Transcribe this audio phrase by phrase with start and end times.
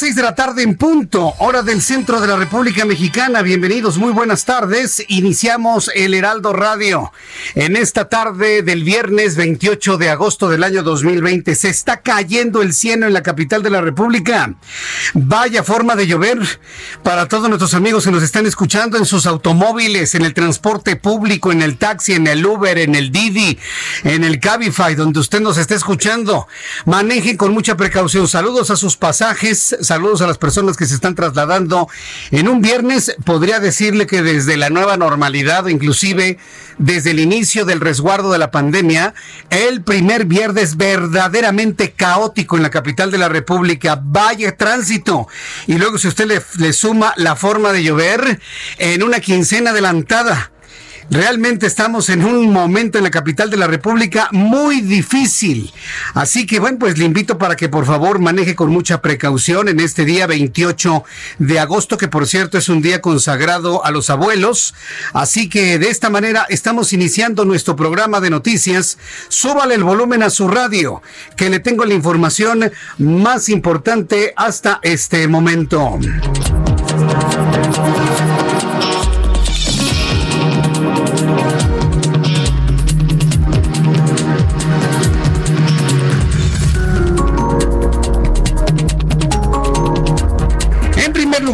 [0.00, 3.42] Las seis de la tarde en punto, hora del centro de la República Mexicana.
[3.42, 5.04] Bienvenidos, muy buenas tardes.
[5.08, 7.12] Iniciamos el Heraldo Radio.
[7.54, 12.72] En esta tarde del viernes 28 de agosto del año 2020 se está cayendo el
[12.72, 14.54] cielo en la capital de la República.
[15.12, 16.38] Vaya forma de llover
[17.02, 21.52] para todos nuestros amigos que nos están escuchando en sus automóviles, en el transporte público,
[21.52, 23.58] en el taxi, en el Uber, en el Didi,
[24.04, 26.48] en el Cabify, donde usted nos esté escuchando.
[26.86, 28.26] Manejen con mucha precaución.
[28.28, 31.88] Saludos a sus pasajes saludos a las personas que se están trasladando
[32.30, 33.16] en un viernes.
[33.24, 36.38] Podría decirle que desde la nueva normalidad, inclusive
[36.78, 39.14] desde el inicio del resguardo de la pandemia,
[39.50, 44.00] el primer viernes verdaderamente caótico en la capital de la República.
[44.00, 45.26] Vaya tránsito.
[45.66, 48.40] Y luego si usted le, le suma la forma de llover
[48.78, 50.52] en una quincena adelantada.
[51.10, 55.72] Realmente estamos en un momento en la capital de la República muy difícil.
[56.14, 59.80] Así que bueno, pues le invito para que por favor maneje con mucha precaución en
[59.80, 61.02] este día 28
[61.40, 64.72] de agosto, que por cierto es un día consagrado a los abuelos.
[65.12, 68.96] Así que de esta manera estamos iniciando nuestro programa de noticias.
[69.28, 71.02] Súbale el volumen a su radio,
[71.36, 75.98] que le tengo la información más importante hasta este momento.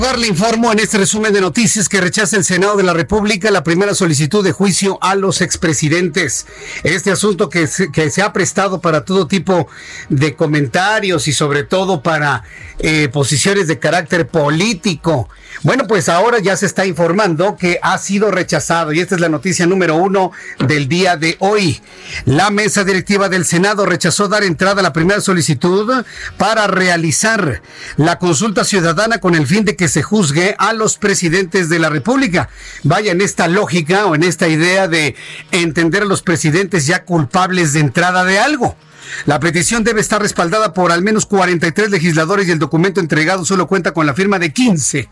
[0.07, 3.51] Lugar, le informo en este resumen de noticias que rechaza el Senado de la República
[3.51, 6.47] la primera solicitud de juicio a los expresidentes.
[6.85, 9.67] Este asunto que se, que se ha prestado para todo tipo
[10.09, 12.45] de comentarios y sobre todo para
[12.79, 15.29] eh, posiciones de carácter político.
[15.63, 19.29] Bueno, pues ahora ya se está informando que ha sido rechazado y esta es la
[19.29, 20.33] noticia número uno
[20.67, 21.81] del día de hoy.
[22.25, 26.05] La mesa directiva del Senado rechazó dar entrada a la primera solicitud
[26.37, 27.63] para realizar
[27.97, 31.89] la consulta ciudadana con el fin de que se juzgue a los presidentes de la
[31.89, 32.49] República.
[32.83, 35.17] Vaya en esta lógica o en esta idea de
[35.53, 38.77] entender a los presidentes ya culpables de entrada de algo.
[39.25, 43.67] La petición debe estar respaldada por al menos 43 legisladores y el documento entregado solo
[43.67, 45.09] cuenta con la firma de 15,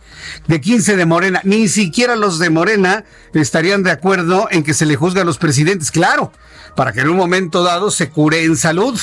[0.47, 1.41] de 15 de Morena.
[1.44, 5.38] Ni siquiera los de Morena estarían de acuerdo en que se le juzgue a los
[5.38, 6.32] presidentes, claro,
[6.77, 8.99] para que en un momento dado se cure en salud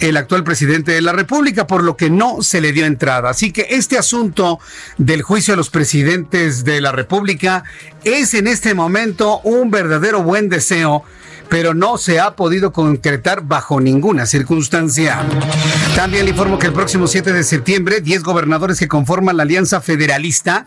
[0.00, 3.30] el actual presidente de la República, por lo que no se le dio entrada.
[3.30, 4.58] Así que este asunto
[4.98, 7.64] del juicio a los presidentes de la República
[8.04, 11.04] es en este momento un verdadero buen deseo
[11.52, 15.20] pero no se ha podido concretar bajo ninguna circunstancia.
[15.94, 19.82] También le informo que el próximo 7 de septiembre, 10 gobernadores que conforman la Alianza
[19.82, 20.64] Federalista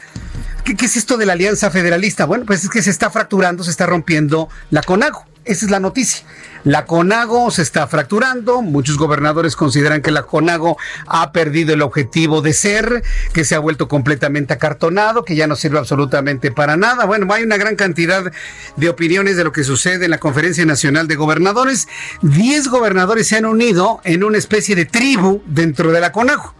[0.63, 2.25] ¿Qué, ¿Qué, es esto de la Alianza Federalista?
[2.25, 5.25] Bueno, pues es que se está fracturando, se está rompiendo la CONAGO.
[5.43, 6.23] Esa es la noticia.
[6.65, 8.63] La CONAGO se está fracturando.
[8.63, 13.03] Muchos gobernadores consideran que la CONAGO ha perdido el objetivo de ser,
[13.33, 17.05] que se ha vuelto completamente acartonado, que ya no sirve absolutamente para nada.
[17.05, 18.31] Bueno, hay una gran cantidad
[18.77, 21.87] de opiniones de lo que sucede en la Conferencia Nacional de Gobernadores.
[22.23, 26.55] Diez gobernadores se han unido en una especie de tribu dentro de la CONAGO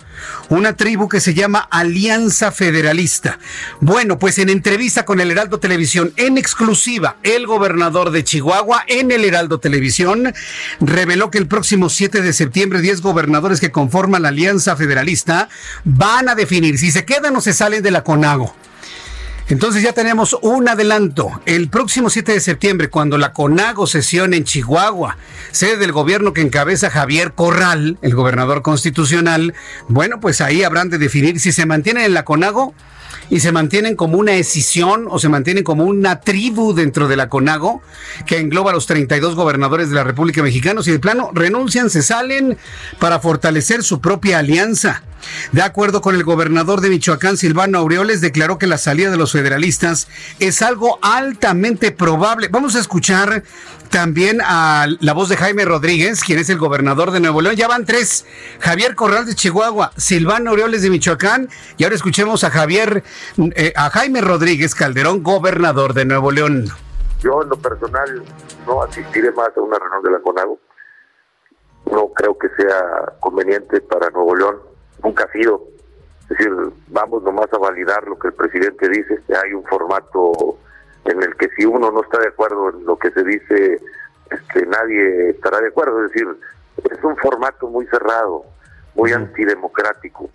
[0.50, 3.40] una tribu que se llama Alianza Federalista.
[3.82, 9.12] Bueno, pues en entrevista con el Heraldo Televisión, en exclusiva, el gobernador de Chihuahua en
[9.12, 10.34] el Heraldo Televisión
[10.80, 15.50] reveló que el próximo 7 de septiembre 10 gobernadores que conforman la Alianza Federalista
[15.84, 18.56] van a definir si se quedan o se salen de la CONAGO.
[19.48, 21.42] Entonces ya tenemos un adelanto.
[21.46, 25.18] El próximo 7 de septiembre, cuando la CONAGO sesione en Chihuahua,
[25.56, 29.54] sede del gobierno que encabeza Javier Corral, el gobernador constitucional,
[29.88, 32.74] bueno, pues ahí habrán de definir si se mantienen en la CONAGO
[33.30, 37.30] y se mantienen como una escisión o se mantienen como una tribu dentro de la
[37.30, 37.82] CONAGO
[38.26, 40.84] que engloba a los 32 gobernadores de la República Mexicana.
[40.84, 42.58] Si de plano renuncian, se salen
[43.00, 45.04] para fortalecer su propia alianza.
[45.52, 49.32] De acuerdo con el gobernador de Michoacán, Silvano Aureoles, declaró que la salida de los
[49.32, 50.08] federalistas
[50.40, 52.48] es algo altamente probable.
[52.50, 53.44] Vamos a escuchar
[53.90, 57.56] también a la voz de Jaime Rodríguez, quien es el gobernador de Nuevo León.
[57.56, 58.26] Ya van tres.
[58.60, 61.50] Javier Corral de Chihuahua, Silvano Aureoles de Michoacán.
[61.78, 63.04] Y ahora escuchemos a Javier,
[63.56, 66.66] eh, a Jaime Rodríguez Calderón, gobernador de Nuevo León.
[67.22, 68.24] Yo en lo personal
[68.68, 70.60] no asistiré más a una reunión de la CONAGO.
[71.92, 74.75] No creo que sea conveniente para Nuevo León
[75.06, 75.62] nunca ha sido.
[76.24, 76.52] Es decir,
[76.88, 79.20] vamos nomás a validar lo que el presidente dice.
[79.44, 80.58] Hay un formato
[81.06, 83.80] en el que si uno no está de acuerdo en lo que se dice,
[84.32, 86.04] este, nadie estará de acuerdo.
[86.04, 86.28] Es decir,
[86.90, 88.44] es un formato muy cerrado,
[88.96, 90.30] muy antidemocrático.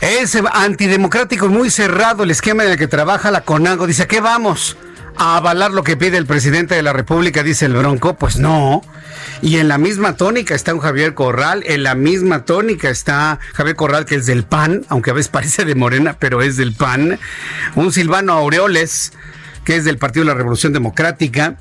[0.00, 3.86] Es antidemocrático y muy cerrado el esquema en el que trabaja la CONAGO.
[3.86, 4.76] Dice, ¿qué vamos?
[5.16, 7.42] ¿A avalar lo que pide el presidente de la República?
[7.42, 8.14] Dice el Bronco.
[8.14, 8.82] Pues no.
[9.40, 13.76] Y en la misma tónica está un Javier Corral, en la misma tónica está Javier
[13.76, 17.18] Corral, que es del PAN, aunque a veces parece de Morena, pero es del PAN.
[17.74, 19.12] Un Silvano Aureoles,
[19.64, 21.56] que es del Partido de la Revolución Democrática.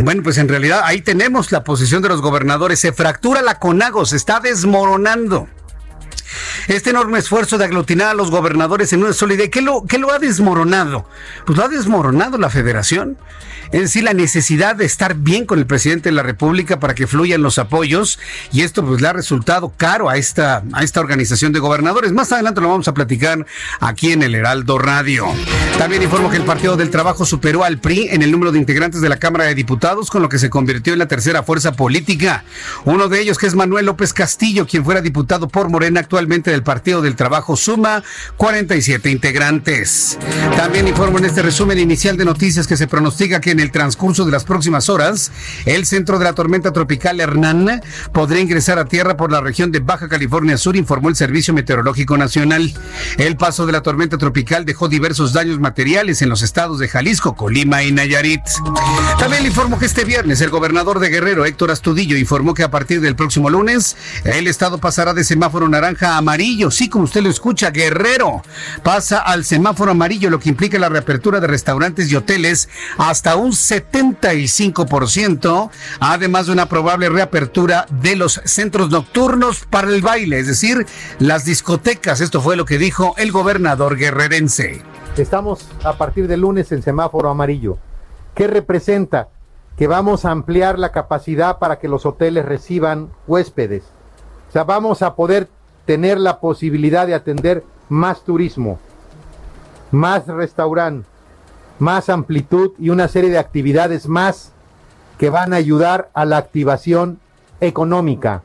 [0.00, 2.78] Bueno, pues en realidad ahí tenemos la posición de los gobernadores.
[2.80, 5.48] Se fractura la CONAGO, se está desmoronando.
[6.68, 9.96] Este enorme esfuerzo de aglutinar a los gobernadores en una sola idea, ¿qué lo, qué
[9.96, 11.06] lo ha desmoronado?
[11.46, 13.16] Pues lo ha desmoronado la federación
[13.72, 17.06] es decir, la necesidad de estar bien con el presidente de la República para que
[17.06, 18.18] fluyan los apoyos
[18.50, 22.12] y esto pues le ha resultado caro a esta, a esta organización de gobernadores.
[22.12, 23.44] Más adelante lo vamos a platicar
[23.80, 25.26] aquí en el Heraldo Radio.
[25.76, 29.02] También informo que el Partido del Trabajo superó al PRI en el número de integrantes
[29.02, 32.44] de la Cámara de Diputados, con lo que se convirtió en la tercera fuerza política.
[32.84, 36.64] Uno de ellos que es Manuel López Castillo, quien fuera diputado por Morena actualmente del
[36.64, 38.02] Partido del Trabajo, suma
[38.36, 40.18] 47 integrantes.
[40.56, 44.24] También informo en este resumen inicial de noticias que se pronostica que en el transcurso
[44.24, 45.30] de las próximas horas,
[45.66, 47.80] el centro de la tormenta tropical Hernán
[48.12, 52.18] podría ingresar a tierra por la región de Baja California Sur, informó el Servicio Meteorológico
[52.18, 52.74] Nacional.
[53.18, 57.36] El paso de la tormenta tropical dejó diversos daños materiales en los estados de Jalisco,
[57.36, 58.42] Colima y Nayarit.
[59.20, 62.70] También le informó que este viernes el gobernador de Guerrero, Héctor Astudillo, informó que a
[62.72, 66.47] partir del próximo lunes el estado pasará de semáforo naranja a amarillo.
[66.70, 68.40] Sí, como usted lo escucha, Guerrero
[68.82, 73.52] pasa al semáforo amarillo, lo que implica la reapertura de restaurantes y hoteles hasta un
[73.52, 80.86] 75%, además de una probable reapertura de los centros nocturnos para el baile, es decir,
[81.18, 82.22] las discotecas.
[82.22, 84.80] Esto fue lo que dijo el gobernador guerrerense.
[85.18, 87.76] Estamos a partir del lunes en semáforo amarillo.
[88.34, 89.28] ¿Qué representa?
[89.76, 93.82] Que vamos a ampliar la capacidad para que los hoteles reciban huéspedes.
[94.48, 95.50] O sea, vamos a poder
[95.88, 98.78] tener la posibilidad de atender más turismo,
[99.90, 101.08] más restaurante,
[101.78, 104.52] más amplitud y una serie de actividades más
[105.16, 107.20] que van a ayudar a la activación
[107.62, 108.42] económica.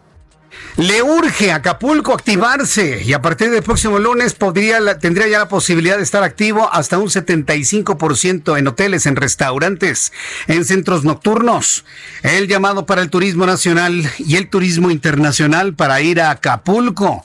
[0.78, 5.98] Le urge a Acapulco activarse y a partir del próximo lunes tendría ya la posibilidad
[5.98, 10.12] de estar activo hasta un 75% en hoteles, en restaurantes,
[10.48, 11.86] en centros nocturnos.
[12.24, 17.24] El llamado para el turismo nacional y el turismo internacional para ir a Acapulco.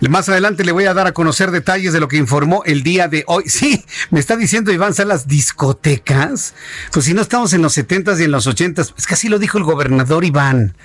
[0.00, 3.08] Más adelante le voy a dar a conocer detalles de lo que informó el día
[3.08, 3.44] de hoy.
[3.54, 6.54] Sí, me está diciendo Iván Salas, discotecas.
[6.92, 9.38] Pues si no estamos en los 70s y en los 80s, es que así lo
[9.38, 10.76] dijo el gobernador Iván.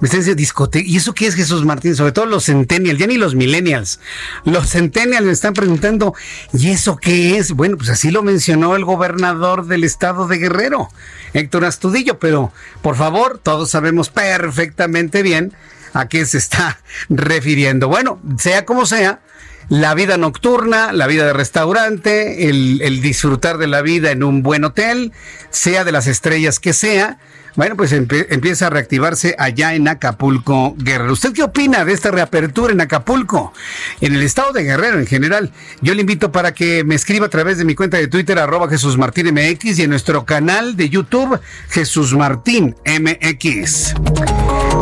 [0.00, 0.86] Me está diciendo discoteca.
[0.86, 1.96] ¿Y eso qué es Jesús Martín?
[1.96, 4.00] Sobre todo los centennials, ya ni los millennials.
[4.44, 6.14] Los centennials me están preguntando,
[6.52, 7.52] ¿y eso qué es?
[7.52, 10.88] Bueno, pues así lo mencionó el gobernador del estado de Guerrero,
[11.32, 15.52] Héctor Astudillo, pero por favor, todos sabemos perfectamente bien
[15.92, 17.88] a qué se está refiriendo.
[17.88, 19.20] Bueno, sea como sea,
[19.68, 24.64] la vida nocturna, la vida de restaurante, el, disfrutar de la vida en un buen
[24.64, 25.12] hotel,
[25.50, 27.18] sea de las estrellas que sea,
[27.56, 31.12] bueno, pues empieza a reactivarse allá en Acapulco, Guerrero.
[31.12, 33.52] ¿Usted qué opina de esta reapertura en Acapulco?
[34.00, 35.50] En el estado de Guerrero en general.
[35.80, 38.68] Yo le invito para que me escriba a través de mi cuenta de Twitter, arroba
[38.68, 43.94] Jesús Martín MX y en nuestro canal de YouTube, Jesús Martín MX.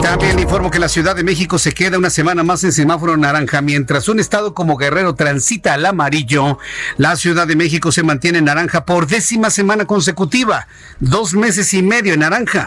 [0.03, 3.63] También informo que la Ciudad de México se queda una semana más en semáforo naranja,
[3.63, 6.59] mientras un estado como Guerrero transita al amarillo.
[6.99, 10.67] La Ciudad de México se mantiene en naranja por décima semana consecutiva,
[11.01, 12.64] dos meses y medio en naranja.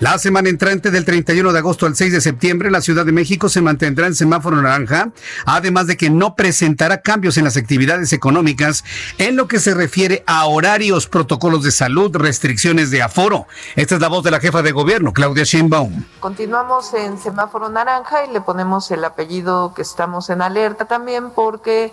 [0.00, 3.48] La semana entrante del 31 de agosto al 6 de septiembre, la Ciudad de México
[3.48, 5.10] se mantendrá en semáforo naranja,
[5.46, 8.84] además de que no presentará cambios en las actividades económicas
[9.18, 13.46] en lo que se refiere a horarios, protocolos de salud, restricciones de aforo.
[13.76, 16.04] Esta es la voz de la jefa de gobierno, Claudia Sheinbaum.
[16.20, 21.92] Continuamos en semáforo naranja y le ponemos el apellido que estamos en alerta también porque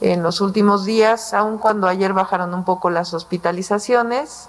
[0.00, 4.48] en los últimos días, aun cuando ayer bajaron un poco las hospitalizaciones,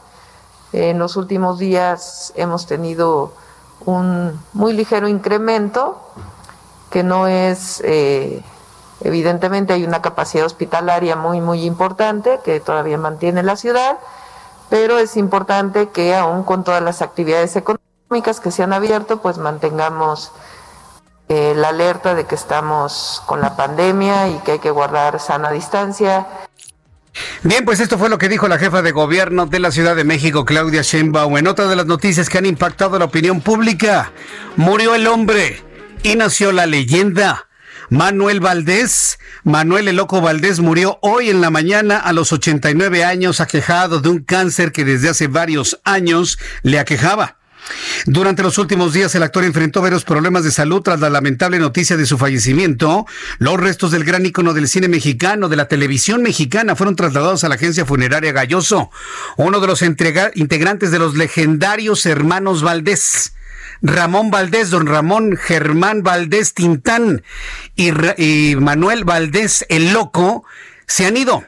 [0.76, 3.32] en los últimos días hemos tenido
[3.86, 6.02] un muy ligero incremento,
[6.90, 8.44] que no es, eh,
[9.00, 14.00] evidentemente hay una capacidad hospitalaria muy, muy importante que todavía mantiene la ciudad,
[14.70, 19.38] pero es importante que aún con todas las actividades económicas que se han abierto, pues
[19.38, 20.34] mantengamos
[21.30, 25.52] eh, la alerta de que estamos con la pandemia y que hay que guardar sana
[25.52, 26.28] distancia.
[27.44, 30.04] Bien, pues esto fue lo que dijo la jefa de gobierno de la Ciudad de
[30.04, 31.38] México, Claudia Sheinbaum.
[31.38, 34.12] En otra de las noticias que han impactado la opinión pública,
[34.56, 35.64] murió el hombre
[36.04, 37.48] y nació la leyenda.
[37.90, 43.42] Manuel Valdés, Manuel el Loco Valdés murió hoy en la mañana a los 89 años
[43.42, 47.38] aquejado de un cáncer que desde hace varios años le aquejaba.
[48.06, 51.98] Durante los últimos días, el actor enfrentó varios problemas de salud tras la lamentable noticia
[51.98, 53.06] de su fallecimiento.
[53.40, 57.50] Los restos del gran ícono del cine mexicano, de la televisión mexicana, fueron trasladados a
[57.50, 58.92] la agencia funeraria Galloso,
[59.38, 63.34] uno de los integrantes de los legendarios hermanos Valdés.
[63.82, 67.24] Ramón Valdés, don Ramón Germán Valdés Tintán
[67.76, 67.92] y,
[68.22, 70.46] y Manuel Valdés el Loco
[70.88, 71.44] se han ido.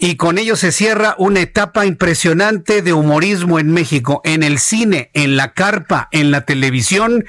[0.00, 5.10] Y con ello se cierra una etapa impresionante de humorismo en México, en el cine,
[5.12, 7.24] en la carpa, en la televisión.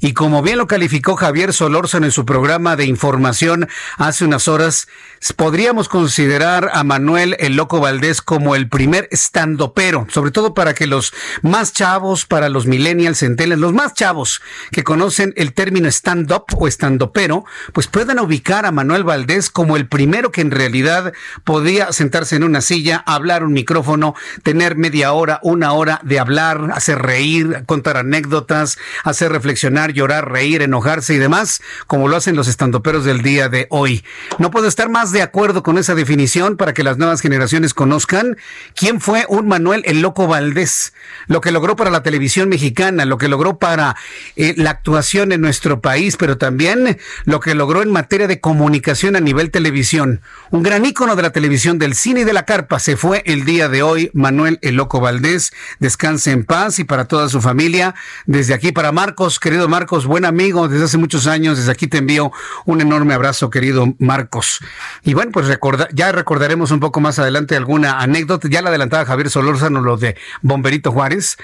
[0.00, 4.86] Y como bien lo calificó Javier Solórzano en su programa de información hace unas horas,
[5.32, 10.86] podríamos considerar a Manuel el Loco Valdés como el primer estandopero, sobre todo para que
[10.86, 14.40] los más chavos, para los millennials, centennials, los más chavos
[14.70, 19.88] que conocen el término stand-up o estandopero, pues puedan ubicar a Manuel Valdés como el
[19.88, 21.92] primero que en realidad podía
[22.32, 27.64] en una silla, hablar un micrófono, tener media hora, una hora de hablar, hacer reír,
[27.66, 33.22] contar anécdotas, hacer reflexionar, llorar, reír, enojarse y demás, como lo hacen los estandoperos del
[33.22, 34.04] día de hoy.
[34.38, 38.36] No puedo estar más de acuerdo con esa definición para que las nuevas generaciones conozcan
[38.74, 40.92] quién fue un Manuel el Loco Valdés,
[41.26, 43.96] lo que logró para la televisión mexicana, lo que logró para
[44.36, 49.16] eh, la actuación en nuestro país, pero también lo que logró en materia de comunicación
[49.16, 50.20] a nivel televisión.
[50.50, 53.68] Un gran ícono de la televisión del cine de la carpa se fue el día
[53.68, 55.52] de hoy, Manuel el Loco Valdés.
[55.78, 57.94] Descanse en paz y para toda su familia.
[58.26, 61.58] Desde aquí para Marcos, querido Marcos, buen amigo desde hace muchos años.
[61.58, 62.32] Desde aquí te envío
[62.64, 64.60] un enorme abrazo, querido Marcos.
[65.02, 68.48] Y bueno, pues recorda, ya recordaremos un poco más adelante alguna anécdota.
[68.48, 71.36] Ya la adelantaba Javier Solórzano, lo de Bomberito Juárez,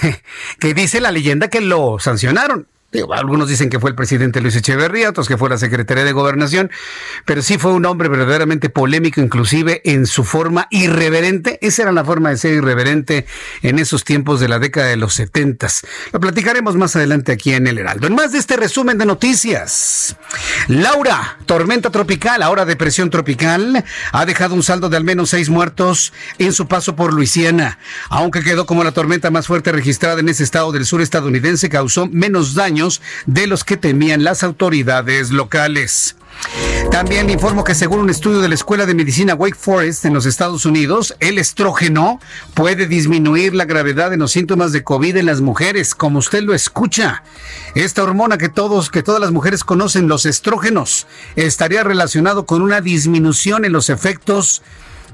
[0.58, 2.68] que dice la leyenda que lo sancionaron
[3.12, 6.70] algunos dicen que fue el presidente Luis Echeverría, otros que fue la Secretaría de Gobernación,
[7.24, 11.58] pero sí fue un hombre verdaderamente polémico, inclusive en su forma irreverente.
[11.60, 13.26] Esa era la forma de ser irreverente
[13.62, 15.84] en esos tiempos de la década de los setentas.
[16.12, 18.06] Lo platicaremos más adelante aquí en El Heraldo.
[18.06, 20.16] En más de este resumen de noticias,
[20.68, 26.12] Laura, tormenta tropical, ahora depresión tropical, ha dejado un saldo de al menos seis muertos
[26.38, 27.78] en su paso por Luisiana.
[28.08, 32.06] Aunque quedó como la tormenta más fuerte registrada en ese estado del sur estadounidense, causó
[32.06, 32.83] menos daño
[33.26, 36.16] de los que temían las autoridades locales.
[36.90, 40.26] También informo que según un estudio de la Escuela de Medicina Wake Forest en los
[40.26, 42.20] Estados Unidos, el estrógeno
[42.54, 46.54] puede disminuir la gravedad de los síntomas de COVID en las mujeres, como usted lo
[46.54, 47.24] escucha.
[47.74, 52.80] Esta hormona que todos, que todas las mujeres conocen, los estrógenos, estaría relacionado con una
[52.80, 54.62] disminución en los efectos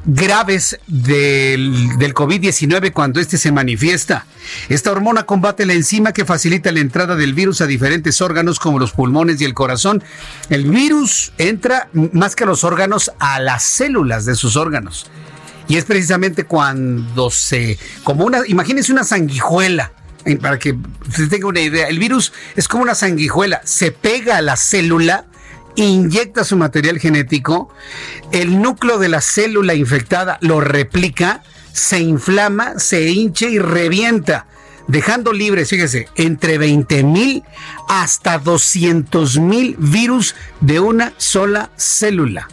[0.05, 4.27] graves del, del COVID-19 cuando este se manifiesta.
[4.69, 8.79] Esta hormona combate la enzima que facilita la entrada del virus a diferentes órganos como
[8.79, 10.03] los pulmones y el corazón.
[10.49, 15.11] El virus entra más que a los órganos a las células de sus órganos.
[15.69, 19.93] Y es precisamente cuando se, como una, imagínense una sanguijuela,
[20.43, 20.77] para que
[21.15, 25.27] se tenga una idea, el virus es como una sanguijuela, se pega a la célula
[25.85, 27.69] inyecta su material genético,
[28.33, 34.47] el núcleo de la célula infectada lo replica, se inflama, se hincha y revienta,
[34.89, 37.45] dejando libres, fíjese, entre 20 mil
[37.89, 42.49] hasta 200 mil virus de una sola célula.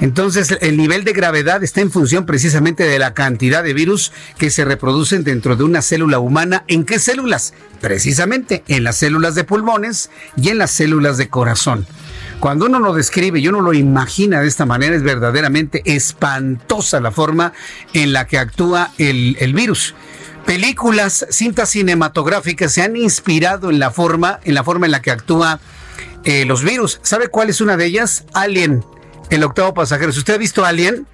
[0.00, 4.48] Entonces, el nivel de gravedad está en función precisamente de la cantidad de virus que
[4.48, 6.64] se reproducen dentro de una célula humana.
[6.68, 7.52] ¿En qué células?
[7.82, 11.86] Precisamente en las células de pulmones y en las células de corazón.
[12.40, 17.10] Cuando uno lo describe y uno lo imagina de esta manera, es verdaderamente espantosa la
[17.10, 17.52] forma
[17.92, 19.94] en la que actúa el, virus.
[20.46, 25.10] películas, cintas cinematográficas se han inspirado en la forma, en la forma en la que
[25.10, 25.60] actúa
[26.24, 26.98] eh, los virus.
[27.02, 28.24] ¿Sabe cuál es una de ellas?
[28.32, 28.86] Alien,
[29.28, 30.10] el octavo pasajero.
[30.10, 31.06] Si usted ha visto Alien,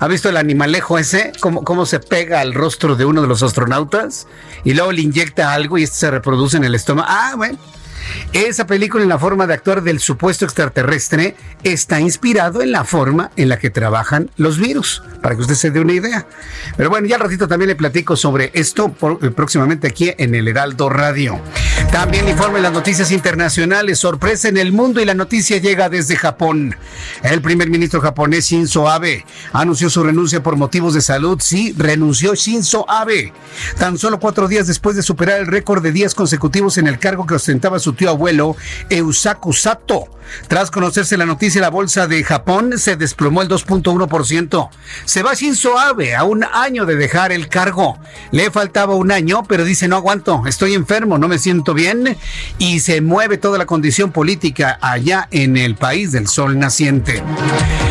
[0.00, 1.30] ¿ha visto el animalejo ese?
[1.38, 4.26] ¿Cómo, cómo se pega al rostro de uno de los astronautas?
[4.64, 7.06] Y luego le inyecta algo y este se reproduce en el estómago.
[7.08, 7.56] Ah, bueno.
[8.32, 13.30] Esa película en la forma de actuar del supuesto extraterrestre está inspirado en la forma
[13.36, 16.26] en la que trabajan los virus, para que usted se dé una idea.
[16.76, 20.48] Pero bueno, ya al ratito también le platico sobre esto eh, próximamente aquí en el
[20.48, 21.40] Heraldo Radio.
[21.90, 26.74] También informe las noticias internacionales, sorpresa en el mundo y la noticia llega desde Japón.
[27.22, 31.38] El primer ministro japonés Shinzo Abe anunció su renuncia por motivos de salud.
[31.42, 33.32] Sí, renunció Shinzo Abe.
[33.78, 37.26] Tan solo cuatro días después de superar el récord de días consecutivos en el cargo
[37.26, 38.56] que ostentaba su tío abuelo
[38.90, 40.08] Eusaku Sato.
[40.48, 44.70] Tras conocerse la noticia, la bolsa de Japón se desplomó el 2.1%.
[45.04, 47.98] Se va Shinzo Abe a un año de dejar el cargo.
[48.30, 52.16] Le faltaba un año, pero dice no aguanto, estoy enfermo, no me siento bien
[52.58, 57.22] y se mueve toda la condición política allá en el país del sol naciente.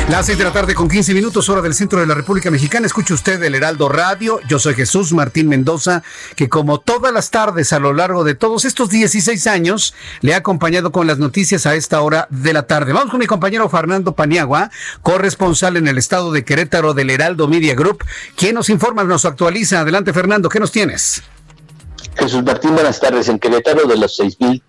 [0.09, 2.85] Las 6 de la tarde con 15 minutos, hora del centro de la República Mexicana.
[2.85, 4.41] Escuche usted el Heraldo Radio.
[4.47, 6.03] Yo soy Jesús Martín Mendoza,
[6.35, 9.90] que como todas las tardes a lo largo de todos estos 16 años,
[10.21, 12.93] le ha acompañado con las noticias a esta hora de la tarde.
[12.93, 14.71] Vamos con mi compañero Fernando Paniagua,
[15.01, 18.03] corresponsal en el estado de Querétaro del Heraldo Media Group,
[18.35, 19.81] quien nos informa, nos actualiza.
[19.81, 21.23] Adelante, Fernando, ¿qué nos tienes?
[22.15, 23.29] Jesús Martín, buenas tardes.
[23.29, 24.61] En Querétaro, de los 6.000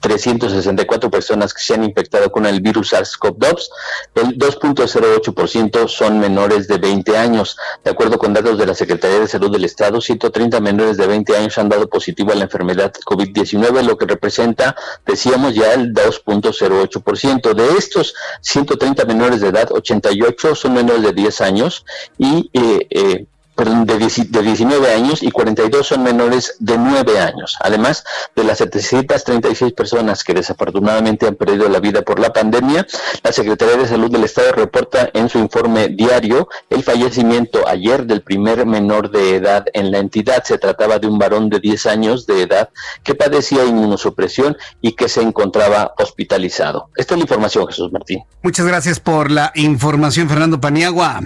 [0.00, 3.68] 364 personas que se han infectado con el virus SARS-CoV-2,
[4.14, 7.56] el 2.08% son menores de 20 años.
[7.84, 11.36] De acuerdo con datos de la Secretaría de Salud del Estado, 130 menores de 20
[11.36, 17.54] años han dado positivo a la enfermedad COVID-19, lo que representa, decíamos ya, el 2.08%.
[17.54, 21.84] De estos 130 menores de edad, 88 son menores de 10 años
[22.18, 23.26] y eh, eh,
[23.64, 27.56] de, de 19 años y 42 son menores de 9 años.
[27.60, 28.04] Además
[28.36, 32.86] de las 736 personas que desafortunadamente han perdido la vida por la pandemia,
[33.22, 38.22] la Secretaría de Salud del Estado reporta en su informe diario el fallecimiento ayer del
[38.22, 40.44] primer menor de edad en la entidad.
[40.44, 42.70] Se trataba de un varón de 10 años de edad
[43.02, 46.90] que padecía inmunosupresión y que se encontraba hospitalizado.
[46.96, 48.22] Esta es la información, Jesús Martín.
[48.42, 51.20] Muchas gracias por la información, Fernando Paniagua.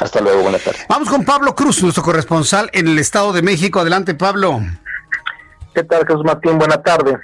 [0.00, 0.84] Hasta luego, buenas tardes.
[0.88, 3.80] Vamos con Pablo Cruz, nuestro corresponsal en el Estado de México.
[3.80, 4.60] Adelante, Pablo.
[5.74, 6.58] ¿Qué tal, Jesús Martín?
[6.58, 7.16] Buenas tardes.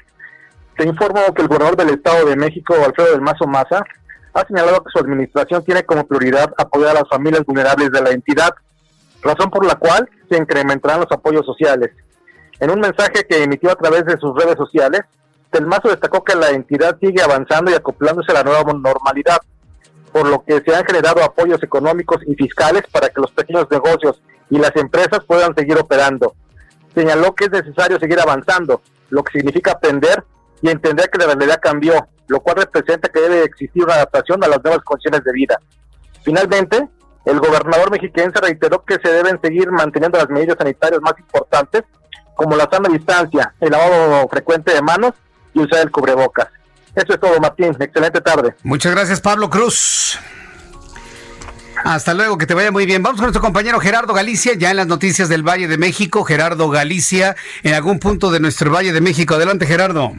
[0.76, 3.84] Te informo que el gobernador del Estado de México, Alfredo del Mazo Maza,
[4.32, 8.10] ha señalado que su administración tiene como prioridad apoyar a las familias vulnerables de la
[8.10, 8.50] entidad,
[9.22, 11.90] razón por la cual se incrementarán los apoyos sociales.
[12.60, 15.02] En un mensaje que emitió a través de sus redes sociales,
[15.52, 19.38] Del Mazo destacó que la entidad sigue avanzando y acoplándose a la nueva normalidad,
[20.12, 24.20] por lo que se han generado apoyos económicos y fiscales para que los pequeños negocios
[24.50, 26.34] y las empresas puedan seguir operando.
[26.94, 30.24] Señaló que es necesario seguir avanzando, lo que significa aprender
[30.62, 34.48] y entender que la realidad cambió, lo cual representa que debe existir una adaptación a
[34.48, 35.60] las nuevas condiciones de vida.
[36.24, 36.88] Finalmente,
[37.24, 41.82] el gobernador mexiquense reiteró que se deben seguir manteniendo las medidas sanitarias más importantes,
[42.34, 45.12] como la sana distancia, el lavado frecuente de manos
[45.52, 46.48] y usar el cubrebocas.
[46.94, 47.76] Eso es todo, Martín.
[47.78, 48.54] Excelente tarde.
[48.62, 50.18] Muchas gracias, Pablo Cruz.
[51.84, 53.02] Hasta luego, que te vaya muy bien.
[53.02, 56.24] Vamos con nuestro compañero Gerardo Galicia, ya en las noticias del Valle de México.
[56.24, 59.34] Gerardo Galicia, en algún punto de nuestro Valle de México.
[59.34, 60.12] Adelante, Gerardo.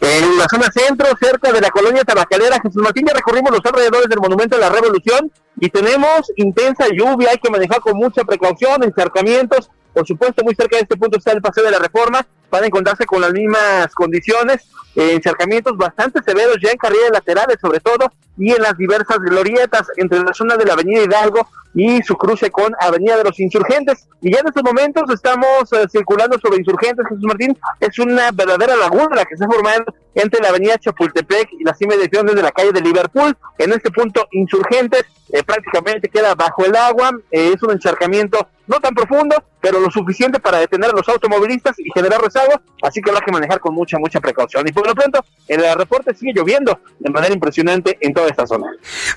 [0.00, 4.08] En la zona centro, cerca de la colonia Tabacalera, Jesús Martín, ya recorrimos los alrededores
[4.08, 8.82] del Monumento de la Revolución y tenemos intensa lluvia, hay que manejar con mucha precaución,
[8.82, 9.70] encercamientos.
[9.92, 12.66] Por supuesto, muy cerca de este punto está el Paseo de la Reforma, van a
[12.66, 14.62] encontrarse con las mismas condiciones,
[14.94, 19.88] eh, encercamientos bastante severos ya en carriles laterales sobre todo y en las diversas glorietas
[19.96, 24.06] entre la zona de la Avenida Hidalgo y su cruce con Avenida de los Insurgentes.
[24.20, 27.58] Y ya en estos momentos estamos eh, circulando sobre Insurgentes, Jesús Martín.
[27.80, 31.80] Es una verdadera laguna la que se ha formado entre la Avenida Chapultepec y las
[31.80, 33.36] inmediaciones de la calle de Liverpool.
[33.58, 37.10] En este punto, Insurgentes eh, prácticamente queda bajo el agua.
[37.30, 41.78] Eh, es un encharcamiento no tan profundo, pero lo suficiente para detener a los automovilistas
[41.78, 42.56] y generar rezagos.
[42.82, 44.66] Así que habrá que manejar con mucha, mucha precaución.
[44.66, 48.66] Y por lo pronto, el reporte sigue lloviendo de manera impresionante en toda esta zona.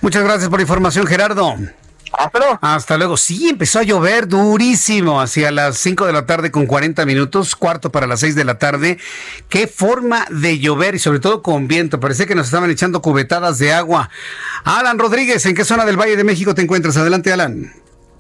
[0.01, 1.55] Muchas gracias por la información, Gerardo.
[2.61, 3.17] Hasta luego.
[3.17, 7.91] Sí, empezó a llover durísimo hacia las 5 de la tarde con 40 minutos, cuarto
[7.91, 8.97] para las 6 de la tarde.
[9.49, 11.99] Qué forma de llover y sobre todo con viento.
[11.99, 14.09] Parece que nos estaban echando cubetadas de agua.
[14.63, 16.97] Alan Rodríguez, ¿en qué zona del Valle de México te encuentras?
[16.97, 17.73] Adelante, Alan.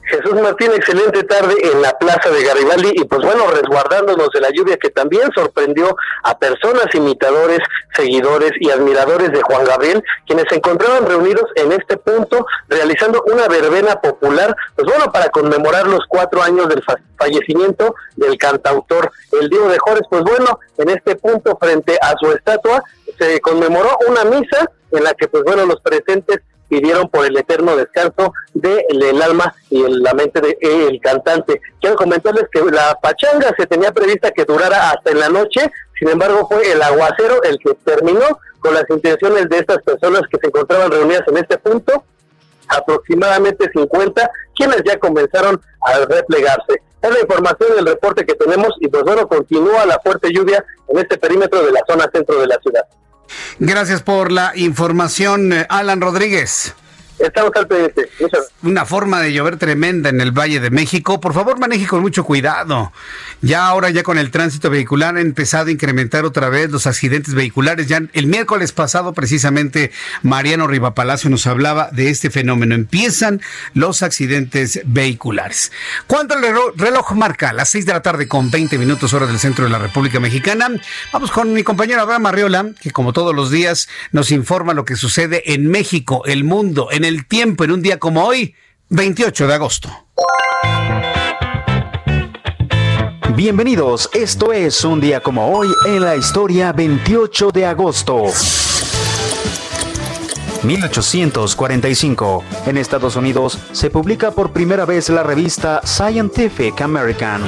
[0.07, 2.91] Jesús Martín, excelente tarde en la plaza de Garibaldi.
[2.95, 7.59] Y pues bueno, resguardándonos de la lluvia que también sorprendió a personas imitadores,
[7.93, 13.47] seguidores y admiradores de Juan Gabriel, quienes se encontraban reunidos en este punto realizando una
[13.47, 16.83] verbena popular, pues bueno, para conmemorar los cuatro años del
[17.17, 22.31] fallecimiento del cantautor El Diego de Jores, pues bueno, en este punto frente a su
[22.31, 22.81] estatua
[23.19, 27.75] se conmemoró una misa en la que pues bueno, los presentes pidieron por el eterno
[27.75, 31.61] descanso del el alma y la mente del el cantante.
[31.79, 36.09] Quiero comentarles que la pachanga se tenía prevista que durara hasta en la noche, sin
[36.09, 40.47] embargo fue el aguacero el que terminó con las intenciones de estas personas que se
[40.47, 42.03] encontraban reunidas en este punto,
[42.67, 46.81] aproximadamente 50, quienes ya comenzaron a replegarse.
[47.01, 50.97] Es la información del reporte que tenemos y pues bueno, continúa la fuerte lluvia en
[50.97, 52.83] este perímetro de la zona centro de la ciudad.
[53.59, 56.75] Gracias por la información, eh, Alan Rodríguez.
[57.19, 58.09] Estamos al pendiente.
[58.61, 61.19] Una forma de llover tremenda en el Valle de México.
[61.19, 62.91] Por favor, maneje con mucho cuidado.
[63.41, 67.33] Ya ahora, ya con el tránsito vehicular, ha empezado a incrementar otra vez los accidentes
[67.33, 67.87] vehiculares.
[67.87, 72.75] Ya el miércoles pasado, precisamente, Mariano Rivapalacio nos hablaba de este fenómeno.
[72.75, 73.41] Empiezan
[73.73, 75.71] los accidentes vehiculares.
[76.05, 76.43] ¿Cuánto el
[76.75, 77.53] reloj marca?
[77.53, 80.69] Las 6 de la tarde con 20 minutos hora del centro de la República Mexicana.
[81.11, 84.95] Vamos con mi compañero Abraham Arriola, que como todos los días nos informa lo que
[84.95, 88.53] sucede en México, el mundo, en el tiempo en un día como hoy,
[88.89, 89.89] 28 de agosto.
[93.33, 98.23] Bienvenidos, esto es un día como hoy en la historia 28 de agosto.
[100.63, 102.43] 1845.
[102.65, 107.43] En Estados Unidos se publica por primera vez la revista Scientific American.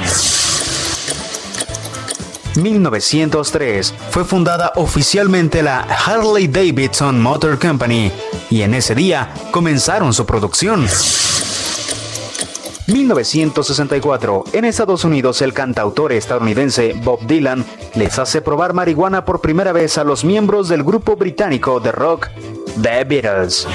[2.56, 8.10] 1903 fue fundada oficialmente la Harley Davidson Motor Company
[8.50, 10.86] y en ese día comenzaron su producción.
[12.88, 14.44] 1964.
[14.52, 19.96] En Estados Unidos, el cantautor estadounidense Bob Dylan les hace probar marihuana por primera vez
[19.96, 22.28] a los miembros del grupo británico de rock
[22.82, 23.66] The Beatles.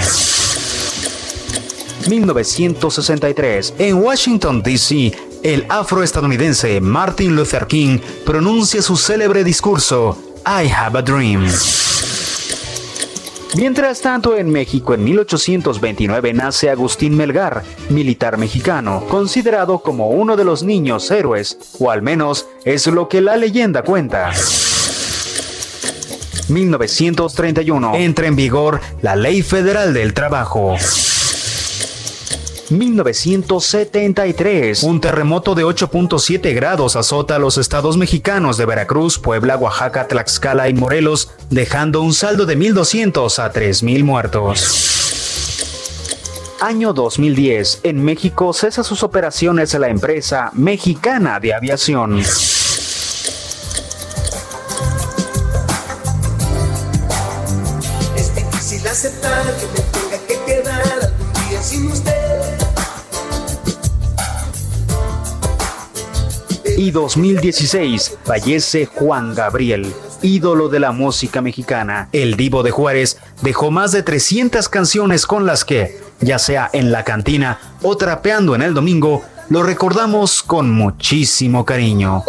[2.08, 3.76] 1963.
[3.80, 11.02] En Washington, D.C., el afroestadounidense Martin Luther King pronuncia su célebre discurso I Have a
[11.02, 11.48] Dream.
[13.56, 20.44] Mientras tanto, en México en 1829 nace Agustín Melgar, militar mexicano, considerado como uno de
[20.44, 24.32] los niños héroes, o al menos es lo que la leyenda cuenta.
[26.50, 30.76] 1931 entra en vigor la Ley Federal del Trabajo.
[32.72, 34.84] 1973.
[34.84, 40.70] Un terremoto de 8.7 grados azota a los estados mexicanos de Veracruz, Puebla, Oaxaca, Tlaxcala
[40.70, 44.92] y Morelos, dejando un saldo de 1.200 a 3.000 muertos.
[46.62, 47.82] Año 2010.
[47.84, 52.20] En México cesa sus operaciones la empresa mexicana de aviación.
[58.16, 59.95] Es difícil aceptar que me
[66.78, 72.10] y 2016 fallece Juan Gabriel, ídolo de la música mexicana.
[72.12, 76.92] El divo de Juárez dejó más de 300 canciones con las que, ya sea en
[76.92, 82.24] la cantina o trapeando en el domingo, lo recordamos con muchísimo cariño.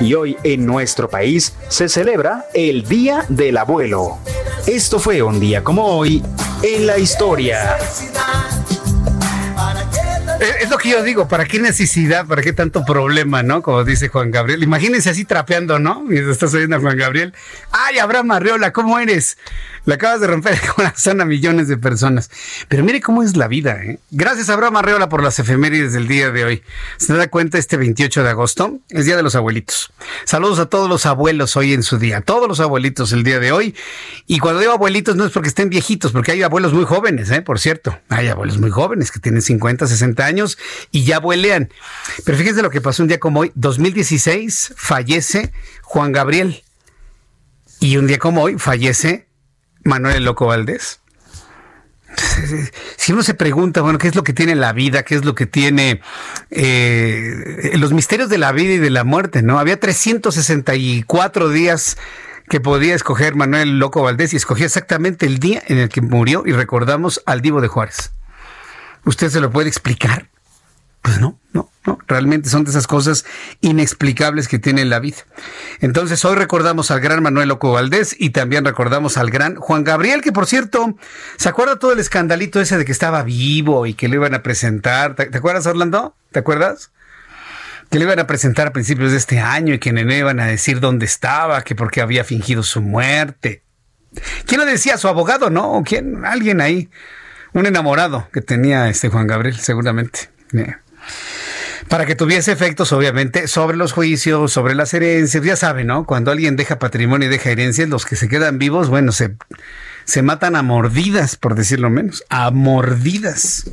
[0.00, 4.18] Y hoy en nuestro país se celebra el Día del Abuelo.
[4.66, 6.22] Esto fue un día como hoy
[6.62, 7.76] en la historia.
[10.40, 13.60] Es lo que yo digo, ¿para qué necesidad, para qué tanto problema, no?
[13.60, 14.62] Como dice Juan Gabriel.
[14.62, 16.00] Imagínense así trapeando, ¿no?
[16.00, 17.34] Mientras estás oyendo a Juan Gabriel.
[17.72, 19.36] ¡Ay, Abraham Arreola, ¿cómo eres?
[19.84, 22.30] Le acabas de romper el corazón a millones de personas.
[22.68, 23.98] Pero mire cómo es la vida, ¿eh?
[24.10, 26.62] Gracias, Abraham Arreola, por las efemérides del día de hoy.
[26.96, 27.58] ¿Se da cuenta?
[27.58, 29.92] Este 28 de agosto es Día de los Abuelitos.
[30.24, 32.22] Saludos a todos los abuelos hoy en su día.
[32.22, 33.74] Todos los abuelitos el día de hoy.
[34.26, 37.42] Y cuando digo abuelitos no es porque estén viejitos, porque hay abuelos muy jóvenes, ¿eh?
[37.42, 37.98] Por cierto.
[38.08, 40.29] Hay abuelos muy jóvenes que tienen 50, 60 años
[40.90, 41.72] y ya vuelean.
[42.24, 43.52] Pero fíjense lo que pasó un día como hoy.
[43.54, 46.62] 2016 fallece Juan Gabriel.
[47.80, 49.26] Y un día como hoy fallece
[49.84, 51.00] Manuel Loco Valdés.
[52.96, 55.04] Si uno se pregunta, bueno, ¿qué es lo que tiene la vida?
[55.04, 56.00] ¿Qué es lo que tiene
[56.50, 59.42] eh, los misterios de la vida y de la muerte?
[59.42, 59.58] ¿No?
[59.58, 61.96] Había 364 días
[62.48, 66.42] que podía escoger Manuel Loco Valdés y escogió exactamente el día en el que murió
[66.44, 68.10] y recordamos al Divo de Juárez.
[69.04, 70.28] ¿Usted se lo puede explicar?
[71.02, 71.98] Pues no, no, no.
[72.06, 73.24] Realmente son de esas cosas
[73.62, 75.18] inexplicables que tiene la vida.
[75.80, 80.20] Entonces, hoy recordamos al gran Manuel Oco Valdés y también recordamos al gran Juan Gabriel,
[80.20, 80.96] que por cierto,
[81.36, 84.42] ¿se acuerda todo el escandalito ese de que estaba vivo y que lo iban a
[84.42, 85.14] presentar?
[85.14, 86.14] ¿Te, acuerdas, Orlando?
[86.32, 86.90] ¿Te acuerdas?
[87.90, 90.40] Que le iban a presentar a principios de este año y que en enero iban
[90.40, 93.62] a decir dónde estaba, que porque había fingido su muerte.
[94.44, 94.98] ¿Quién lo decía?
[94.98, 95.72] ¿Su abogado, no?
[95.72, 96.24] ¿O quién?
[96.26, 96.90] Alguien ahí.
[97.52, 100.30] Un enamorado que tenía este Juan Gabriel, seguramente.
[100.52, 100.74] Eh
[101.90, 105.42] para que tuviese efectos, obviamente, sobre los juicios, sobre las herencias.
[105.42, 106.06] Ya saben, ¿no?
[106.06, 109.34] Cuando alguien deja patrimonio y deja herencias, los que se quedan vivos, bueno, se,
[110.04, 112.22] se matan a mordidas, por decirlo menos.
[112.28, 113.68] A mordidas.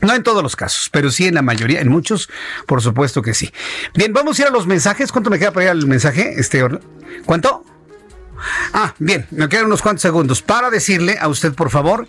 [0.00, 2.30] No en todos los casos, pero sí en la mayoría, en muchos,
[2.66, 3.52] por supuesto que sí.
[3.94, 5.10] Bien, vamos a ir a los mensajes.
[5.10, 6.34] ¿Cuánto me queda para ir al mensaje?
[6.38, 6.64] Este,
[7.26, 7.64] ¿Cuánto?
[8.72, 12.06] Ah, bien, me quedan unos cuantos segundos para decirle a usted, por favor,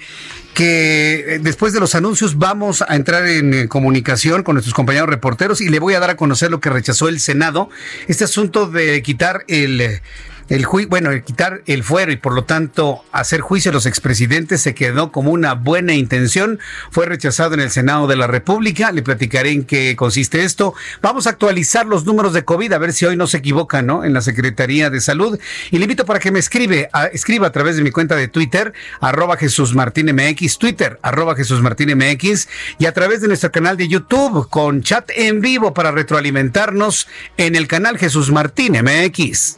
[0.53, 5.09] que eh, después de los anuncios vamos a entrar en eh, comunicación con nuestros compañeros
[5.09, 7.69] reporteros y le voy a dar a conocer lo que rechazó el Senado,
[8.07, 10.01] este asunto de quitar el
[10.49, 14.61] el bueno, el quitar el fuero y por lo tanto hacer juicio a los expresidentes
[14.61, 16.59] se quedó como una buena intención.
[16.91, 18.91] Fue rechazado en el Senado de la República.
[18.91, 20.73] Le platicaré en qué consiste esto.
[21.01, 24.03] Vamos a actualizar los números de COVID a ver si hoy no se equivocan, ¿no?
[24.03, 25.39] En la Secretaría de Salud.
[25.69, 28.73] Y le invito para que me escribe, escriba a través de mi cuenta de Twitter,
[28.99, 32.47] arroba Jesús Martín MX, Twitter, arroba Jesús Martín MX,
[32.79, 37.55] y a través de nuestro canal de YouTube con chat en vivo para retroalimentarnos en
[37.55, 39.57] el canal Jesús Martín MX.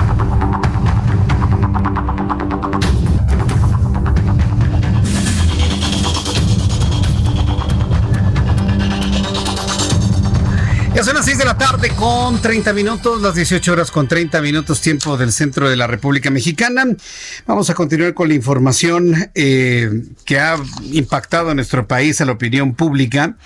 [10.93, 14.41] Ya son las 6 de la tarde con 30 minutos, las 18 horas con 30
[14.41, 16.83] minutos tiempo del centro de la República Mexicana.
[17.47, 20.57] Vamos a continuar con la información eh, que ha
[20.91, 23.37] impactado a nuestro país, a la opinión pública.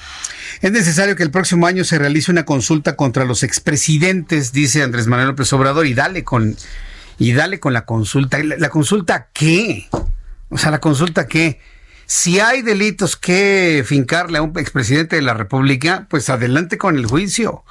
[0.62, 5.06] Es necesario que el próximo año se realice una consulta contra los expresidentes, dice Andrés
[5.06, 6.58] Manuel López Obrador, y dale con,
[7.20, 8.44] y dale con la consulta.
[8.44, 9.88] ¿La, la consulta qué?
[10.50, 11.60] O sea, la consulta qué?
[12.06, 17.06] Si hay delitos que fincarle a un expresidente de la República, pues adelante con el
[17.06, 17.64] juicio.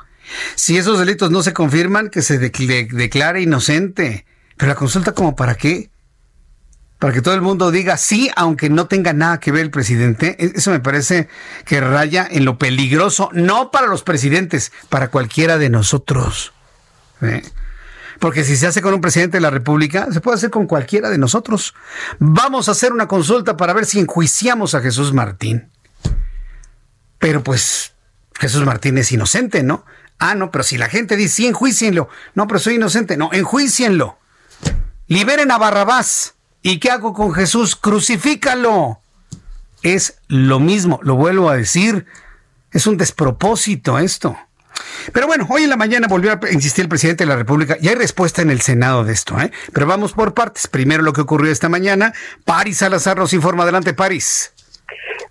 [0.55, 4.27] Si esos delitos no se confirman, que se declare inocente.
[4.57, 5.91] Pero la consulta como para qué?
[6.99, 10.37] Para que todo el mundo diga sí, aunque no tenga nada que ver el presidente.
[10.39, 11.29] E-, eso me parece
[11.65, 16.53] que raya en lo peligroso, no para los presidentes, para cualquiera de nosotros.
[17.21, 17.43] ¿Eh?
[18.25, 21.11] Porque si se hace con un presidente de la República, se puede hacer con cualquiera
[21.11, 21.75] de nosotros.
[22.19, 25.71] Vamos a hacer una consulta para ver si enjuiciamos a Jesús Martín.
[27.19, 27.93] Pero pues
[28.33, 29.85] Jesús Martín es inocente, ¿no?
[30.19, 32.09] Ah, no, pero si la gente dice, sí, enjuicienlo.
[32.35, 33.19] No, pero soy inocente.
[33.19, 34.19] No, enjuicienlo.
[35.07, 36.33] Liberen a Barrabás.
[36.63, 37.77] ¿Y qué hago con Jesús?
[37.77, 39.01] Crucifícalo.
[39.83, 42.07] Es lo mismo, lo vuelvo a decir.
[42.71, 44.35] Es un despropósito esto.
[45.13, 47.89] Pero bueno, hoy en la mañana volvió a insistir el presidente de la República y
[47.89, 49.53] hay respuesta en el Senado de esto, ¿eh?
[49.73, 50.67] Pero vamos por partes.
[50.67, 52.13] Primero lo que ocurrió esta mañana.
[52.45, 53.65] Paris Salazar nos informa.
[53.65, 54.54] Adelante, Paris.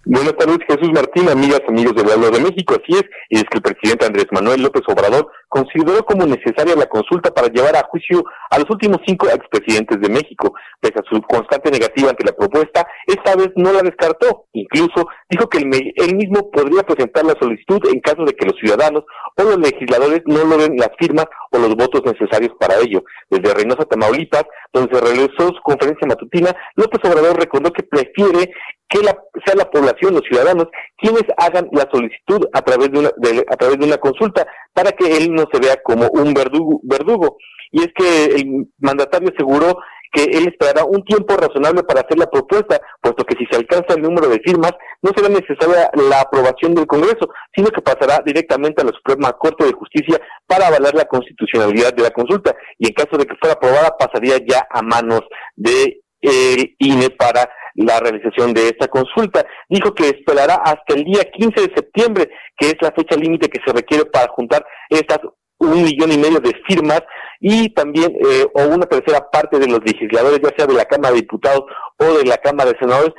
[0.06, 2.76] Buenas tardes, Jesús Martín, amigas, amigos del Pueblo de México.
[2.76, 6.88] Así es, y es que el presidente Andrés Manuel López Obrador consideró como necesaria la
[6.88, 10.54] consulta para llevar a juicio a los últimos cinco expresidentes de México.
[10.82, 14.46] Pese a su constante negativa ante la propuesta, esta vez no la descartó.
[14.54, 19.04] Incluso dijo que él mismo podría presentar la solicitud en caso de que los ciudadanos
[19.38, 23.04] o los legisladores no logren las firmas o los votos necesarios para ello.
[23.30, 28.52] Desde Reynosa, Tamaulipas, donde se realizó su conferencia matutina, López Obrador recordó que prefiere
[28.94, 33.10] que la, sea la población, los ciudadanos, quienes hagan la solicitud a través de una,
[33.50, 37.38] a través de una consulta, para que él no se vea como un verdugo, verdugo.
[37.72, 39.80] Y es que el mandatario aseguró
[40.12, 43.96] que él esperará un tiempo razonable para hacer la propuesta, puesto que si se alcanza
[43.96, 48.84] el número de firmas, no será necesaria la aprobación del Congreso, sino que pasará directamente
[48.84, 52.94] a la Suprema Corte de Justicia para avalar la constitucionalidad de la consulta, y en
[52.94, 55.22] caso de que fuera aprobada, pasaría ya a manos
[55.56, 59.46] de el INE para la realización de esta consulta.
[59.70, 63.62] Dijo que esperará hasta el día 15 de septiembre, que es la fecha límite que
[63.66, 65.20] se requiere para juntar estas
[65.60, 67.02] un millón y medio de firmas
[67.40, 71.12] y también eh, o una tercera parte de los legisladores, ya sea de la Cámara
[71.12, 71.64] de Diputados
[72.00, 73.14] o de la Cámara de Senadores,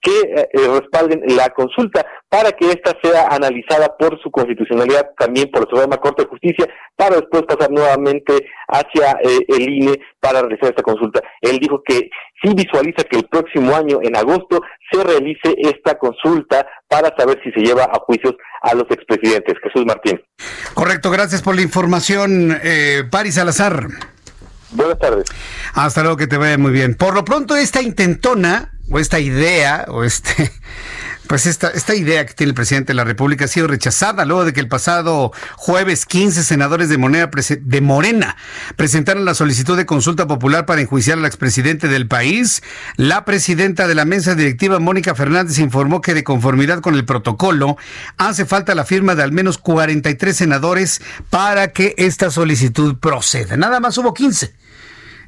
[0.00, 5.62] que eh, respalden la consulta para que ésta sea analizada por su constitucionalidad, también por
[5.62, 8.32] la Suprema Corte de Justicia, para después pasar nuevamente
[8.68, 11.20] hacia eh, el INE para realizar esta consulta.
[11.40, 12.10] Él dijo que
[12.42, 14.60] sí visualiza que el próximo año, en agosto,
[14.90, 19.54] se realice esta consulta para saber si se lleva a juicios a los expresidentes.
[19.62, 20.20] Jesús Martín.
[20.74, 23.88] Correcto, gracias por la información, eh, Paris Salazar.
[24.72, 25.24] Buenas tardes.
[25.74, 26.94] Hasta luego, que te vaya muy bien.
[26.94, 30.52] Por lo pronto, esta intentona, o esta idea, o este,
[31.28, 34.44] pues esta, esta idea que tiene el presidente de la República ha sido rechazada luego
[34.44, 36.98] de que el pasado jueves 15 senadores de
[37.62, 38.36] de Morena
[38.76, 42.62] presentaron la solicitud de consulta popular para enjuiciar al expresidente del país.
[42.96, 47.76] La presidenta de la mesa directiva, Mónica Fernández, informó que de conformidad con el protocolo
[48.16, 51.00] hace falta la firma de al menos 43 senadores
[51.30, 53.56] para que esta solicitud proceda.
[53.56, 54.60] Nada más hubo 15.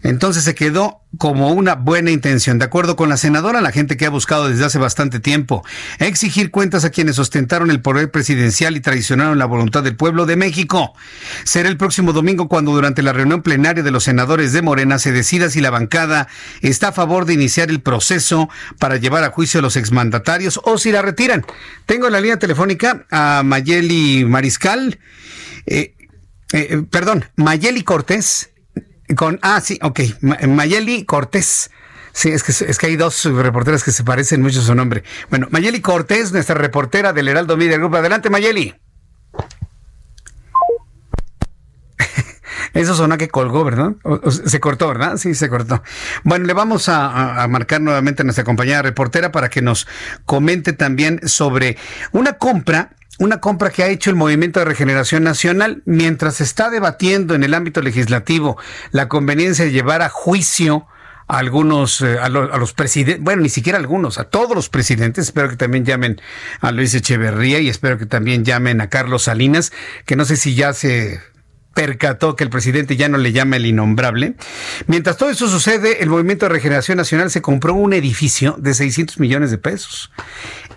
[0.02, 2.58] Entonces se quedó como una buena intención.
[2.58, 5.64] De acuerdo con la senadora, la gente que ha buscado desde hace bastante tiempo
[5.98, 10.36] exigir cuentas a quienes ostentaron el poder presidencial y traicionaron la voluntad del pueblo de
[10.36, 10.94] México.
[11.44, 15.12] Será el próximo domingo cuando durante la reunión plenaria de los senadores de Morena se
[15.12, 16.28] decida si la bancada
[16.60, 20.78] está a favor de iniciar el proceso para llevar a juicio a los exmandatarios o
[20.78, 21.44] si la retiran.
[21.86, 24.98] Tengo en la línea telefónica a Mayeli Mariscal,
[25.66, 25.94] eh,
[26.52, 28.51] eh, perdón, Mayeli Cortés
[29.14, 30.00] con, ah, sí, ok.
[30.20, 31.70] Mayeli Cortés.
[32.12, 35.02] Sí, es que, es que hay dos reporteras que se parecen mucho a su nombre.
[35.30, 37.96] Bueno, Mayeli Cortés, nuestra reportera del Heraldo Media Group.
[37.96, 38.74] Adelante, Mayeli.
[42.74, 43.92] Eso sonó que colgó, ¿verdad?
[44.30, 45.16] se cortó, ¿verdad?
[45.16, 45.82] Sí, se cortó.
[46.22, 49.86] Bueno, le vamos a, a, marcar nuevamente a nuestra compañera reportera para que nos
[50.26, 51.78] comente también sobre
[52.12, 52.90] una compra
[53.22, 57.44] una compra que ha hecho el Movimiento de Regeneración Nacional mientras se está debatiendo en
[57.44, 58.58] el ámbito legislativo
[58.90, 60.88] la conveniencia de llevar a juicio
[61.28, 65.26] a algunos, eh, a, los presidentes, bueno, ni siquiera algunos, a todos los presidentes.
[65.26, 66.20] Espero que también llamen
[66.60, 69.72] a Luis Echeverría y espero que también llamen a Carlos Salinas,
[70.04, 71.20] que no sé si ya se
[71.74, 74.34] percató que el presidente ya no le llama el innombrable.
[74.88, 79.20] Mientras todo eso sucede, el Movimiento de Regeneración Nacional se compró un edificio de 600
[79.20, 80.10] millones de pesos.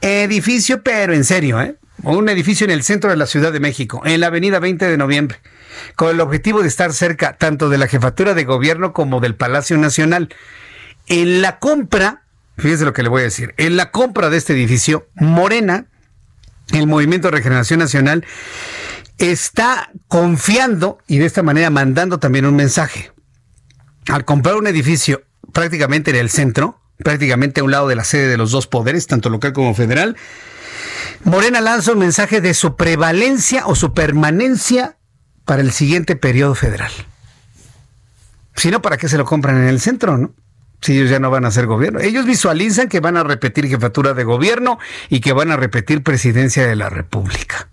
[0.02, 1.76] Edificio, pero en serio, ¿eh?
[2.04, 4.98] Un edificio en el centro de la Ciudad de México, en la avenida 20 de
[4.98, 5.40] noviembre,
[5.96, 9.78] con el objetivo de estar cerca tanto de la jefatura de gobierno como del Palacio
[9.78, 10.30] Nacional.
[11.08, 12.24] En la compra,
[12.58, 15.88] fíjese lo que le voy a decir, en la compra de este edificio, Morena,
[16.72, 18.26] el Movimiento de Regeneración Nacional,
[19.18, 23.12] está confiando y de esta manera mandando también un mensaje.
[24.08, 28.28] Al comprar un edificio prácticamente en el centro, prácticamente a un lado de la sede
[28.28, 30.18] de los dos poderes, tanto local como federal,
[31.24, 34.98] Morena lanza un mensaje de su prevalencia o su permanencia
[35.46, 36.92] para el siguiente periodo federal.
[38.56, 40.34] Si no, ¿para qué se lo compran en el centro, no?
[40.82, 42.00] Si ellos ya no van a ser gobierno.
[42.00, 44.78] Ellos visualizan que van a repetir jefatura de gobierno
[45.10, 47.70] y que van a repetir presidencia de la República.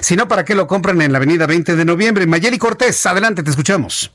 [0.00, 2.26] Si no, ¿para qué lo compran en la avenida 20 de noviembre?
[2.26, 4.12] Mayeli Cortés, adelante, te escuchamos.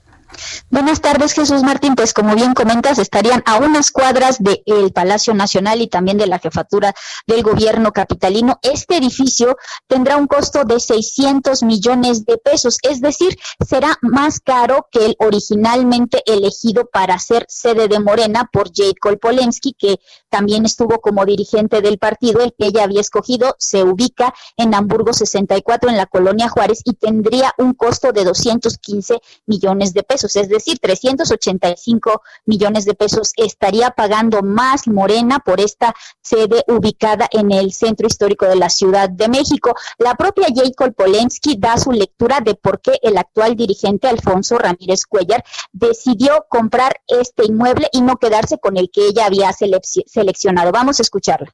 [0.69, 1.95] Buenas tardes, Jesús Martín.
[1.95, 6.39] Pues como bien comentas, estarían a unas cuadras del Palacio Nacional y también de la
[6.39, 6.93] jefatura
[7.27, 8.59] del gobierno capitalino.
[8.61, 14.87] Este edificio tendrá un costo de 600 millones de pesos, es decir, será más caro
[14.91, 21.01] que el originalmente elegido para ser sede de Morena por Jade Kolpolensky, que también estuvo
[21.01, 25.97] como dirigente del partido, el que ella había escogido, se ubica en Hamburgo 64, en
[25.97, 32.21] la colonia Juárez, y tendría un costo de 215 millones de pesos es decir, 385
[32.45, 38.45] millones de pesos estaría pagando más Morena por esta sede ubicada en el centro histórico
[38.45, 39.75] de la Ciudad de México.
[39.97, 45.05] La propia Jacob Polensky da su lectura de por qué el actual dirigente Alfonso Ramírez
[45.05, 50.71] Cuellar decidió comprar este inmueble y no quedarse con el que ella había seleccionado.
[50.71, 51.51] Vamos a escucharla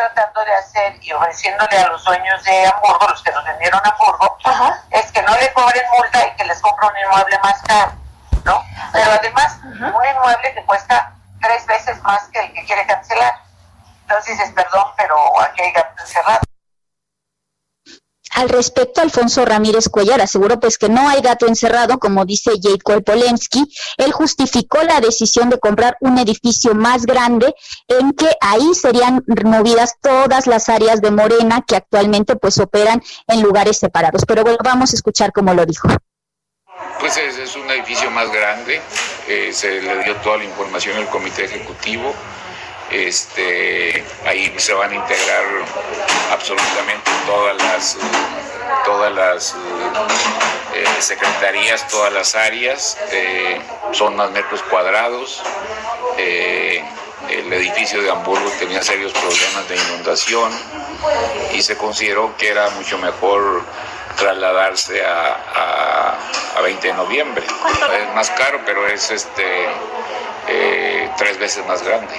[0.00, 3.88] tratando de hacer y ofreciéndole a los dueños de Hamburgo, los que nos vendieron a
[3.90, 4.38] Hamburgo,
[4.90, 7.92] es que no le cobren multa y que les compre un inmueble más caro,
[8.44, 8.64] ¿no?
[8.92, 13.34] Pero además, un inmueble que cuesta tres veces más que el que quiere cancelar.
[14.02, 16.40] Entonces dices, perdón, pero aquí hay gato encerrado.
[18.34, 23.02] Al respecto, Alfonso Ramírez Cuellar aseguró pues que no hay gato encerrado, como dice Jacob
[23.02, 23.64] Polensky.
[23.96, 27.54] Él justificó la decisión de comprar un edificio más grande
[27.88, 33.42] en que ahí serían removidas todas las áreas de Morena que actualmente pues operan en
[33.42, 34.24] lugares separados.
[34.26, 35.88] Pero bueno, vamos a escuchar cómo lo dijo.
[36.98, 38.80] Pues es, es un edificio más grande,
[39.26, 42.14] eh, se le dio toda la información al comité ejecutivo
[42.90, 45.44] Este, ahí se van a integrar
[46.32, 47.96] absolutamente todas las
[48.84, 49.54] todas las
[50.74, 53.60] eh, secretarías, todas las áreas, eh,
[53.92, 55.42] son más metros cuadrados.
[56.18, 56.82] Eh,
[57.28, 60.52] el edificio de Hamburgo tenía serios problemas de inundación
[61.52, 63.62] y se consideró que era mucho mejor
[64.20, 66.16] trasladarse a,
[66.56, 67.44] a, 20 de noviembre.
[67.46, 69.66] Es más caro, pero es este
[71.16, 72.14] tres veces más grande.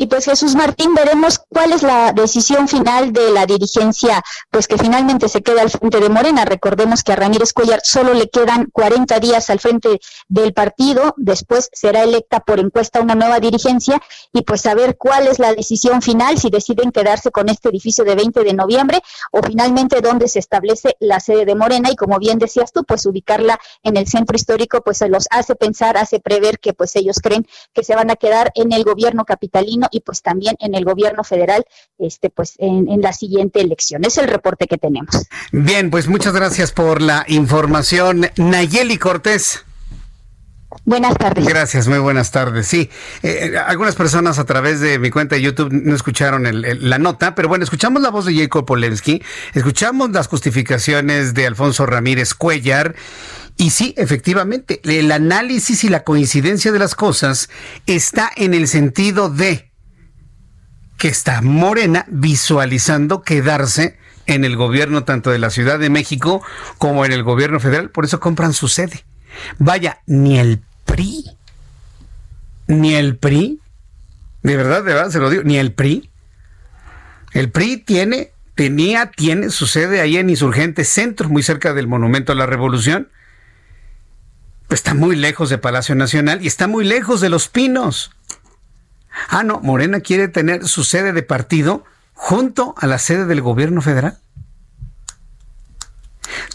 [0.00, 4.78] Y pues Jesús Martín, veremos cuál es la decisión final de la dirigencia, pues que
[4.78, 6.46] finalmente se queda al frente de Morena.
[6.46, 11.68] Recordemos que a Ramírez Cuellar solo le quedan 40 días al frente del partido, después
[11.74, 14.00] será electa por encuesta una nueva dirigencia.
[14.32, 18.14] Y pues saber cuál es la decisión final, si deciden quedarse con este edificio de
[18.14, 21.90] 20 de noviembre o finalmente dónde se establece la sede de Morena.
[21.90, 25.56] Y como bien decías tú, pues ubicarla en el centro histórico, pues se los hace
[25.56, 29.26] pensar, hace prever que pues ellos creen que se van a quedar en el gobierno
[29.26, 31.64] capitalino y pues también en el gobierno federal,
[31.98, 34.04] este, pues en, en la siguiente elección.
[34.04, 35.26] Es el reporte que tenemos.
[35.52, 38.30] Bien, pues muchas gracias por la información.
[38.36, 39.64] Nayeli Cortés.
[40.84, 41.46] Buenas tardes.
[41.46, 42.66] Gracias, muy buenas tardes.
[42.66, 42.90] Sí,
[43.22, 47.34] eh, algunas personas a través de mi cuenta de YouTube no escucharon el, la nota,
[47.34, 49.22] pero bueno, escuchamos la voz de Jacob Polensky,
[49.52, 52.94] escuchamos las justificaciones de Alfonso Ramírez Cuellar
[53.56, 57.50] y sí, efectivamente, el análisis y la coincidencia de las cosas
[57.86, 59.69] está en el sentido de
[61.00, 63.96] que está Morena visualizando quedarse
[64.26, 66.42] en el gobierno tanto de la Ciudad de México
[66.76, 69.02] como en el gobierno federal, por eso compran su sede.
[69.58, 71.24] Vaya, ni el PRI,
[72.66, 73.60] ni el PRI,
[74.42, 76.10] de verdad, de verdad se lo digo, ni el PRI.
[77.32, 82.32] El PRI tiene, tenía, tiene su sede ahí en Insurgente Centro, muy cerca del Monumento
[82.32, 83.08] a la Revolución.
[84.68, 88.10] está muy lejos de Palacio Nacional y está muy lejos de Los Pinos.
[89.28, 91.84] Ah, no, Morena quiere tener su sede de partido
[92.14, 94.18] junto a la sede del gobierno federal.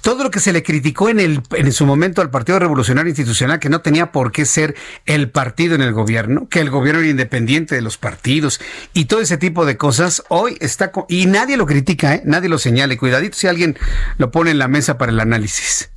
[0.02, 3.60] Todo lo que se le criticó en, el, en su momento al Partido Revolucionario Institucional,
[3.60, 4.76] que no tenía por qué ser
[5.06, 8.62] el partido en el gobierno, que el gobierno era independiente de los partidos
[8.94, 10.92] y todo ese tipo de cosas, hoy está...
[11.10, 12.22] y nadie lo critica, ¿eh?
[12.24, 12.96] nadie lo señala.
[12.98, 13.78] cuidadito si alguien
[14.18, 15.90] lo pone en la mesa para el análisis.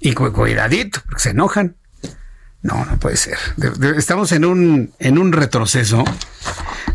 [0.00, 1.76] Y cuidadito, porque se enojan.
[2.62, 3.36] No, no puede ser.
[3.96, 6.04] estamos en un, en un retroceso.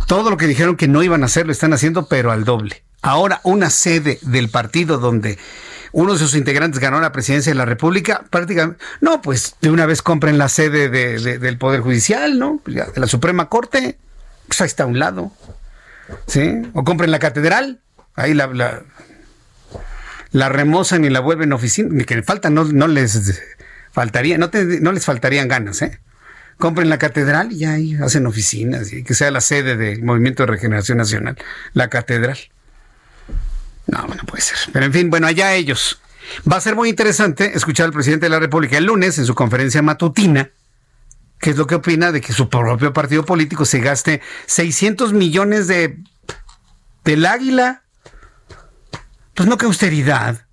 [0.07, 2.83] Todo lo que dijeron que no iban a hacer lo están haciendo, pero al doble.
[3.01, 5.37] Ahora, una sede del partido donde
[5.91, 9.85] uno de sus integrantes ganó la presidencia de la República, prácticamente, no, pues de una
[9.85, 12.61] vez compren la sede del Poder Judicial, ¿no?
[12.63, 13.97] Pues de la Suprema Corte,
[14.47, 15.31] pues ahí está a un lado.
[16.25, 16.61] ¿Sí?
[16.73, 17.81] O compren la catedral,
[18.15, 18.83] ahí la, la,
[20.31, 23.56] la remozan y la vuelven oficina, que falta, no, no les
[23.97, 25.99] Faltaría, no, les faltarían ganas, ¿eh?
[26.59, 30.51] Compren la catedral y ahí hacen oficinas, y que sea la sede del Movimiento de
[30.51, 31.35] Regeneración Nacional,
[31.73, 32.37] la catedral.
[33.87, 34.55] No, no puede ser.
[34.71, 35.99] Pero en fin, bueno, allá ellos.
[36.47, 39.33] Va a ser muy interesante escuchar al presidente de la República el lunes en su
[39.33, 40.51] conferencia matutina,
[41.39, 45.67] qué es lo que opina de que su propio partido político se gaste 600 millones
[45.67, 45.97] de
[47.03, 47.81] del águila.
[49.33, 50.46] Pues no que austeridad.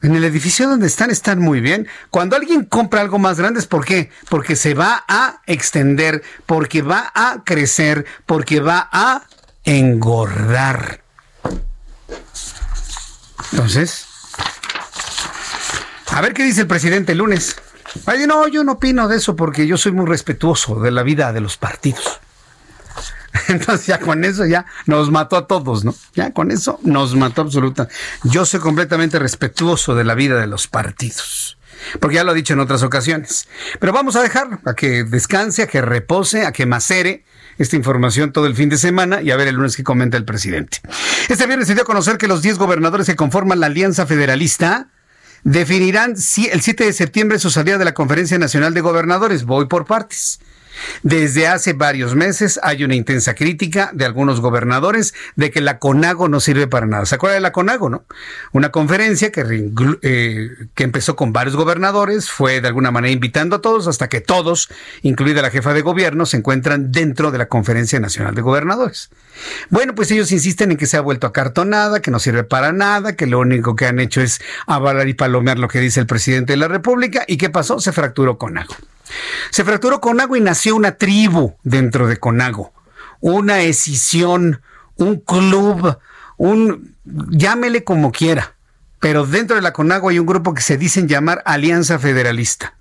[0.00, 1.88] En el edificio donde están están muy bien.
[2.10, 4.10] Cuando alguien compra algo más grande ¿por qué?
[4.28, 9.24] Porque se va a extender, porque va a crecer, porque va a
[9.64, 11.02] engordar.
[13.52, 14.06] Entonces,
[16.12, 17.56] a ver qué dice el presidente lunes.
[18.06, 21.32] Ay, no, yo no opino de eso porque yo soy muy respetuoso de la vida
[21.32, 22.20] de los partidos.
[23.48, 25.94] Entonces ya con eso ya nos mató a todos, ¿no?
[26.14, 27.88] Ya con eso nos mató absoluta.
[28.24, 31.58] Yo soy completamente respetuoso de la vida de los partidos.
[32.00, 33.48] Porque ya lo he dicho en otras ocasiones.
[33.78, 37.24] Pero vamos a dejar a que descanse, a que repose, a que macere
[37.56, 40.24] esta información todo el fin de semana y a ver el lunes que comenta el
[40.24, 40.80] presidente.
[41.28, 44.88] Este viernes se dio a conocer que los 10 gobernadores que conforman la Alianza Federalista
[45.44, 49.44] definirán el 7 de septiembre su salida de la Conferencia Nacional de Gobernadores.
[49.44, 50.40] Voy por partes.
[51.02, 56.28] Desde hace varios meses hay una intensa crítica de algunos gobernadores de que la CONAGO
[56.28, 57.06] no sirve para nada.
[57.06, 58.04] ¿Se acuerda de la CONAGO, no?
[58.52, 59.70] Una conferencia que,
[60.02, 64.20] eh, que empezó con varios gobernadores, fue de alguna manera invitando a todos hasta que
[64.20, 64.68] todos,
[65.02, 69.10] incluida la jefa de gobierno, se encuentran dentro de la Conferencia Nacional de Gobernadores.
[69.70, 73.16] Bueno, pues ellos insisten en que se ha vuelto acartonada, que no sirve para nada,
[73.16, 76.54] que lo único que han hecho es avalar y palomear lo que dice el presidente
[76.54, 77.24] de la República.
[77.26, 77.80] ¿Y qué pasó?
[77.80, 78.74] Se fracturó CONAGO.
[79.50, 82.72] Se fracturó Conago y nació una tribu dentro de Conago,
[83.20, 84.62] una escisión,
[84.96, 85.98] un club,
[86.36, 88.54] un llámele como quiera.
[89.00, 92.74] Pero dentro de la Conago hay un grupo que se dicen llamar Alianza Federalista.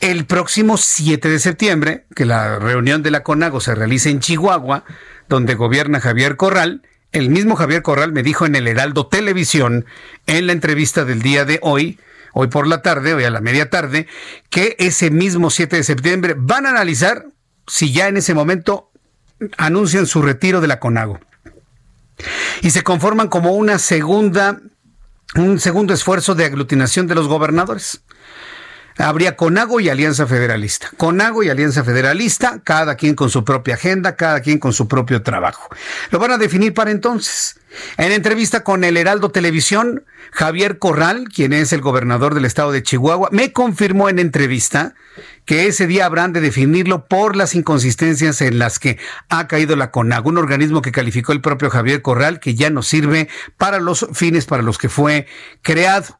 [0.00, 4.84] El próximo 7 de septiembre, que la reunión de la CONAGO se realice en Chihuahua,
[5.28, 9.86] donde gobierna Javier Corral, el mismo Javier Corral me dijo en el Heraldo Televisión,
[10.26, 11.98] en la entrevista del día de hoy,
[12.38, 14.06] hoy por la tarde, hoy a la media tarde,
[14.50, 17.24] que ese mismo 7 de septiembre van a analizar
[17.66, 18.90] si ya en ese momento
[19.56, 21.18] anuncian su retiro de la CONAGO.
[22.60, 24.60] Y se conforman como una segunda,
[25.34, 28.02] un segundo esfuerzo de aglutinación de los gobernadores
[28.98, 30.90] habría CONAGO y Alianza Federalista.
[30.96, 35.22] CONAGO y Alianza Federalista, cada quien con su propia agenda, cada quien con su propio
[35.22, 35.68] trabajo.
[36.10, 37.58] Lo van a definir para entonces.
[37.98, 42.82] En entrevista con el Heraldo Televisión, Javier Corral, quien es el gobernador del estado de
[42.82, 44.94] Chihuahua, me confirmó en entrevista
[45.44, 49.90] que ese día habrán de definirlo por las inconsistencias en las que ha caído la
[49.90, 54.06] CONAGO, un organismo que calificó el propio Javier Corral, que ya no sirve para los
[54.12, 55.26] fines para los que fue
[55.62, 56.18] creado.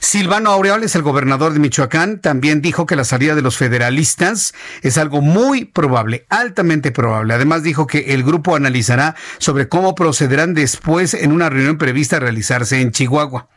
[0.00, 4.98] Silvano Aureoles, el gobernador de Michoacán, también dijo que la salida de los federalistas es
[4.98, 7.34] algo muy probable, altamente probable.
[7.34, 12.20] Además dijo que el grupo analizará sobre cómo procederán después en una reunión prevista a
[12.20, 13.48] realizarse en Chihuahua.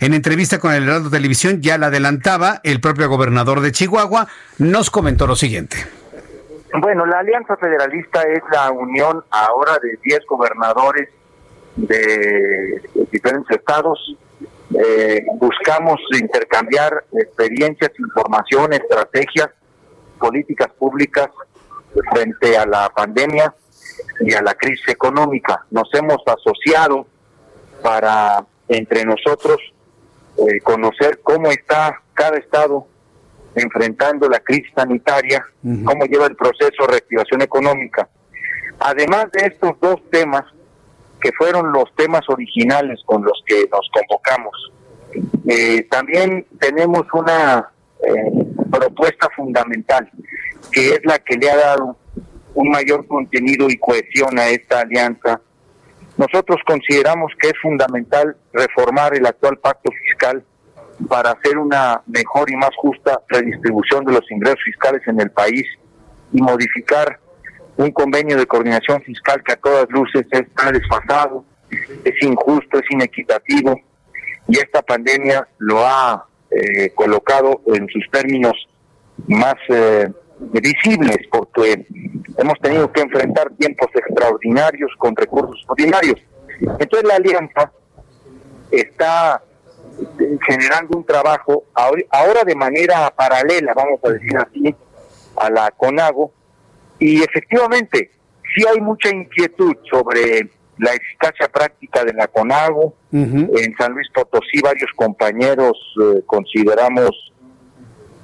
[0.00, 4.28] En entrevista con el Heraldo Televisión, ya la adelantaba, el propio gobernador de Chihuahua
[4.58, 5.76] nos comentó lo siguiente.
[6.78, 11.08] Bueno, la Alianza Federalista es la unión ahora de 10 gobernadores
[11.76, 14.16] de diferentes estados
[14.78, 19.50] eh, buscamos intercambiar experiencias, información, estrategias,
[20.18, 21.28] políticas públicas
[22.12, 23.52] frente a la pandemia
[24.20, 25.66] y a la crisis económica.
[25.70, 27.06] Nos hemos asociado
[27.82, 29.58] para entre nosotros
[30.36, 32.86] eh, conocer cómo está cada estado
[33.56, 35.44] enfrentando la crisis sanitaria,
[35.84, 38.08] cómo lleva el proceso de reactivación económica.
[38.78, 40.44] Además de estos dos temas,
[41.20, 44.72] que fueron los temas originales con los que nos convocamos.
[45.46, 47.70] Eh, también tenemos una
[48.02, 50.10] eh, propuesta fundamental,
[50.72, 51.96] que es la que le ha dado
[52.54, 55.40] un mayor contenido y cohesión a esta alianza.
[56.16, 60.44] Nosotros consideramos que es fundamental reformar el actual pacto fiscal
[61.08, 65.66] para hacer una mejor y más justa redistribución de los ingresos fiscales en el país
[66.32, 67.18] y modificar
[67.80, 71.44] un convenio de coordinación fiscal que a todas luces está desfasado,
[72.04, 73.80] es injusto, es inequitativo
[74.48, 78.54] y esta pandemia lo ha eh, colocado en sus términos
[79.28, 80.10] más eh,
[80.40, 81.86] visibles porque
[82.36, 86.20] hemos tenido que enfrentar tiempos extraordinarios con recursos ordinarios.
[86.60, 87.72] Entonces la alianza
[88.70, 89.42] está
[90.18, 94.74] eh, generando un trabajo ahora de manera paralela, vamos a decir así,
[95.36, 96.32] a la CONAGO,
[97.00, 98.10] y efectivamente,
[98.54, 102.94] sí hay mucha inquietud sobre la eficacia práctica de la CONAGO.
[103.12, 107.10] En San Luis Potosí varios compañeros eh, consideramos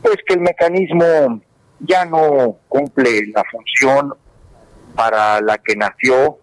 [0.02, 1.42] pues que el mecanismo
[1.80, 4.14] ya no cumple la función
[4.94, 6.38] para la que nació,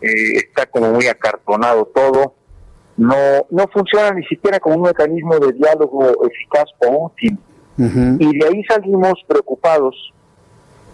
[0.00, 2.34] eh, está como muy acartonado todo,
[2.96, 7.38] no, no funciona ni siquiera como un mecanismo de diálogo eficaz o útil.
[8.18, 10.12] Y de ahí salimos preocupados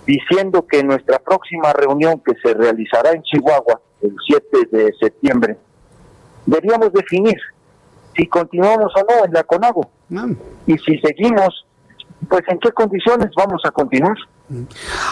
[0.06, 5.56] diciendo que nuestra próxima reunión que se realizará en Chihuahua el 7 de septiembre,
[6.46, 7.36] deberíamos definir
[8.14, 9.90] si continuamos o no en la CONAGO.
[10.66, 11.65] Y si seguimos,
[12.28, 14.16] pues en qué condiciones vamos a continuar.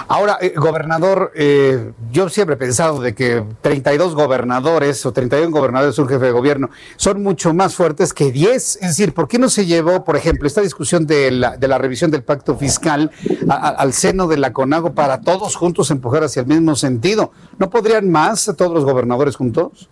[0.07, 5.99] Ahora, eh, gobernador, eh, yo siempre he pensado de que 32 gobernadores o 31 gobernadores
[5.99, 8.77] un jefe de gobierno son mucho más fuertes que 10.
[8.77, 11.79] Es decir, ¿por qué no se llevó, por ejemplo, esta discusión de la, de la
[11.79, 13.11] revisión del pacto fiscal
[13.49, 17.33] al seno de la CONAGO para todos juntos empujar hacia el mismo sentido?
[17.59, 19.89] ¿No podrían más todos los gobernadores juntos?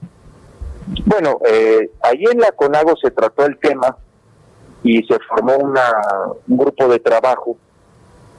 [1.05, 3.97] Bueno, eh, ahí en la CONAGO se trató el tema
[4.83, 5.83] y se formó una,
[6.49, 7.57] un grupo de trabajo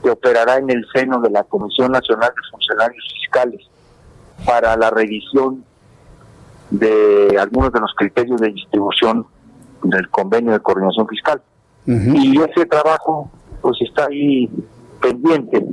[0.01, 3.61] que operará en el seno de la Comisión Nacional de Funcionarios Fiscales
[4.45, 5.63] para la revisión
[6.69, 9.25] de algunos de los criterios de distribución
[9.83, 11.41] del convenio de coordinación fiscal.
[11.85, 13.29] Y ese trabajo
[13.61, 14.49] pues está ahí
[15.01, 15.63] pendiente.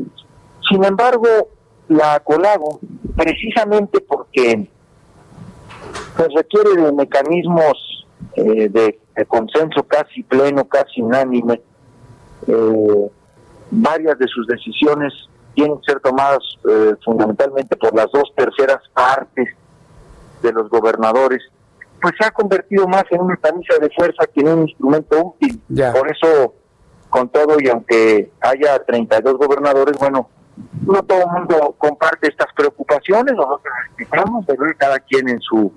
[0.68, 1.26] Sin embargo,
[1.88, 2.80] la COLAGO,
[3.16, 4.68] precisamente porque
[6.16, 11.60] pues requiere de mecanismos eh, de, consenso casi pleno, casi unánime,
[12.46, 13.10] eh,
[13.70, 15.12] varias de sus decisiones
[15.54, 19.48] tienen que ser tomadas eh, fundamentalmente por las dos terceras partes
[20.42, 21.42] de los gobernadores,
[22.00, 25.60] pues se ha convertido más en una camisa de fuerza que en un instrumento útil.
[25.92, 26.54] Por eso,
[27.10, 30.28] con todo y aunque haya 32 gobernadores, bueno,
[30.86, 35.72] no todo el mundo comparte estas preocupaciones, nosotros respetamos, pero cada quien en su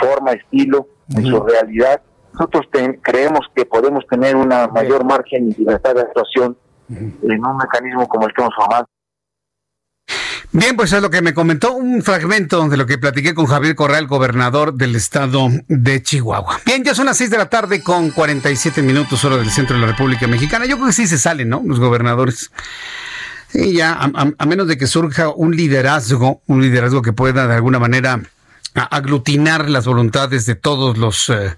[0.00, 0.86] forma, estilo,
[1.16, 2.00] en su realidad.
[2.38, 2.66] Nosotros
[3.02, 6.56] creemos que podemos tener una mayor margen y libertad de actuación
[6.88, 8.86] en un mecanismo como el que hemos formado.
[10.52, 13.74] Bien, pues es lo que me comentó un fragmento de lo que platiqué con Javier
[13.74, 16.60] Corral, gobernador del estado de Chihuahua.
[16.64, 19.82] Bien, ya son las 6 de la tarde con 47 minutos hora del centro de
[19.82, 20.64] la República Mexicana.
[20.64, 21.62] Yo creo que sí se salen, ¿no?
[21.66, 22.50] Los gobernadores.
[23.48, 27.78] Sí, ya, a, menos de que surja un liderazgo, un liderazgo que pueda de alguna
[27.78, 28.20] manera
[28.74, 31.28] aglutinar las voluntades de todos los...
[31.28, 31.56] Eh,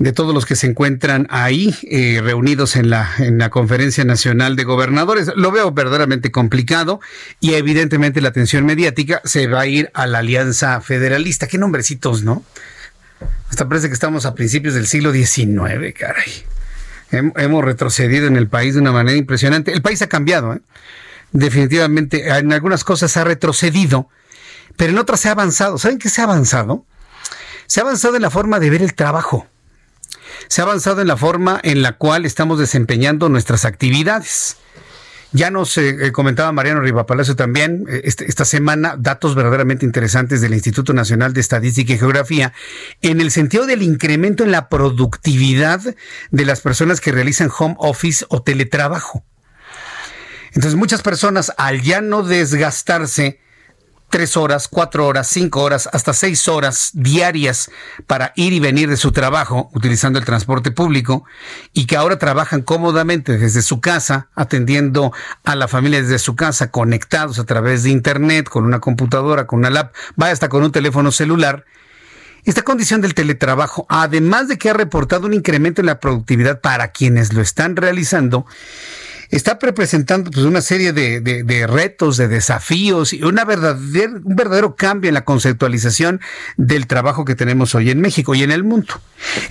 [0.00, 4.56] de todos los que se encuentran ahí eh, reunidos en la, en la Conferencia Nacional
[4.56, 5.30] de Gobernadores.
[5.36, 7.00] Lo veo verdaderamente complicado
[7.38, 11.48] y evidentemente la atención mediática se va a ir a la Alianza Federalista.
[11.48, 12.42] Qué nombrecitos, ¿no?
[13.50, 16.32] Hasta parece que estamos a principios del siglo XIX, caray.
[17.10, 19.70] Hemos retrocedido en el país de una manera impresionante.
[19.70, 20.60] El país ha cambiado, ¿eh?
[21.32, 22.26] definitivamente.
[22.38, 24.08] En algunas cosas ha retrocedido,
[24.78, 25.76] pero en otras se ha avanzado.
[25.76, 26.86] ¿Saben qué se ha avanzado?
[27.66, 29.46] Se ha avanzado en la forma de ver el trabajo
[30.48, 34.56] se ha avanzado en la forma en la cual estamos desempeñando nuestras actividades.
[35.32, 40.40] Ya nos eh, eh, comentaba Mariano Rivapalacio también eh, este, esta semana datos verdaderamente interesantes
[40.40, 42.52] del Instituto Nacional de Estadística y Geografía
[43.00, 45.80] en el sentido del incremento en la productividad
[46.30, 49.24] de las personas que realizan home office o teletrabajo.
[50.52, 53.38] Entonces muchas personas al ya no desgastarse
[54.10, 57.70] tres horas, cuatro horas, cinco horas, hasta seis horas diarias
[58.06, 61.24] para ir y venir de su trabajo utilizando el transporte público
[61.72, 65.12] y que ahora trabajan cómodamente desde su casa, atendiendo
[65.44, 69.60] a la familia desde su casa, conectados a través de Internet, con una computadora, con
[69.60, 71.64] una lap, vaya hasta con un teléfono celular.
[72.44, 76.88] Esta condición del teletrabajo, además de que ha reportado un incremento en la productividad para
[76.88, 78.46] quienes lo están realizando,
[79.30, 85.08] está representando pues, una serie de, retos, de desafíos y una verdadera, un verdadero cambio
[85.08, 86.20] en la conceptualización
[86.56, 88.94] del trabajo que tenemos hoy en México y en el mundo.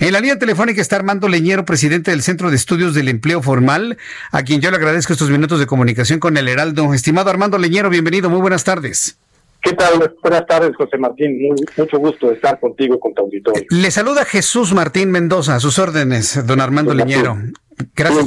[0.00, 3.96] En la línea telefónica está Armando Leñero, presidente del Centro de Estudios del Empleo Formal,
[4.32, 6.92] a quien yo le agradezco estos minutos de comunicación con el Heraldo.
[6.92, 9.16] Estimado Armando Leñero, bienvenido, muy buenas tardes.
[9.62, 10.14] ¿Qué tal?
[10.22, 11.38] Buenas tardes, José Martín.
[11.76, 13.66] mucho gusto de estar contigo con tu auditorio.
[13.68, 17.36] Le saluda Jesús Martín Mendoza, a sus órdenes, don Armando Leñero.
[17.94, 18.26] Gracias,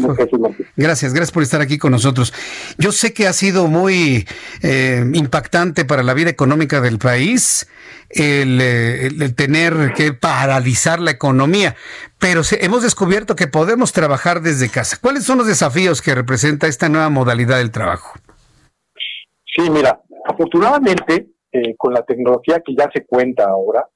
[0.76, 2.34] gracias, gracias por estar aquí con nosotros.
[2.78, 4.28] Yo sé que ha sido muy
[4.62, 7.68] eh, impactante para la vida económica del país
[8.10, 11.76] el, eh, tener que paralizar la economía,
[12.20, 14.98] pero hemos descubierto que podemos trabajar desde casa.
[15.02, 18.14] ¿Cuáles son los desafíos que representa esta nueva modalidad del trabajo?
[19.56, 23.88] Sí, mira, afortunadamente eh, con la tecnología que ya se cuenta ahora,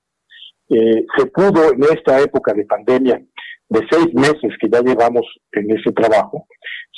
[0.70, 3.22] se pudo en esta época de pandemia
[3.70, 6.48] de seis meses que ya llevamos en ese trabajo,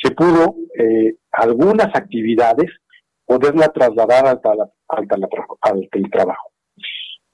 [0.02, 2.70] se pudo eh, algunas actividades
[3.26, 4.42] poderla trasladar al,
[4.88, 6.52] al, teletrabajo.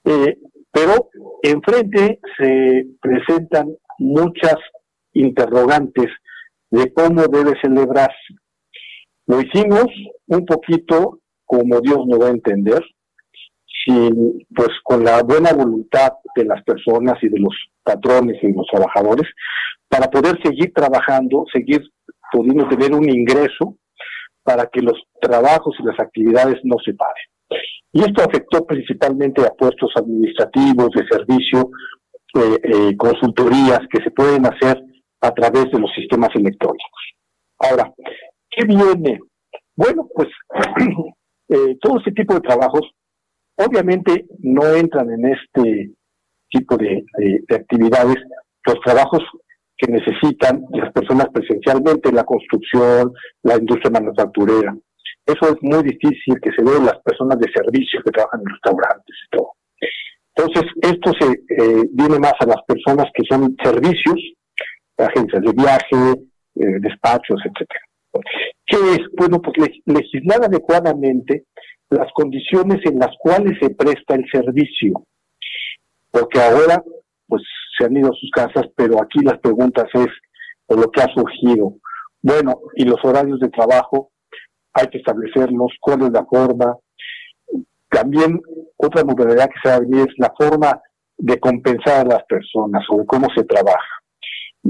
[0.04, 0.38] Eh,
[0.72, 1.10] pero
[1.42, 4.58] enfrente se presentan muchas
[5.14, 6.08] interrogantes
[6.70, 8.36] de cómo debe celebrarse.
[9.28, 9.86] Lo hicimos
[10.28, 12.84] un poquito como Dios nos va a entender,
[13.86, 18.66] sin, pues con la buena voluntad de las personas y de los patrones y los
[18.68, 19.30] trabajadores
[19.88, 21.82] para poder seguir trabajando, seguir
[22.32, 23.78] pudiendo tener un ingreso
[24.44, 27.26] para que los trabajos y las actividades no se paren.
[27.94, 31.70] Y esto afectó principalmente a puestos administrativos, de servicio,
[32.36, 34.84] eh, eh, consultorías que se pueden hacer
[35.22, 37.02] a través de los sistemas electrónicos.
[37.58, 37.94] Ahora,
[38.50, 39.20] ¿qué viene?
[39.76, 40.28] Bueno, pues
[41.50, 42.82] eh, todo este tipo de trabajos
[43.58, 45.92] obviamente no entran en este
[46.50, 47.04] tipo de,
[47.54, 48.18] actividades,
[48.66, 49.22] los trabajos
[49.78, 53.12] que necesitan las personas presencialmente, la construcción,
[53.44, 54.76] la industria manufacturera.
[55.26, 59.16] Eso es muy difícil que se vea las personas de servicio que trabajan en restaurantes
[59.26, 59.52] y todo.
[60.36, 64.16] Entonces, esto se eh, viene más a las personas que son servicios,
[64.98, 66.22] agencias de viaje,
[66.56, 67.82] eh, despachos, etcétera.
[68.66, 69.00] ¿Qué es?
[69.18, 71.46] Bueno, pues legislar adecuadamente
[71.98, 75.04] las condiciones en las cuales se presta el servicio
[76.16, 76.82] porque ahora
[77.28, 77.44] pues
[77.78, 80.08] se han ido a sus casas, pero aquí las preguntas es
[80.66, 81.74] por lo que ha surgido.
[82.22, 84.12] Bueno, y los horarios de trabajo
[84.74, 86.78] hay que establecerlos, cuál es la forma.
[87.90, 88.40] También
[88.78, 90.80] otra modalidad que se va a venir es la forma
[91.18, 94.02] de compensar a las personas de cómo se trabaja.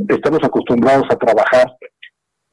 [0.09, 1.75] Estamos acostumbrados a trabajar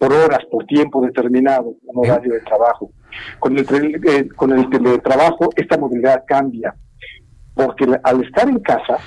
[0.03, 2.91] por horas, por tiempo determinado, un horario de trabajo.
[3.39, 3.65] Con el,
[4.05, 6.75] eh, con el teletrabajo esta modalidad cambia
[7.55, 8.99] porque al estar en casa,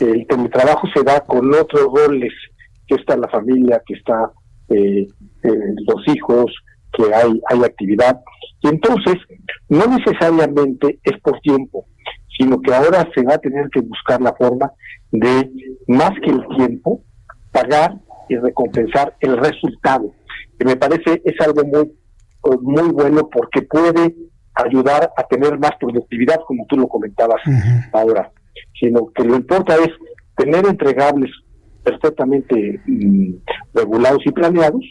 [0.00, 2.32] el teletrabajo se da con otros roles,
[2.88, 4.32] que está la familia, que está
[4.70, 5.06] eh,
[5.44, 6.52] eh, los hijos,
[6.94, 8.18] que hay, hay actividad.
[8.62, 9.14] Y entonces,
[9.68, 11.86] no necesariamente es por tiempo,
[12.36, 14.72] sino que ahora se va a tener que buscar la forma
[15.12, 15.48] de,
[15.86, 17.04] más que el tiempo,
[17.52, 17.94] pagar
[18.28, 20.12] y recompensar el resultado.
[20.58, 21.92] que me parece es algo muy,
[22.60, 24.14] muy bueno porque puede
[24.54, 27.40] ayudar a tener más productividad, como tú lo comentabas
[27.92, 28.30] ahora,
[28.78, 29.90] sino que lo importa es
[30.36, 31.30] tener entregables
[31.82, 33.34] perfectamente mm,
[33.74, 34.84] regulados y planeados,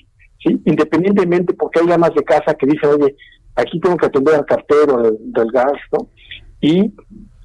[0.43, 0.61] ¿sí?
[0.65, 3.15] independientemente porque hay llamas de casa que dicen, oye,
[3.55, 6.09] aquí tengo que atender al cartero del, gas, ¿no?
[6.61, 6.93] Y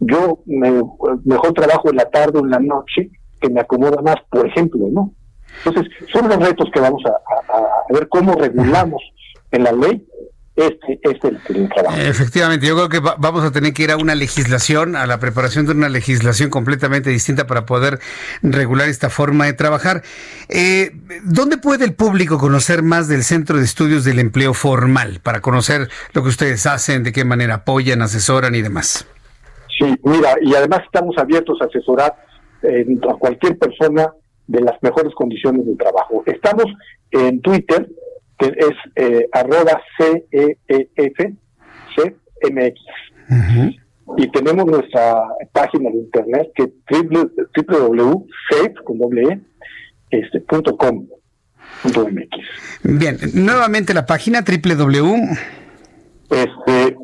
[0.00, 0.82] yo me,
[1.24, 4.86] mejor trabajo en la tarde o en la noche, que me acomoda más, por ejemplo,
[4.90, 5.12] ¿no?
[5.64, 9.02] Entonces, son los retos que vamos a ver cómo regulamos
[9.50, 10.06] en la ley
[10.54, 11.96] este, este es el, trabajo.
[11.96, 15.64] Efectivamente, yo creo que vamos a tener que ir a una legislación, a la preparación
[15.64, 18.00] de una legislación completamente distinta para poder
[18.42, 20.02] regular esta forma de trabajar.
[20.50, 20.90] Eh,
[21.24, 25.88] ¿Dónde puede el público conocer más del Centro de Estudios del Empleo Formal para conocer
[26.12, 29.06] lo que ustedes hacen, de qué manera apoyan, asesoran y demás?
[29.78, 32.14] Sí, mira, y además estamos abiertos a asesorar
[32.62, 34.12] eh, a cualquier persona
[34.52, 36.22] de las mejores condiciones de trabajo.
[36.26, 36.66] Estamos
[37.10, 37.88] en Twitter,
[38.38, 41.18] es eh, arroba CEEF,
[41.94, 42.80] CMX.
[44.18, 45.22] Y tenemos nuestra
[45.52, 46.72] página de internet que es
[47.66, 48.74] www.safe,
[50.10, 51.06] este, punto com,
[52.82, 55.14] Bien, nuevamente la página www.
[56.30, 56.96] Este,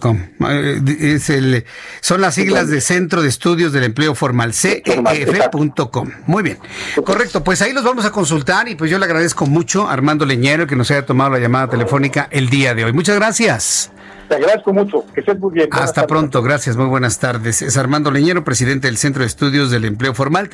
[0.00, 0.18] Com.
[0.48, 1.66] Eh, es el,
[2.00, 6.10] son las siglas de Centro de Estudios del Empleo Formal, CEF.com.
[6.26, 6.58] Muy bien.
[7.04, 10.24] Correcto, pues ahí los vamos a consultar y pues yo le agradezco mucho a Armando
[10.24, 12.94] Leñero que nos haya tomado la llamada telefónica el día de hoy.
[12.94, 13.92] Muchas gracias.
[14.28, 15.68] Te agradezco mucho, que estés muy bien.
[15.70, 17.62] Hasta pronto, gracias, muy buenas tardes.
[17.62, 20.48] Es Armando Leñero, presidente del Centro de Estudios del Empleo Formal,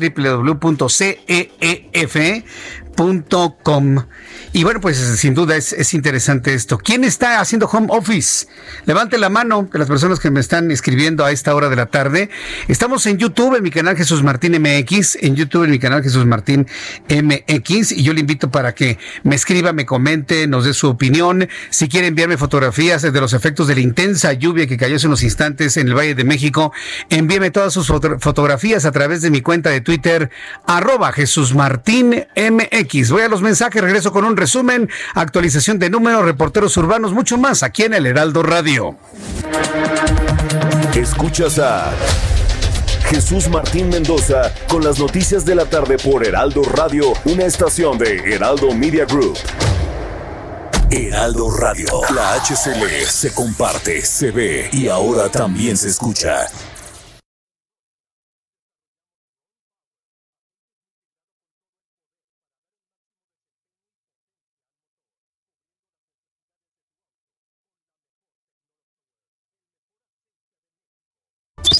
[2.97, 4.05] www.ceef.com.
[4.55, 6.77] Y bueno, pues sin duda es, interesante esto.
[6.77, 8.47] ¿Quién está haciendo home office?
[8.85, 11.87] Levante la mano de las personas que me están escribiendo a esta hora de la
[11.87, 12.29] tarde.
[12.69, 16.27] Estamos en YouTube, en mi canal Jesús Martín MX, en YouTube, en mi canal Jesús
[16.27, 16.67] Martín
[17.09, 21.49] MX, y yo le invito para que me escriba, me comente, nos dé su opinión.
[21.71, 25.23] Si quiere enviarme fotografías de los efectos de la intensa lluvia que cayó hace unos
[25.23, 26.73] instantes en el Valle de México,
[27.09, 30.31] envíeme todas sus fotografías a través de mi cuenta de Twitter,
[30.67, 32.82] arroba Jesús Martín MX.
[33.11, 37.63] Voy a los mensajes, regreso con un resumen, actualización de números, reporteros urbanos, mucho más
[37.63, 38.97] aquí en el Heraldo Radio.
[40.95, 41.93] Escuchas a
[43.09, 48.35] Jesús Martín Mendoza con las noticias de la tarde por Heraldo Radio, una estación de
[48.35, 49.39] Heraldo Media Group.
[50.91, 56.47] Heraldo Radio, la HCL se comparte, se ve y ahora también se escucha.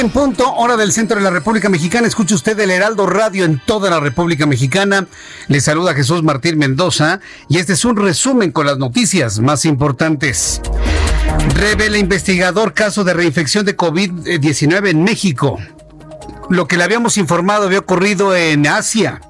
[0.00, 2.06] En punto, hora del centro de la República Mexicana.
[2.06, 5.06] Escucha usted el Heraldo Radio en toda la República Mexicana.
[5.48, 10.60] Le saluda Jesús Martín Mendoza y este es un resumen con las noticias más importantes.
[11.54, 15.58] Revela investigador caso de reinfección de COVID-19 en México.
[16.50, 19.20] Lo que le habíamos informado había ocurrido en Asia.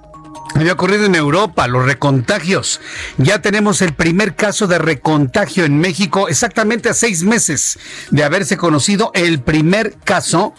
[0.55, 2.81] Había ocurrido en Europa, los recontagios.
[3.19, 7.79] Ya tenemos el primer caso de recontagio en México, exactamente a seis meses
[8.11, 10.55] de haberse conocido el primer caso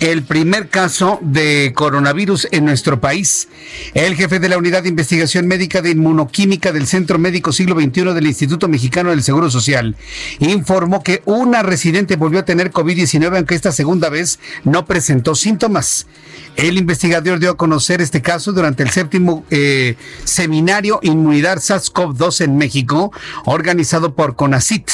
[0.00, 3.48] el primer caso de coronavirus en nuestro país.
[3.92, 8.14] El jefe de la Unidad de Investigación Médica de Inmunoquímica del Centro Médico Siglo XXI
[8.14, 9.96] del Instituto Mexicano del Seguro Social
[10.38, 16.06] informó que una residente volvió a tener COVID-19 aunque esta segunda vez no presentó síntomas.
[16.56, 22.56] El investigador dio a conocer este caso durante el séptimo eh, seminario Inmunidad SARS-CoV-2 en
[22.56, 23.12] México,
[23.44, 24.90] organizado por CONACIT.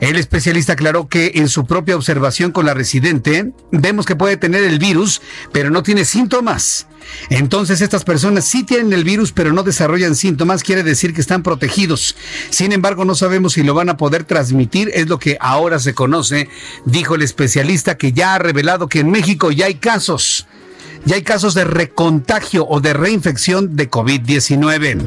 [0.00, 4.45] El especialista aclaró que en su propia observación con la residente, vemos que puede tener
[4.54, 5.20] el virus,
[5.52, 6.86] pero no tiene síntomas.
[7.30, 11.42] Entonces estas personas sí tienen el virus, pero no desarrollan síntomas, quiere decir que están
[11.42, 12.16] protegidos.
[12.50, 15.94] Sin embargo, no sabemos si lo van a poder transmitir, es lo que ahora se
[15.94, 16.48] conoce,
[16.84, 20.46] dijo el especialista que ya ha revelado que en México ya hay casos
[21.06, 25.06] y hay casos de recontagio o de reinfección de COVID-19.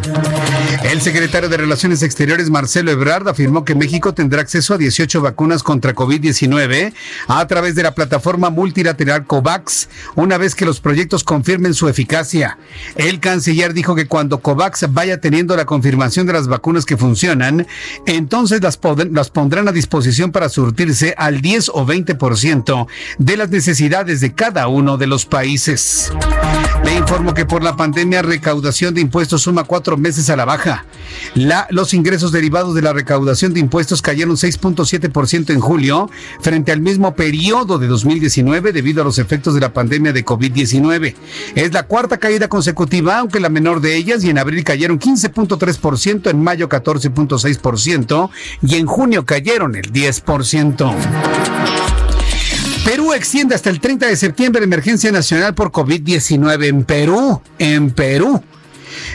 [0.83, 5.61] El secretario de Relaciones Exteriores, Marcelo Ebrard, afirmó que México tendrá acceso a 18 vacunas
[5.61, 6.93] contra COVID-19
[7.27, 12.57] a través de la plataforma multilateral COVAX, una vez que los proyectos confirmen su eficacia.
[12.95, 17.67] El canciller dijo que cuando COVAX vaya teniendo la confirmación de las vacunas que funcionan,
[18.05, 18.79] entonces las,
[19.11, 22.87] las pondrán a disposición para surtirse al 10 o 20%
[23.17, 25.88] de las necesidades de cada uno de los países.
[26.83, 30.85] Le informo que por la pandemia recaudación de impuestos suma cuatro meses a la baja.
[31.69, 36.09] Los ingresos derivados de la recaudación de impuestos cayeron 6.7% en julio
[36.41, 41.15] frente al mismo periodo de 2019 debido a los efectos de la pandemia de COVID-19.
[41.55, 46.29] Es la cuarta caída consecutiva, aunque la menor de ellas, y en abril cayeron 15.3%,
[46.29, 48.29] en mayo 14.6%
[48.61, 51.78] y en junio cayeron el 10%.
[52.85, 58.41] Perú extiende hasta el 30 de septiembre emergencia nacional por COVID-19 en Perú, en Perú.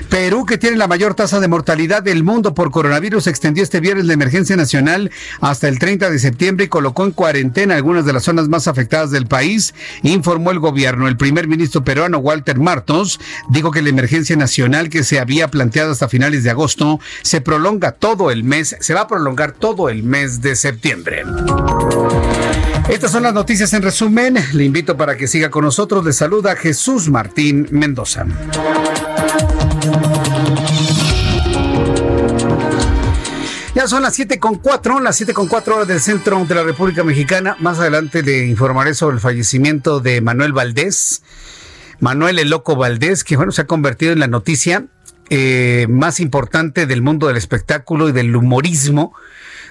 [0.08, 4.06] Perú, que tiene la mayor tasa de mortalidad del mundo por coronavirus, extendió este viernes
[4.06, 5.10] la emergencia nacional
[5.40, 9.10] hasta el 30 de septiembre y colocó en cuarentena algunas de las zonas más afectadas
[9.10, 11.08] del país, informó el gobierno.
[11.08, 15.92] El primer ministro peruano, Walter Martos, dijo que la emergencia nacional que se había planteado
[15.92, 20.02] hasta finales de agosto se prolonga todo el mes, se va a prolongar todo el
[20.02, 21.24] mes de septiembre.
[22.88, 24.36] Estas son las noticias en resumen.
[24.52, 26.04] Le invito para que siga con nosotros.
[26.04, 28.26] Le saluda Jesús Martín Mendoza.
[33.86, 37.04] Son las 7 con 4, las 7 con 4 horas del centro de la República
[37.04, 37.54] Mexicana.
[37.60, 41.22] Más adelante le informaré sobre el fallecimiento de Manuel Valdés.
[42.00, 44.86] Manuel el Loco Valdés, que bueno, se ha convertido en la noticia
[45.28, 49.12] eh, más importante del mundo del espectáculo y del humorismo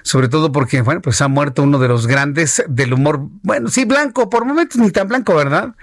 [0.04, 3.86] sobre todo porque, bueno, pues ha muerto uno de los grandes del humor, bueno, sí,
[3.86, 5.76] blanco, por momentos ni tan blanco, ¿verdad?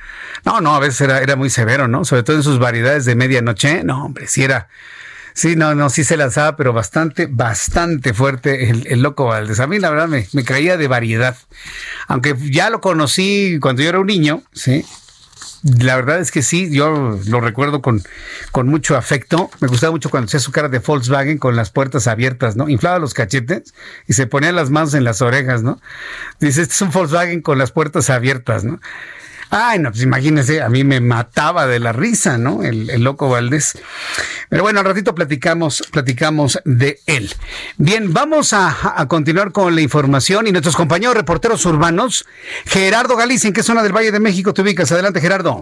[0.44, 2.04] No, no, a veces era, era muy severo, ¿no?
[2.04, 4.68] Sobre todo en sus variedades de medianoche, no, hombre, sí era
[5.34, 9.60] Sí, no, no, sí se lanzaba, pero bastante, bastante fuerte el, loco Valdés.
[9.60, 11.36] A mí, la verdad, me, me, caía de variedad.
[12.08, 14.84] Aunque ya lo conocí cuando yo era un niño, sí.
[15.62, 18.02] La verdad es que sí, yo lo recuerdo con,
[18.50, 19.50] con mucho afecto.
[19.60, 22.68] Me gustaba mucho cuando hacía su cara de Volkswagen con las puertas abiertas, ¿no?
[22.68, 23.74] Inflaba los cachetes
[24.06, 25.78] y se ponía las manos en las orejas, ¿no?
[26.40, 28.80] Dice, este es un Volkswagen con las puertas abiertas, ¿no?
[29.52, 32.62] Ay, no, pues imagínense, a mí me mataba de la risa, ¿no?
[32.62, 33.76] El, loco Valdés.
[34.48, 37.34] Pero bueno, al ratito platicamos, platicamos de él.
[37.76, 42.26] Bien, vamos a, continuar con la información y nuestros compañeros reporteros urbanos.
[42.64, 44.92] Gerardo Galicia, ¿en qué zona del Valle de México te ubicas?
[44.92, 45.60] Adelante, Gerardo.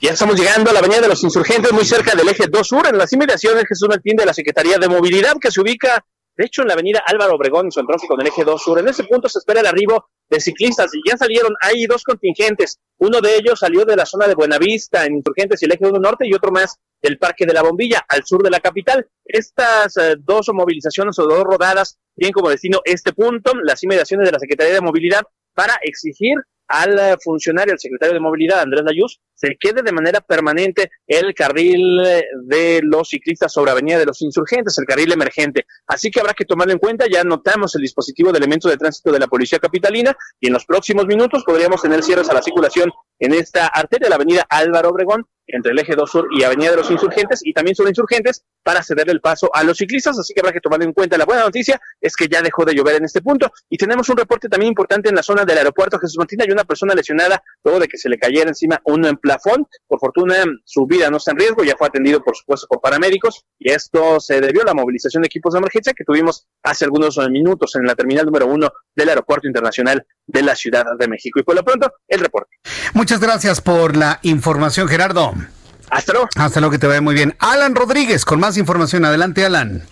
[0.00, 2.86] Ya estamos llegando a la Avenida de los Insurgentes, muy cerca del eje 2 Sur,
[2.88, 6.02] en las inmediaciones Jesús Martín de la Secretaría de Movilidad, que se ubica
[6.36, 8.78] de hecho, en la avenida Álvaro Obregón, en su entronque con el eje 2 sur,
[8.78, 12.78] en ese punto se espera el arribo de ciclistas y ya salieron, hay dos contingentes.
[12.98, 15.98] Uno de ellos salió de la zona de Buenavista, en Insurgentes y el eje 1
[15.98, 19.06] norte, y otro más del Parque de la Bombilla, al sur de la capital.
[19.24, 24.32] Estas eh, dos movilizaciones o dos rodadas tienen como destino este punto, las inmediaciones de
[24.32, 25.22] la Secretaría de Movilidad,
[25.54, 26.36] para exigir
[26.72, 32.00] al funcionario, al secretario de Movilidad, Andrés Layuz, se quede de manera permanente el carril
[32.06, 35.66] eh, de los ciclistas sobre Avenida de los Insurgentes, el carril emergente.
[35.86, 37.06] Así que habrá que tomarlo en cuenta.
[37.12, 40.64] Ya notamos el dispositivo de elementos de tránsito de la Policía Capitalina y en los
[40.64, 45.26] próximos minutos podríamos tener cierres a la circulación en esta arteria, la Avenida Álvaro Obregón,
[45.46, 48.82] entre el eje 2 Sur y Avenida de los Insurgentes y también sobre Insurgentes para
[48.82, 51.18] cederle el paso a los ciclistas, así que habrá que tomar en cuenta.
[51.18, 54.16] La buena noticia es que ya dejó de llover en este punto y tenemos un
[54.16, 56.42] reporte también importante en la zona del aeropuerto Jesús Martín.
[56.42, 59.66] Hay una persona lesionada luego de que se le cayera encima un plafón.
[59.86, 63.44] Por fortuna, su vida no está en riesgo, ya fue atendido, por supuesto, por paramédicos
[63.58, 67.18] y esto se debió a la movilización de equipos de emergencia que tuvimos hace algunos
[67.30, 71.40] minutos en la terminal número uno del Aeropuerto Internacional de la Ciudad de México.
[71.40, 72.56] Y por lo pronto, el reporte.
[72.94, 75.32] Muchas gracias por la información, Gerardo.
[75.92, 76.28] Hasta luego.
[76.36, 77.36] Hasta luego, que te vaya muy bien.
[77.38, 79.04] Alan Rodríguez, con más información.
[79.04, 79.82] Adelante, Alan.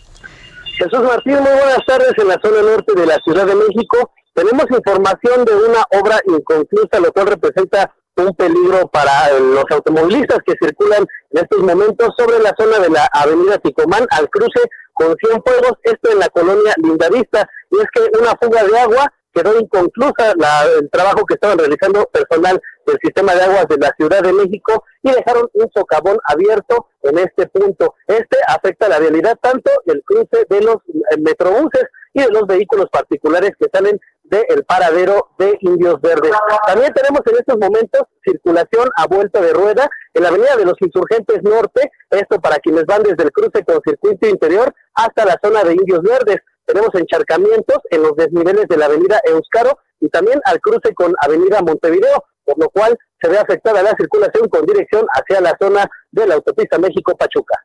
[0.79, 4.11] Jesús Martín, muy buenas tardes en la zona norte de la Ciudad de México.
[4.33, 10.55] Tenemos información de una obra inconclusa, lo cual representa un peligro para los automovilistas que
[10.59, 14.61] circulan en estos momentos sobre la zona de la avenida Ticomán al cruce
[14.95, 17.47] con Cienfuegos, esto en la colonia Lindavista.
[17.71, 20.33] Y es que una fuga de agua quedó inconclusa
[20.79, 24.85] el trabajo que estaban realizando personal del sistema de aguas de la Ciudad de México
[25.03, 27.95] y dejaron un socavón abierto en este punto.
[28.07, 32.87] Este afecta la realidad tanto del cruce de los eh, metrobuses y de los vehículos
[32.91, 36.33] particulares que salen del paradero de Indios Verdes.
[36.67, 40.75] También tenemos en estos momentos circulación a vuelta de rueda en la avenida de los
[40.81, 45.65] Insurgentes Norte, esto para quienes van desde el cruce con circuito interior hasta la zona
[45.65, 46.39] de Indios Verdes
[46.71, 51.63] tenemos encharcamientos en los desniveles de la avenida Euskaro y también al cruce con avenida
[51.63, 52.25] Montevideo.
[52.45, 56.35] Por lo cual se ve afectada la circulación con dirección hacia la zona de la
[56.35, 57.57] autopista México-Pachuca.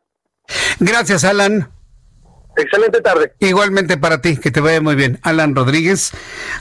[0.79, 1.69] Gracias, Alan.
[2.57, 3.33] Excelente tarde.
[3.39, 5.19] Igualmente para ti, que te vaya muy bien.
[5.23, 6.11] Alan Rodríguez,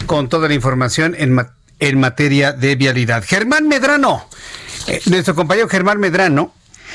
[0.07, 1.39] con toda la información en,
[1.79, 3.23] en materia de vialidad.
[3.25, 4.27] Germán Medrano,
[4.89, 6.53] eh, nuestro compañero Germán Medrano,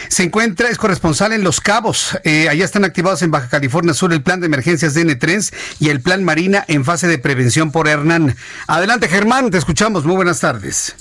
[0.08, 2.18] se encuentra, es corresponsal en Los Cabos.
[2.24, 6.02] Eh, allá están activados en Baja California Sur el plan de emergencias DN3 y el
[6.02, 8.36] plan Marina en fase de prevención por Hernán.
[8.68, 10.06] Adelante, Germán, te escuchamos.
[10.06, 10.96] Muy buenas tardes.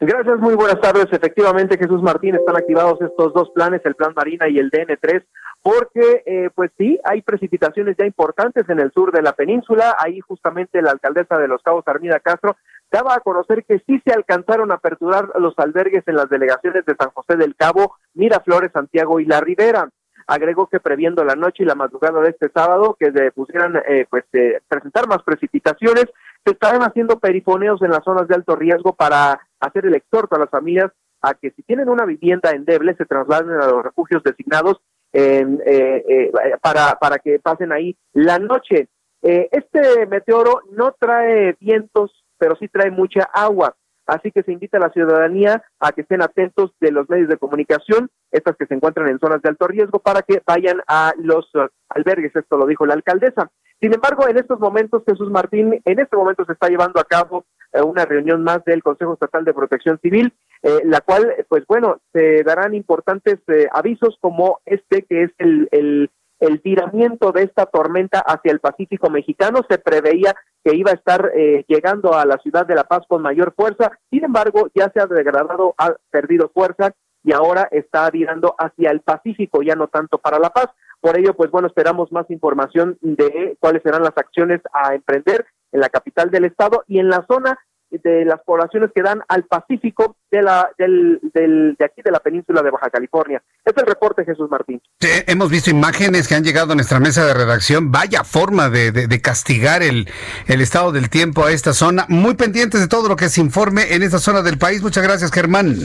[0.00, 1.06] Gracias, muy buenas tardes.
[1.10, 5.24] Efectivamente, Jesús Martín, están activados estos dos planes, el plan Marina y el DN3,
[5.62, 9.96] porque eh, pues sí, hay precipitaciones ya importantes en el sur de la península.
[9.98, 12.56] Ahí justamente la alcaldesa de Los Cabos, Armida Castro,
[12.92, 16.94] daba a conocer que sí se alcanzaron a aperturar los albergues en las delegaciones de
[16.94, 19.88] San José del Cabo, Miraflores, Santiago y La Ribera.
[20.26, 24.06] Agregó que previendo la noche y la madrugada de este sábado que se pusieran eh,
[24.10, 26.06] pues eh, presentar más precipitaciones,
[26.46, 30.38] se estaban haciendo perifoneos en las zonas de alto riesgo para hacer el exhorto a
[30.38, 34.80] las familias a que si tienen una vivienda endeble se trasladen a los refugios designados
[35.12, 36.30] eh,
[36.60, 38.88] para, para que pasen ahí la noche.
[39.22, 43.76] este meteoro no trae vientos pero sí trae mucha agua.
[44.06, 47.38] Así que se invita a la ciudadanía a que estén atentos de los medios de
[47.38, 51.52] comunicación, estas que se encuentran en zonas de alto riesgo, para que vayan a los
[51.56, 52.34] uh, albergues.
[52.36, 53.50] Esto lo dijo la alcaldesa.
[53.80, 57.44] Sin embargo, en estos momentos, Jesús Martín, en este momento se está llevando a cabo
[57.72, 61.98] uh, una reunión más del Consejo Estatal de Protección Civil, eh, la cual, pues bueno,
[62.12, 66.10] se darán importantes eh, avisos como este, que es el, el
[66.40, 69.60] el tiramiento de esta tormenta hacia el Pacífico mexicano.
[69.68, 73.22] Se preveía que iba a estar eh, llegando a la ciudad de La Paz con
[73.22, 73.92] mayor fuerza.
[74.10, 76.92] Sin embargo, ya se ha degradado, ha perdido fuerza
[77.26, 80.68] y ahora está virando hacia el Pacífico, ya no tanto para La Paz.
[81.00, 85.80] Por ello, pues bueno, esperamos más información de cuáles serán las acciones a emprender en
[85.80, 87.58] la capital del estado y en la zona
[88.02, 92.20] de las poblaciones que dan al Pacífico de la del, del, de aquí de la
[92.20, 93.42] península de Baja California.
[93.64, 94.80] Es el reporte Jesús Martín.
[95.00, 97.92] hemos visto imágenes que han llegado a nuestra mesa de redacción.
[97.92, 100.08] Vaya forma de, de, castigar el,
[100.46, 102.06] el, estado del tiempo a esta zona.
[102.08, 104.82] Muy pendientes de todo lo que se informe en esta zona del país.
[104.82, 105.76] Muchas gracias, Germán.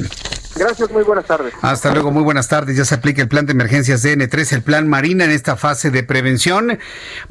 [0.55, 1.53] Gracias, muy buenas tardes.
[1.62, 2.76] Hasta luego, muy buenas tardes.
[2.76, 6.03] Ya se aplica el plan de emergencias DN3, el plan Marina en esta fase de
[6.03, 6.80] prevención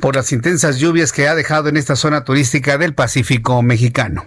[0.00, 4.24] por las intensas lluvias que ha dejado en esta zona turística del Pacífico mexicano.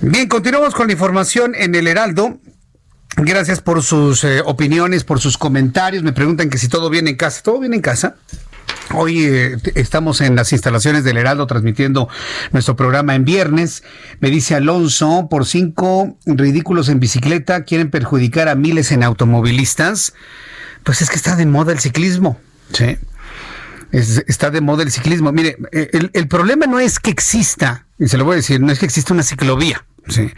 [0.00, 2.38] Bien, continuamos con la información en el Heraldo.
[3.16, 6.02] Gracias por sus eh, opiniones, por sus comentarios.
[6.02, 7.42] Me preguntan que si todo viene en casa.
[7.42, 8.16] ¿Todo viene en casa?
[8.92, 12.08] Hoy eh, estamos en las instalaciones del Heraldo transmitiendo
[12.50, 13.84] nuestro programa en viernes.
[14.20, 20.12] Me dice Alonso, por cinco ridículos en bicicleta quieren perjudicar a miles en automovilistas.
[20.82, 22.38] Pues es que está de moda el ciclismo.
[22.72, 22.98] Sí.
[23.92, 25.32] está de moda el ciclismo.
[25.32, 28.72] Mire, el, el problema no es que exista y se lo voy a decir, no
[28.72, 29.84] es que exista una ciclovía.
[30.08, 30.30] Sí.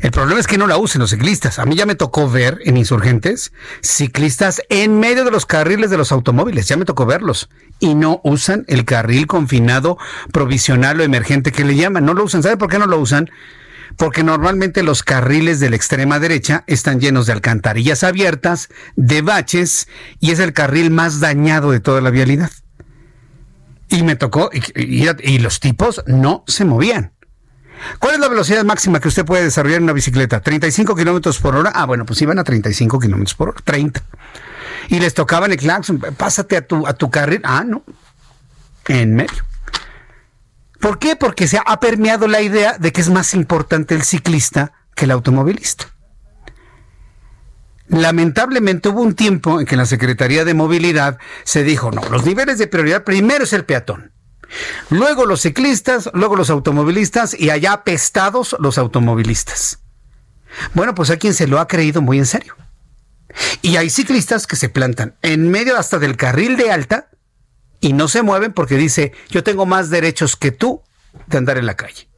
[0.00, 1.58] El problema es que no la usen los ciclistas.
[1.58, 5.96] A mí ya me tocó ver en insurgentes ciclistas en medio de los carriles de
[5.96, 6.68] los automóviles.
[6.68, 7.48] Ya me tocó verlos.
[7.78, 9.96] Y no usan el carril confinado
[10.32, 12.04] provisional o emergente que le llaman.
[12.04, 12.42] No lo usan.
[12.42, 13.30] ¿Sabe por qué no lo usan?
[13.96, 19.88] Porque normalmente los carriles de la extrema derecha están llenos de alcantarillas abiertas, de baches,
[20.20, 22.50] y es el carril más dañado de toda la vialidad.
[23.88, 27.12] Y me tocó, y, los tipos no se movían.
[27.98, 30.42] ¿Cuál es la velocidad máxima que usted puede desarrollar en una bicicleta?
[30.42, 31.70] ¿35 kilómetros por hora?
[31.74, 34.02] Ah, bueno, pues iban a 35 kilómetros por hora, 30.
[34.88, 37.42] Y les tocaban el claxon, pásate a tu, a tu carril.
[37.44, 37.84] Ah, no,
[38.88, 39.44] en medio.
[40.80, 41.16] ¿Por qué?
[41.16, 45.10] Porque se ha permeado la idea de que es más importante el ciclista que el
[45.10, 45.86] automovilista.
[47.88, 52.58] Lamentablemente hubo un tiempo en que la Secretaría de Movilidad se dijo, no, los niveles
[52.58, 54.12] de prioridad primero es el peatón,
[54.90, 59.80] luego los ciclistas, luego los automovilistas y allá apestados los automovilistas.
[60.74, 62.56] Bueno, pues hay quien se lo ha creído muy en serio.
[63.62, 67.10] Y hay ciclistas que se plantan en medio hasta del carril de alta
[67.80, 70.82] y no se mueven porque dice, yo tengo más derechos que tú
[71.26, 72.08] de andar en la calle.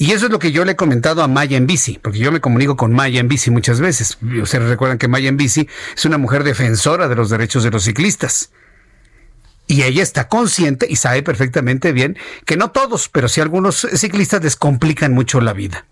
[0.00, 2.30] Y eso es lo que yo le he comentado a Maya en bici, porque yo
[2.30, 4.16] me comunico con Maya en bici muchas veces.
[4.40, 7.82] Ustedes recuerdan que Maya en bici es una mujer defensora de los derechos de los
[7.82, 8.52] ciclistas.
[9.66, 14.40] Y ella está consciente y sabe perfectamente bien que no todos, pero sí algunos ciclistas
[14.40, 15.84] descomplican mucho la vida.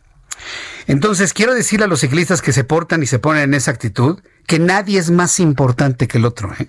[0.87, 4.21] Entonces, quiero decirle a los ciclistas que se portan y se ponen en esa actitud
[4.47, 6.55] que nadie es más importante que el otro.
[6.61, 6.69] ¿eh?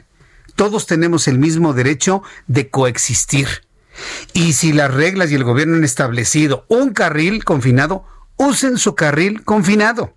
[0.56, 3.67] Todos tenemos el mismo derecho de coexistir.
[4.34, 8.06] Y si las reglas y el gobierno han establecido un carril confinado,
[8.38, 10.16] usen su carril confinado.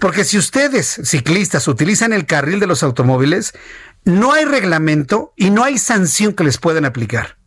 [0.00, 3.54] Porque si ustedes, ciclistas, utilizan el carril de los automóviles,
[4.04, 7.38] no hay reglamento y no hay sanción que les puedan aplicar.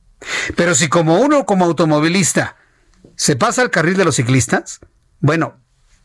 [0.56, 2.58] Pero si como uno como automovilista
[3.16, 4.80] se pasa al carril de los ciclistas,
[5.20, 5.60] bueno,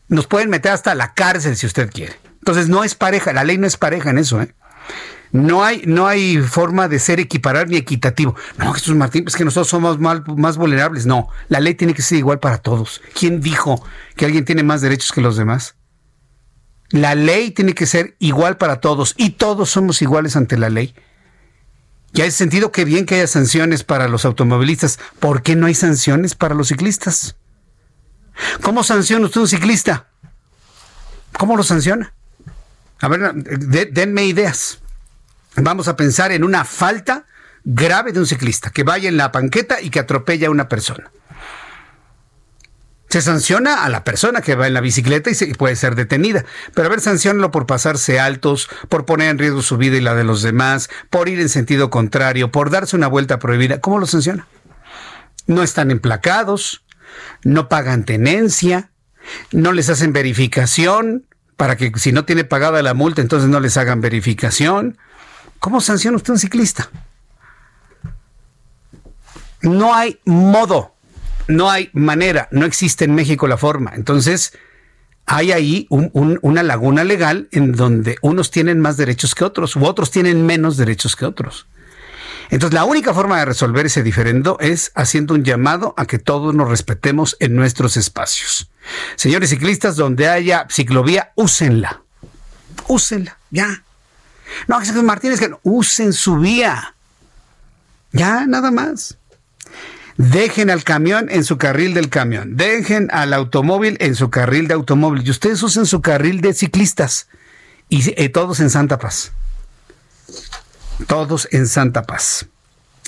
[0.07, 2.15] nos pueden meter hasta la cárcel si usted quiere.
[2.39, 4.55] Entonces no es pareja, la ley no es pareja en eso, ¿eh?
[5.31, 8.35] No hay, no hay forma de ser equiparar ni equitativo.
[8.57, 11.05] No, Jesús Martín, es que nosotros somos más, vulnerables.
[11.05, 13.01] No, la ley tiene que ser igual para todos.
[13.17, 13.83] ¿Quién dijo
[14.15, 15.75] que alguien tiene más derechos que los demás?
[16.89, 20.95] La ley tiene que ser igual para todos y todos somos iguales ante la ley.
[22.13, 24.97] Y ese sentido, qué bien que haya sanciones para los automovilistas.
[25.19, 27.35] ¿Por qué no hay sanciones para los ciclistas?
[28.61, 30.07] ¿Cómo sanciona usted un ciclista?
[31.37, 32.13] ¿Cómo lo sanciona?
[32.99, 33.33] A ver,
[33.91, 34.79] denme ideas.
[35.57, 37.25] Vamos a pensar en una falta
[37.63, 41.11] grave de un ciclista que vaya en la banqueta y que atropella a una persona.
[43.09, 46.45] Se sanciona a la persona que va en la bicicleta y, puede ser detenida.
[46.75, 50.13] Pero a ver, sancionalo por pasarse altos, por poner en riesgo su vida y la
[50.13, 53.81] de los demás, por ir en sentido contrario, por darse una vuelta prohibida.
[53.81, 54.45] ¿Cómo lo sanciona?
[55.47, 56.83] No están emplacados,
[57.43, 58.91] no pagan tenencia,
[59.51, 63.77] no les hacen verificación para que si no tiene pagada la multa, entonces no les
[63.77, 64.97] hagan verificación.
[65.59, 66.89] ¿Cómo sanciona usted a un ciclista?
[69.61, 70.95] No hay modo,
[71.47, 73.93] no hay manera, no existe en México la forma.
[73.95, 74.53] Entonces,
[75.25, 80.09] hay ahí una laguna legal en donde unos tienen más derechos que otros u otros
[80.09, 81.67] tienen menos derechos que otros.
[82.49, 86.55] Entonces, la única forma de resolver ese diferendo es haciendo un llamado a que todos
[86.55, 88.71] nos respetemos en nuestros espacios.
[89.17, 92.03] Señores ciclistas, donde haya ciclovía, úsenla.
[92.87, 93.83] Úsenla, ya.
[94.67, 96.95] No, Jesús Martínez, que usen su vía.
[98.11, 99.17] Ya, nada más.
[100.17, 102.57] Dejen al camión en su carril del camión.
[102.57, 105.25] Dejen al automóvil en su carril de automóvil.
[105.25, 107.27] Y ustedes usen su carril de ciclistas.
[107.89, 109.31] Y eh, todos en Santa Paz.
[111.05, 112.47] Todos en Santa Paz.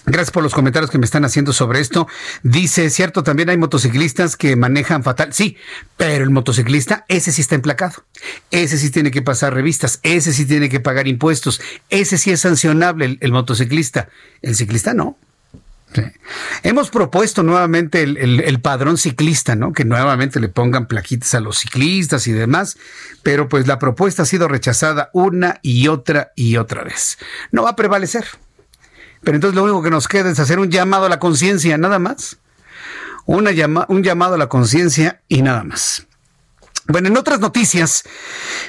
[0.09, 2.07] Gracias por los comentarios que me están haciendo sobre esto.
[2.41, 5.33] Dice, cierto, también hay motociclistas que manejan fatal.
[5.33, 5.55] Sí,
[5.97, 8.03] pero el motociclista, ese sí está emplacado.
[8.49, 9.99] Ese sí tiene que pasar revistas.
[10.01, 11.61] Ese sí tiene que pagar impuestos.
[11.91, 14.09] Ese sí es sancionable, el, motociclista.
[14.41, 15.15] El ciclista no.
[16.63, 19.73] Hemos propuesto nuevamente el, padrón ciclista, ¿no?
[19.73, 22.77] Que nuevamente le pongan plaquitas a los ciclistas y demás,
[23.21, 27.19] pero pues la propuesta ha sido rechazada una y otra y otra vez.
[27.51, 28.25] No va a prevalecer.
[29.23, 31.99] Pero entonces lo único que nos queda es hacer un llamado a la conciencia, nada
[31.99, 32.37] más.
[33.25, 36.07] Una llama, un llamado a la conciencia y nada más.
[36.89, 38.03] Bueno, en otras noticias,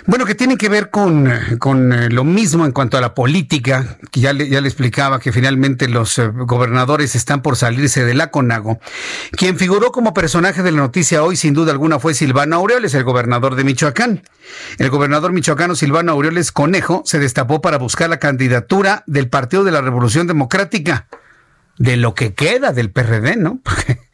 [0.05, 4.21] bueno, que tienen que ver con, eh, lo mismo en cuanto a la política, que
[4.21, 8.31] ya le, ya le explicaba que finalmente los eh, gobernadores están por salirse de la
[8.31, 8.79] CONAGO.
[9.33, 13.05] Quien figuró como personaje de la noticia hoy, sin duda alguna, fue Silvano Aureoles, el
[13.05, 14.23] gobernador de Michoacán.
[14.77, 19.73] El gobernador michoacano Silvano Aureoles Conejo se destapó para buscar la candidatura del Partido de
[19.73, 21.07] la Revolución Democrática,
[21.79, 23.61] de lo que queda del PRD, ¿no?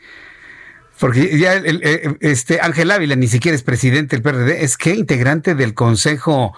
[1.38, 5.74] ya el, este Ángel Ávila ni siquiera es presidente del PRD, es que integrante del
[5.74, 6.54] Consejo,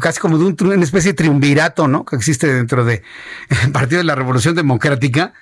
[0.00, 2.04] casi como de una especie de triunvirato, ¿no?
[2.04, 3.02] Que existe dentro del
[3.72, 5.32] Partido de la Revolución Democrática.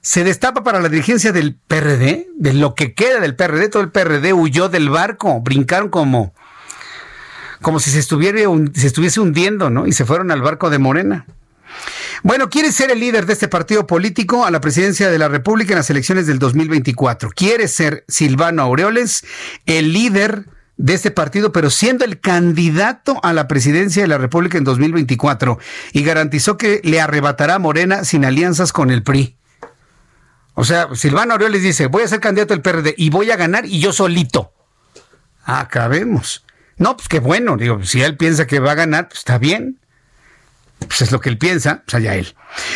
[0.00, 3.68] Se destapa para la dirigencia del PRD, de lo que queda del PRD.
[3.68, 6.32] Todo el PRD huyó del barco, brincaron como,
[7.60, 8.40] como si se, estuviera,
[8.74, 9.86] se estuviese hundiendo, ¿no?
[9.86, 11.26] Y se fueron al barco de Morena.
[12.22, 15.72] Bueno, quiere ser el líder de este partido político a la presidencia de la República
[15.72, 17.30] en las elecciones del 2024.
[17.30, 19.24] Quiere ser Silvano Aureoles
[19.66, 20.46] el líder
[20.76, 25.58] de este partido, pero siendo el candidato a la presidencia de la República en 2024
[25.92, 29.36] y garantizó que le arrebatará a Morena sin alianzas con el PRI.
[30.54, 33.66] O sea, Silvano Aureoles dice, voy a ser candidato del PRD y voy a ganar
[33.66, 34.52] y yo solito.
[35.44, 36.44] Acabemos.
[36.78, 39.78] No, pues qué bueno, digo, si él piensa que va a ganar, pues está bien
[40.78, 42.34] pues es lo que él piensa, pues allá él.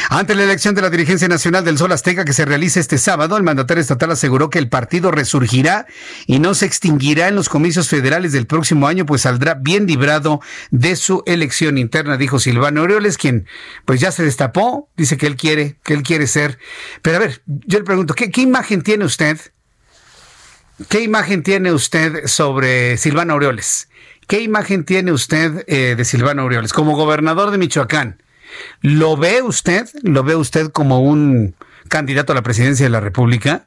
[0.09, 3.37] Ante la elección de la dirigencia nacional del Sol Azteca que se realiza este sábado,
[3.37, 5.87] el mandatario estatal aseguró que el partido resurgirá
[6.27, 10.41] y no se extinguirá en los comicios federales del próximo año, pues saldrá bien librado
[10.71, 13.47] de su elección interna, dijo Silvano Aureoles, quien
[13.85, 16.59] pues ya se destapó, dice que él quiere, que él quiere ser.
[17.03, 19.39] Pero a ver, yo le pregunto, ¿qué, qué imagen tiene usted?
[20.89, 23.90] ¿Qué imagen tiene usted sobre Silvano Aureoles?
[24.31, 28.23] ¿Qué imagen tiene usted eh, de Silvano Aureoles como gobernador de Michoacán?
[28.81, 29.89] ¿Lo ve usted?
[30.05, 31.57] ¿Lo ve usted como un
[31.89, 33.67] candidato a la presidencia de la República?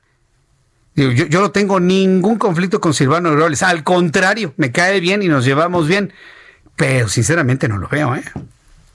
[0.96, 3.62] Yo, yo, no tengo ningún conflicto con Silvano Aureoles.
[3.62, 6.14] Al contrario, me cae bien y nos llevamos bien.
[6.78, 8.24] Pero sinceramente no lo veo, ¿eh?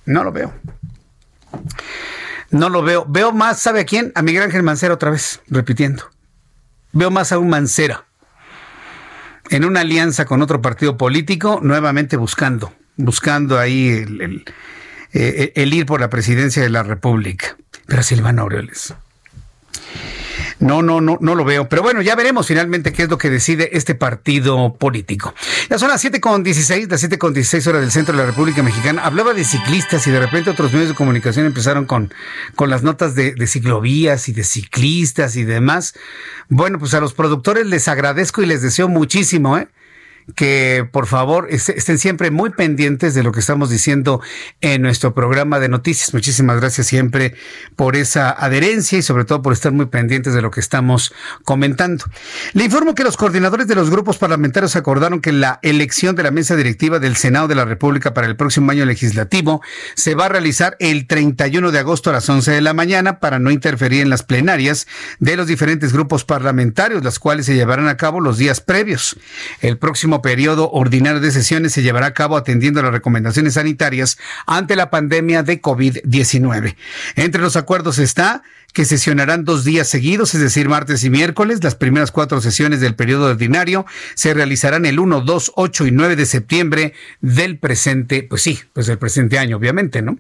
[0.07, 0.55] No lo veo.
[2.49, 3.05] No lo veo.
[3.07, 4.11] Veo más, ¿sabe a quién?
[4.15, 6.05] A Miguel Ángel Mancera otra vez, repitiendo.
[6.93, 8.08] Veo más a un Mancera
[9.51, 14.45] en una alianza con otro partido político, nuevamente buscando, buscando ahí el,
[15.13, 17.57] eh, ir por la presidencia de la República.
[17.87, 18.95] Pero Silvano Aureoles.
[20.61, 21.69] No, no, no, no lo veo.
[21.69, 25.35] Pero bueno, ya veremos finalmente qué es lo que decide este partido político.
[25.71, 28.27] Ya son las siete con dieciséis, las siete con dieciséis horas del centro de la
[28.27, 29.03] República Mexicana.
[29.05, 32.13] Hablaba de ciclistas y de repente otros medios de comunicación empezaron con,
[32.57, 35.95] con las notas de, de ciclovías y de ciclistas y demás.
[36.49, 39.69] Bueno, pues a los productores les agradezco y les deseo muchísimo, ¿eh?
[40.35, 44.21] Que por favor estén siempre muy pendientes de lo que estamos diciendo
[44.61, 46.13] en nuestro programa de noticias.
[46.13, 47.35] Muchísimas gracias siempre
[47.77, 51.15] por esa adherencia y sobre todo por estar muy pendientes de lo que estamos
[51.45, 52.05] comentando.
[52.53, 56.31] Le informo que los coordinadores de los grupos parlamentarios acordaron que la elección de la
[56.31, 59.63] mesa directiva del Senado de la República para el próximo año legislativo
[59.95, 63.39] se va a realizar el 31 de agosto a las 11 de la mañana para
[63.39, 64.87] no interferir en las plenarias
[65.19, 69.17] de los diferentes grupos parlamentarios, las cuales se llevarán a cabo los días previos.
[69.61, 74.77] El próximo periodo ordinario de sesiones se llevará a cabo atendiendo las recomendaciones sanitarias ante
[74.77, 76.77] la pandemia de COVID-19.
[77.17, 78.43] Entre los acuerdos está
[78.73, 81.63] que sesionarán dos días seguidos, es decir, martes y miércoles.
[81.65, 86.17] Las primeras cuatro sesiones del periodo ordinario se realizarán el 1, 2, 8 y 9
[86.17, 90.19] de septiembre del presente, pues sí, pues del presente año, obviamente, ¿no?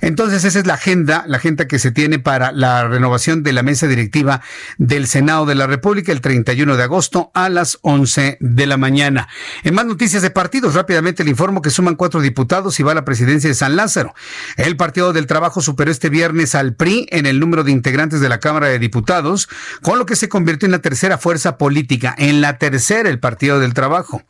[0.00, 3.62] Entonces, esa es la agenda, la agenda que se tiene para la renovación de la
[3.62, 4.40] mesa directiva
[4.78, 9.28] del Senado de la República el 31 de agosto a las 11 de la mañana.
[9.62, 12.96] En más noticias de partidos, rápidamente le informo que suman cuatro diputados y va a
[12.96, 14.14] la presidencia de San Lázaro.
[14.56, 18.28] El Partido del Trabajo superó este viernes al PRI en el número de integrantes de
[18.28, 19.48] la Cámara de Diputados,
[19.82, 23.60] con lo que se convirtió en la tercera fuerza política, en la tercera el Partido
[23.60, 24.22] del Trabajo.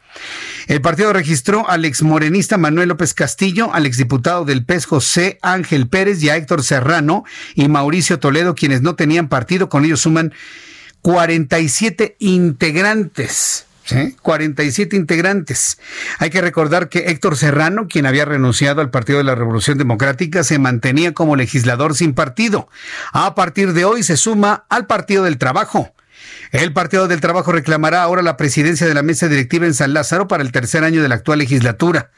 [0.67, 6.23] El partido registró al exmorenista Manuel López Castillo, al exdiputado del PES José Ángel Pérez
[6.23, 7.25] y a Héctor Serrano
[7.55, 10.33] y Mauricio Toledo, quienes no tenían partido, con ellos suman
[11.03, 13.68] 47 integrantes.
[14.23, 15.79] 47 integrantes.
[16.19, 20.45] Hay que recordar que Héctor Serrano, quien había renunciado al Partido de la Revolución Democrática,
[20.45, 22.69] se mantenía como legislador sin partido.
[23.13, 25.93] A partir de hoy se suma al Partido del Trabajo.
[26.53, 30.29] El Partido del Trabajo reclamará ahora la presidencia de la mesa directiva en San Lázaro
[30.29, 32.11] para el tercer año de la actual legislatura.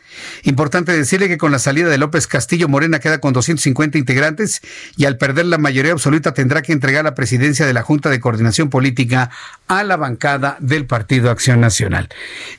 [0.42, 4.60] Importante decirle que con la salida de López Castillo, Morena queda con 250 integrantes
[4.96, 8.20] y al perder la mayoría absoluta tendrá que entregar la presidencia de la Junta de
[8.20, 9.30] Coordinación Política
[9.68, 12.08] a la bancada del Partido Acción Nacional.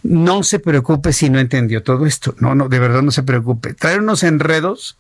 [0.03, 2.35] No se preocupe si no entendió todo esto.
[2.39, 3.73] No, no, de verdad no se preocupe.
[3.73, 4.97] Traer unos enredos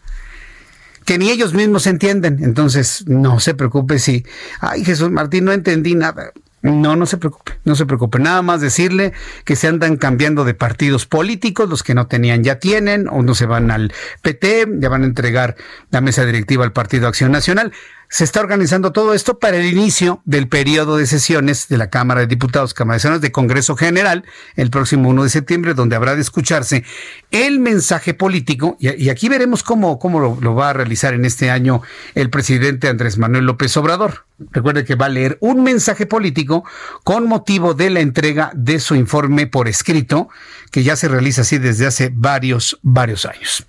[1.11, 2.41] que ni ellos mismos entienden.
[2.41, 4.25] Entonces, no se preocupe si,
[4.61, 6.31] ay Jesús Martín, no entendí nada.
[6.61, 8.17] No, no se preocupe, no se preocupe.
[8.17, 9.11] Nada más decirle
[9.43, 13.35] que se andan cambiando de partidos políticos, los que no tenían ya tienen, o no
[13.35, 15.57] se van al PT, ya van a entregar
[15.89, 17.73] la mesa directiva al Partido Acción Nacional
[18.11, 22.19] se está organizando todo esto para el inicio del periodo de sesiones de la Cámara
[22.19, 24.25] de Diputados, Cámara de Sesiones de Congreso General,
[24.57, 26.83] el próximo 1 de septiembre, donde habrá de escucharse
[27.31, 31.83] el mensaje político, y, aquí veremos cómo, cómo lo, va a realizar en este año
[32.13, 34.25] el presidente Andrés Manuel López Obrador.
[34.51, 36.63] Recuerde que va a leer un mensaje político
[37.03, 40.29] con motivo de la entrega de su informe por escrito,
[40.71, 43.65] que ya se realiza así desde hace varios, varios años.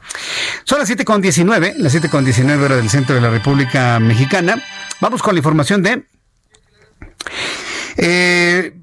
[0.64, 4.62] Son las 7.19, las 7.19 horas del centro de la República Mexicana.
[5.00, 6.06] Vamos con la información de...
[7.96, 8.81] Eh,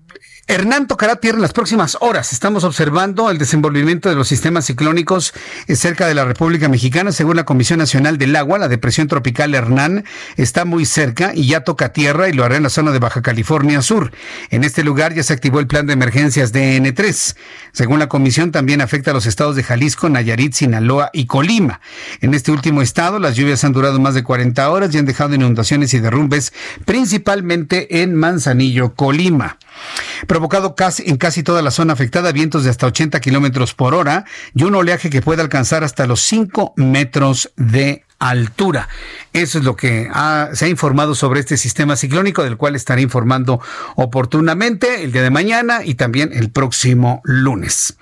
[0.50, 2.34] Hernán tocará tierra en las próximas horas.
[2.34, 5.32] Estamos observando el desenvolvimiento de los sistemas ciclónicos
[5.68, 7.12] eh, cerca de la República Mexicana.
[7.12, 10.06] Según la Comisión Nacional del Agua, la depresión tropical Hernán
[10.38, 13.22] está muy cerca y ya toca tierra y lo hará en la zona de Baja
[13.22, 14.12] California Sur.
[14.50, 17.36] En este lugar ya se activó el plan de emergencias DN3.
[17.72, 21.80] Según la comisión, también afecta a los estados de Jalisco, Nayarit, Sinaloa y Colima.
[22.22, 25.36] En este último estado, las lluvias han durado más de 40 horas y han dejado
[25.36, 26.54] inundaciones y derrumbes,
[26.86, 29.60] principalmente en Manzanillo, Colima
[30.40, 34.24] provocado casi, en casi toda la zona afectada vientos de hasta 80 kilómetros por hora
[34.56, 38.88] y un oleaje que puede alcanzar hasta los 5 metros de altura.
[39.34, 40.10] Eso es lo que
[40.54, 43.60] se ha informado sobre este sistema ciclónico, del cual estaré informando
[43.98, 47.98] oportunamente el día de mañana y también el próximo lunes.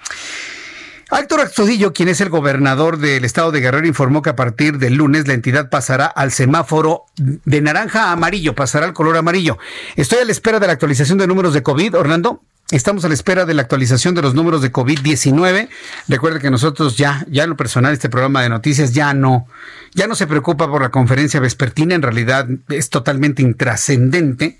[1.09, 4.95] Héctor Axodillo, quien es el gobernador del estado de Guerrero, informó que a partir del
[4.95, 9.57] lunes la entidad pasará al semáforo de naranja a amarillo, pasará al color amarillo.
[9.95, 12.41] Estoy a la espera de la actualización de números de COVID, Orlando.
[12.71, 15.69] Estamos a la espera de la actualización de los números de COVID-19.
[16.09, 19.47] Recuerde que nosotros ya, ya en lo personal, este programa de noticias ya no,
[19.93, 21.95] ya no se preocupa por la conferencia vespertina.
[21.95, 24.59] En realidad es totalmente intrascendente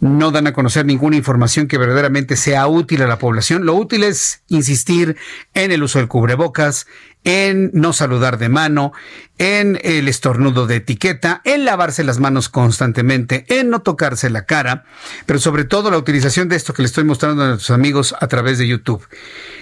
[0.00, 3.66] no dan a conocer ninguna información que verdaderamente sea útil a la población.
[3.66, 5.16] Lo útil es insistir
[5.54, 6.86] en el uso del cubrebocas,
[7.26, 8.92] en no saludar de mano,
[9.36, 14.84] en el estornudo de etiqueta, en lavarse las manos constantemente, en no tocarse la cara,
[15.26, 18.28] pero sobre todo la utilización de esto que le estoy mostrando a nuestros amigos a
[18.28, 19.04] través de YouTube.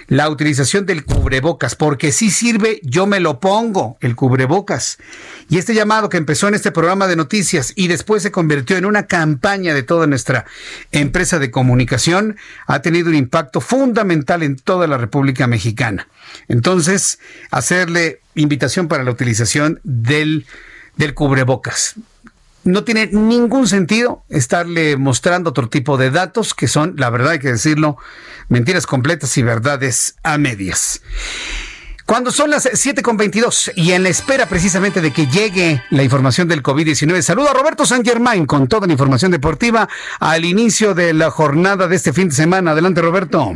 [0.07, 4.99] La utilización del cubrebocas, porque si sirve, yo me lo pongo, el cubrebocas.
[5.49, 8.85] Y este llamado que empezó en este programa de noticias y después se convirtió en
[8.85, 10.45] una campaña de toda nuestra
[10.91, 12.37] empresa de comunicación,
[12.67, 16.07] ha tenido un impacto fundamental en toda la República Mexicana.
[16.47, 17.19] Entonces,
[17.51, 20.45] hacerle invitación para la utilización del,
[20.97, 21.95] del cubrebocas.
[22.63, 27.39] No tiene ningún sentido estarle mostrando otro tipo de datos que son, la verdad hay
[27.39, 27.97] que decirlo,
[28.49, 31.01] mentiras completas y verdades a medias.
[32.05, 36.61] Cuando son las 7.22 y en la espera precisamente de que llegue la información del
[36.61, 39.89] COVID-19, saludo a Roberto San Germain con toda la información deportiva
[40.19, 42.71] al inicio de la jornada de este fin de semana.
[42.71, 43.55] Adelante, Roberto.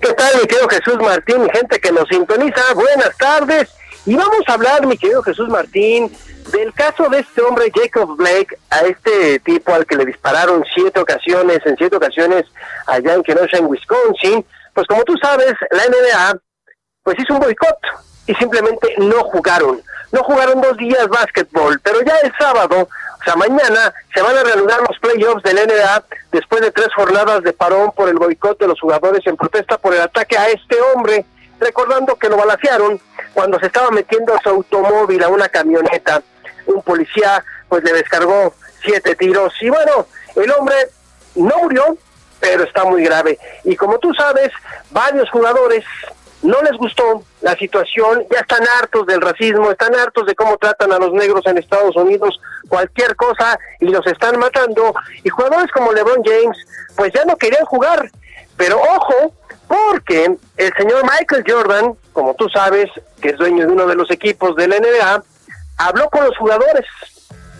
[0.00, 1.46] ¿Qué tal, mi querido Jesús Martín?
[1.52, 3.68] Gente que nos sintoniza, buenas tardes.
[4.06, 6.10] Y vamos a hablar, mi querido Jesús Martín,
[6.52, 11.00] del caso de este hombre, Jacob Blake, a este tipo al que le dispararon siete
[11.00, 12.44] ocasiones, en siete ocasiones
[12.86, 14.46] allá en Kenosha, en Wisconsin.
[14.72, 16.40] Pues como tú sabes, la NBA
[17.02, 17.78] pues hizo un boicot
[18.26, 19.82] y simplemente no jugaron.
[20.12, 22.88] No jugaron dos días básquetbol, pero ya el sábado,
[23.20, 27.42] o sea, mañana se van a reanudar los playoffs del NBA después de tres jornadas
[27.42, 30.80] de parón por el boicot de los jugadores en protesta por el ataque a este
[30.80, 31.26] hombre,
[31.58, 32.98] recordando que lo balacearon
[33.34, 36.22] cuando se estaba metiendo a su automóvil a una camioneta.
[36.66, 40.06] Un policía pues le descargó siete tiros y bueno,
[40.36, 40.76] el hombre
[41.34, 41.98] no murió,
[42.40, 43.38] pero está muy grave.
[43.64, 44.50] Y como tú sabes,
[44.90, 45.84] varios jugadores
[46.42, 50.92] no les gustó la situación, ya están hartos del racismo, están hartos de cómo tratan
[50.92, 54.94] a los negros en Estados Unidos, cualquier cosa, y los están matando.
[55.22, 56.56] Y jugadores como LeBron James,
[56.96, 58.10] pues ya no querían jugar.
[58.56, 59.34] Pero ojo,
[59.68, 62.90] porque el señor Michael Jordan, como tú sabes,
[63.20, 65.22] que es dueño de uno de los equipos de la NBA,
[65.78, 66.86] habló con los jugadores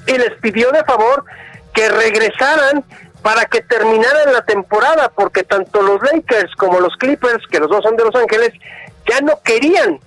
[0.06, 1.24] y les pidió de favor
[1.72, 2.84] que regresaran
[3.22, 7.82] para que terminaran la temporada, porque tanto los Lakers como los Clippers, que los dos
[7.82, 8.52] son de Los Ángeles,
[9.08, 9.98] ya no querían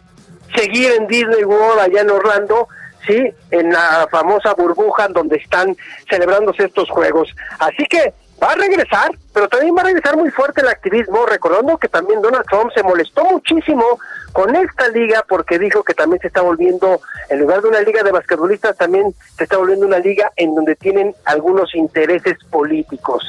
[0.56, 2.68] seguir en Disney World allá en Orlando,
[3.06, 5.76] sí, en la famosa burbuja donde están
[6.10, 7.30] celebrándose estos juegos.
[7.60, 8.14] Así que
[8.44, 12.22] va a regresar, pero también va a regresar muy fuerte el activismo, recordando que también
[12.22, 14.00] Donald Trump se molestó muchísimo
[14.34, 17.00] con esta liga porque dijo que también se está volviendo,
[17.30, 20.76] en lugar de una liga de basquetbolistas, también se está volviendo una liga en donde
[20.76, 23.24] tienen algunos intereses políticos.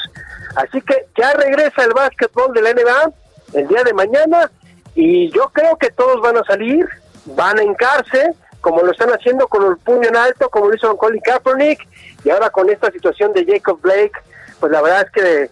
[0.56, 3.12] Así que ya regresa el básquetbol de la NBA
[3.54, 4.50] el día de mañana
[4.96, 6.88] y yo creo que todos van a salir,
[7.26, 10.88] van a encarse, como lo están haciendo con el puño en alto, como lo hizo
[10.88, 11.86] con Colin Kaepernick,
[12.24, 14.12] y ahora con esta situación de Jacob Blake,
[14.64, 15.50] pues la verdad es que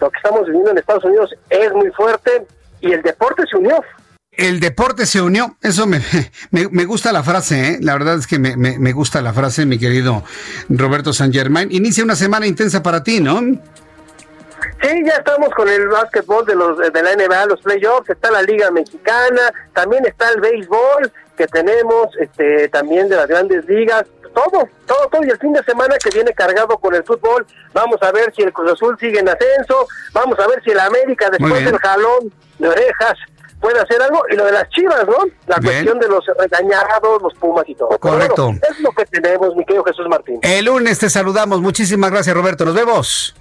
[0.00, 2.46] lo que estamos viviendo en Estados Unidos es muy fuerte
[2.80, 3.84] y el deporte se unió.
[4.32, 6.00] El deporte se unió, eso me,
[6.50, 7.78] me, gusta la frase, ¿eh?
[7.82, 10.24] la verdad es que me, me, gusta la frase, mi querido
[10.70, 11.70] Roberto San Germain.
[11.72, 13.38] Inicia una semana intensa para ti, ¿no?
[13.38, 18.40] Sí, ya estamos con el básquetbol de los de la NBA, los playoffs, está la
[18.40, 24.04] Liga Mexicana, también está el béisbol que tenemos, este, también de las grandes ligas,
[24.34, 28.02] todo, todo, todo, y el fin de semana que viene cargado con el fútbol, vamos
[28.02, 31.30] a ver si el Cruz Azul sigue en ascenso, vamos a ver si el América
[31.30, 33.14] después del jalón de orejas
[33.60, 35.16] puede hacer algo, y lo de las chivas, ¿no?
[35.46, 37.98] La cuestión de los regañados, los pumas y todo.
[37.98, 38.52] Correcto.
[38.70, 40.38] es lo que tenemos, mi querido Jesús Martín.
[40.42, 43.34] El lunes te saludamos, muchísimas gracias Roberto, nos vemos.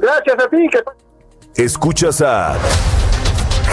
[0.00, 0.68] Gracias a ti.
[1.56, 2.54] Escuchas a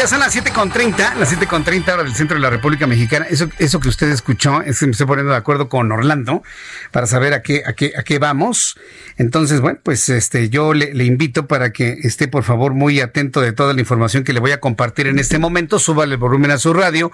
[0.00, 3.26] Ya son las 7.30, las 7.30 hora del centro de la República Mexicana.
[3.28, 6.42] Eso, eso que usted escuchó, es que me estoy poniendo de acuerdo con Orlando
[6.90, 8.78] para saber a qué, a qué, a qué vamos.
[9.18, 13.42] Entonces, bueno, pues este, yo le, le, invito para que esté por favor muy atento
[13.42, 15.78] de toda la información que le voy a compartir en este momento.
[15.78, 17.12] Súbale el volumen a su radio,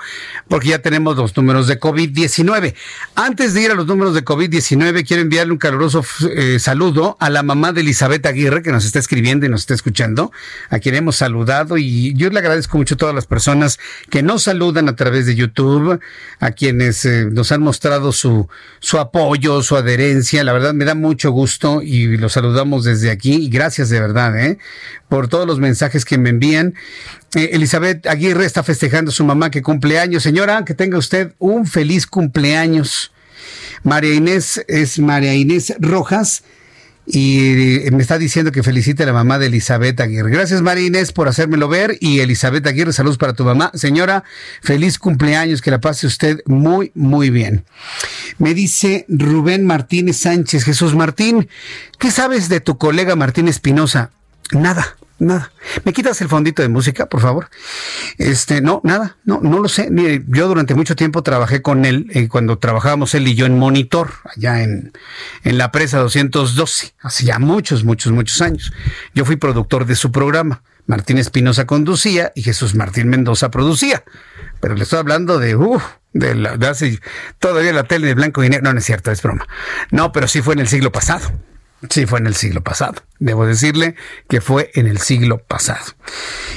[0.48, 2.76] porque ya tenemos los números de COVID-19.
[3.16, 6.04] Antes de ir a los números de COVID-19, quiero enviarle un caluroso
[6.36, 9.74] eh, saludo a la mamá de Elizabeth Aguirre, que nos está escribiendo y nos está
[9.74, 10.30] escuchando,
[10.70, 11.78] a quien hemos saludado.
[11.78, 13.78] Y yo le agradezco mucho a todas las personas
[14.10, 16.00] que nos saludan a través de YouTube,
[16.40, 18.48] a quienes eh, nos han mostrado su,
[18.80, 20.44] su apoyo, su adherencia.
[20.44, 23.34] La verdad me da mucho gusto y los saludamos desde aquí.
[23.34, 24.58] Y gracias de verdad, ¿eh?
[25.08, 26.74] por todos los mensajes que me envían.
[27.34, 30.22] Eh, Elizabeth Aguirre está festejando a su mamá que cumple años.
[30.22, 33.12] Señora, que tenga usted un feliz cumpleaños.
[33.82, 36.42] María Inés es María Inés Rojas
[37.06, 40.30] y me está diciendo que felicite a la mamá de Elizabeth Aguirre.
[40.30, 43.70] Gracias María Inés por hacérmelo ver y Elizabeth Aguirre, saludos para tu mamá.
[43.74, 44.24] Señora,
[44.60, 47.64] feliz cumpleaños, que la pase usted muy, muy bien.
[48.38, 51.48] Me dice Rubén Martínez Sánchez, Jesús Martín,
[51.98, 54.10] ¿qué sabes de tu colega Martín Espinosa?
[54.52, 54.96] Nada.
[55.18, 55.50] Nada.
[55.84, 57.48] ¿Me quitas el fondito de música, por favor?
[58.18, 59.90] Este, no, nada, no, no lo sé.
[59.90, 63.58] Mire, yo durante mucho tiempo trabajé con él, eh, cuando trabajábamos él y yo en
[63.58, 64.92] Monitor, allá en,
[65.42, 68.72] en la presa 212, hace ya muchos, muchos, muchos años.
[69.14, 70.62] Yo fui productor de su programa.
[70.86, 74.04] Martín Espinosa conducía y Jesús Martín Mendoza producía.
[74.60, 75.80] Pero le estoy hablando de, uh,
[76.12, 77.00] de, la, de hace
[77.38, 78.64] todavía la tele de blanco y negro.
[78.64, 79.46] No, no es cierto, es broma.
[79.90, 81.32] No, pero sí fue en el siglo pasado.
[81.90, 82.94] Sí, fue en el siglo pasado.
[83.18, 83.94] Debo decirle
[84.28, 85.84] que fue en el siglo pasado.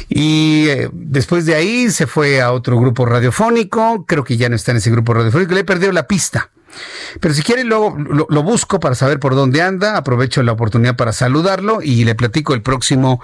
[0.07, 4.05] Y eh, después de ahí se fue a otro grupo radiofónico.
[4.05, 5.53] Creo que ya no está en ese grupo radiofónico.
[5.53, 6.51] Le he perdido la pista.
[7.19, 9.97] Pero si quiere, luego lo, busco para saber por dónde anda.
[9.97, 13.21] Aprovecho la oportunidad para saludarlo y le platico el próximo,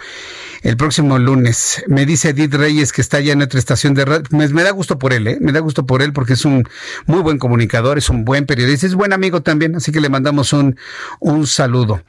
[0.62, 1.84] el próximo lunes.
[1.88, 4.24] Me dice Edith Reyes que está ya en otra estación de radio.
[4.32, 5.38] Me, me, da gusto por él, ¿eh?
[5.40, 6.68] Me da gusto por él porque es un
[7.06, 9.76] muy buen comunicador, es un buen periodista, es buen amigo también.
[9.76, 10.78] Así que le mandamos un,
[11.20, 12.02] un saludo.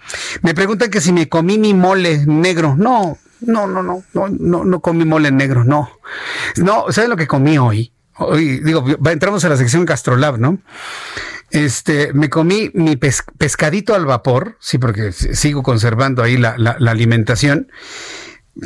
[0.43, 2.75] Me preguntan que si me comí mi mole negro.
[2.77, 5.91] No, no, no, no, no, no, no comí mole negro, no.
[6.57, 7.93] No, ¿sabes lo que comí hoy?
[8.19, 10.59] Hoy, digo, entramos a la sección Gastrolab, ¿no?
[11.51, 16.55] Este, me comí mi pes pescadito al vapor, sí, porque sigo conservando ahí la,
[16.87, 17.71] alimentación.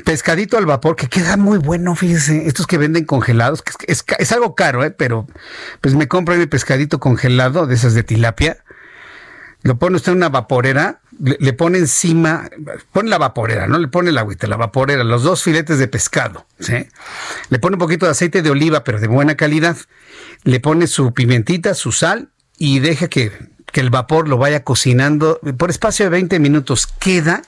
[0.04, 4.54] Pescadito al vapor, que queda muy bueno, fíjese, estos que venden congelados, que es algo
[4.54, 4.92] caro, ¿eh?
[4.92, 5.26] pero
[5.80, 8.62] pues me compro mi pescadito congelado, de esas de tilapia,
[9.62, 12.48] lo pone usted en una vaporera, le, pone encima,
[12.92, 16.46] pone la vaporera, no le pone el agüita, la vaporera, los dos filetes de pescado,
[16.58, 16.86] ¿sí?
[17.50, 19.76] Le pone un poquito de aceite de oliva, pero de buena calidad,
[20.44, 23.32] le pone su pimentita, su sal y deja que,
[23.70, 26.86] que el vapor lo vaya cocinando por espacio de 20 minutos.
[26.86, 27.42] Queda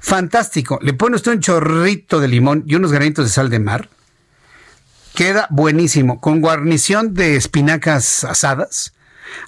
[0.00, 0.78] fantástico.
[0.82, 3.88] Le pone usted un chorrito de limón y unos granitos de sal de mar.
[5.14, 8.92] Queda buenísimo, con guarnición de espinacas asadas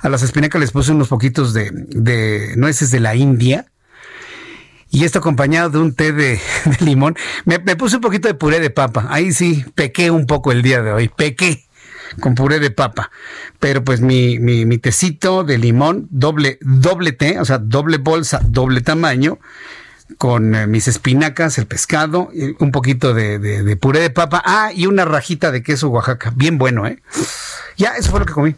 [0.00, 3.66] a las espinacas les puse unos poquitos de, de nueces de la India.
[4.90, 6.40] Y esto acompañado de un té de,
[6.80, 7.16] limón.
[7.44, 9.06] Me, puse un poquito de puré de papa.
[9.10, 11.08] Ahí sí, pequé un poco el día de hoy.
[11.08, 11.64] Pequé
[12.18, 13.10] con puré de papa.
[13.60, 18.40] Pero pues mi, mi, mi tecito de limón, doble, doble té, o sea, doble bolsa,
[18.44, 19.38] doble tamaño,
[20.18, 24.42] con eh, mis espinacas, el pescado, un poquito de, de, de puré de papa.
[24.44, 26.32] Ah, y una rajita de queso Oaxaca.
[26.34, 27.00] Bien bueno, ¿eh?
[27.76, 28.56] Ya, eso fue lo que comí.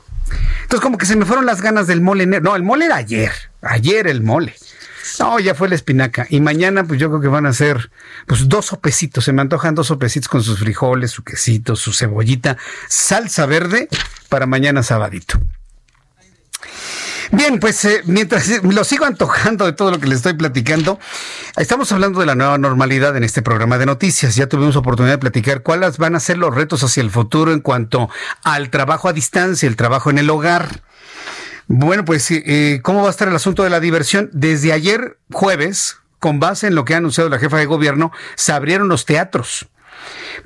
[0.62, 2.26] Entonces, como que se me fueron las ganas del mole.
[2.26, 3.32] No, el mole era ayer.
[3.62, 4.54] Ayer el mole.
[5.18, 6.26] No, ya fue la espinaca.
[6.30, 7.90] Y mañana, pues yo creo que van a ser,
[8.26, 9.24] pues dos sopecitos.
[9.24, 12.56] Se me antojan dos sopecitos con sus frijoles, su quesito, su cebollita,
[12.88, 13.88] salsa verde
[14.28, 15.40] para mañana sabadito.
[17.34, 21.00] Bien, pues eh, mientras lo sigo antojando de todo lo que les estoy platicando,
[21.56, 24.36] estamos hablando de la nueva normalidad en este programa de noticias.
[24.36, 27.60] Ya tuvimos oportunidad de platicar cuáles van a ser los retos hacia el futuro en
[27.60, 28.10] cuanto
[28.44, 30.82] al trabajo a distancia, el trabajo en el hogar.
[31.68, 34.28] Bueno, pues, eh, ¿cómo va a estar el asunto de la diversión?
[34.34, 38.52] Desde ayer jueves, con base en lo que ha anunciado la jefa de gobierno, se
[38.52, 39.68] abrieron los teatros.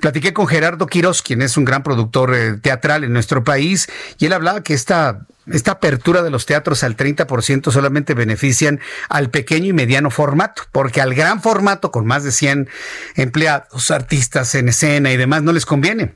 [0.01, 3.89] Platiqué con Gerardo Quiroz, quien es un gran productor eh, teatral en nuestro país,
[4.19, 9.31] y él hablaba que esta, esta apertura de los teatros al 30% solamente benefician al
[9.31, 12.69] pequeño y mediano formato, porque al gran formato, con más de 100
[13.15, 16.15] empleados, artistas en escena y demás, no les conviene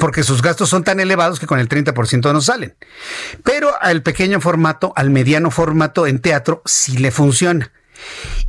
[0.00, 2.74] porque sus gastos son tan elevados que con el 30% no salen.
[3.44, 7.70] Pero al pequeño formato, al mediano formato en teatro, sí le funciona.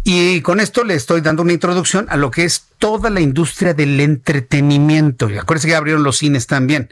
[0.06, 3.74] Y con esto le estoy dando una introducción a lo que es toda la industria
[3.74, 5.30] del entretenimiento.
[5.30, 6.90] Y acuérdense que abrieron los cines también.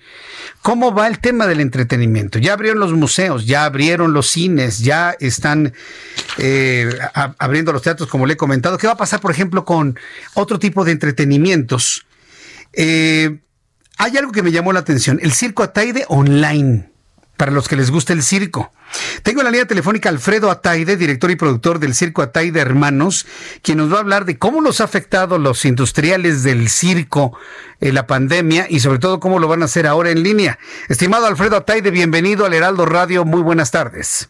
[0.62, 2.40] ¿Cómo va el tema del entretenimiento?
[2.40, 5.74] Ya abrieron los museos, ya abrieron los cines, ya están
[6.38, 8.78] eh, abriendo los teatros, como le he comentado.
[8.78, 10.00] ¿Qué va a pasar, por ejemplo, con
[10.34, 12.06] otro tipo de entretenimientos?
[12.72, 13.40] Eh,
[13.98, 16.90] hay algo que me llamó la atención, el circo Ataide online.
[17.38, 18.72] Para los que les gusta el circo.
[19.24, 23.26] Tengo en la línea telefónica Alfredo Ataide, director y productor del Circo Ataide Hermanos,
[23.62, 27.38] quien nos va a hablar de cómo los ha afectado los industriales del circo
[27.80, 30.60] en la pandemia y sobre todo cómo lo van a hacer ahora en línea.
[30.90, 33.26] Estimado Alfredo Ataide, bienvenido al Heraldo Radio.
[33.26, 34.30] Muy buenas tardes.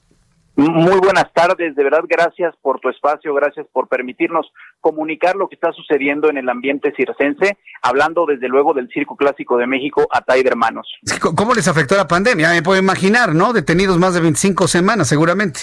[0.55, 4.51] Muy buenas tardes, de verdad gracias por tu espacio, gracias por permitirnos
[4.81, 9.57] comunicar lo que está sucediendo en el ambiente circense, hablando desde luego del Circo Clásico
[9.57, 10.87] de México, Atay de Hermanos.
[11.35, 12.49] ¿Cómo les afectó la pandemia?
[12.49, 13.53] Me puedo imaginar, ¿no?
[13.53, 15.61] Detenidos más de 25 semanas, seguramente.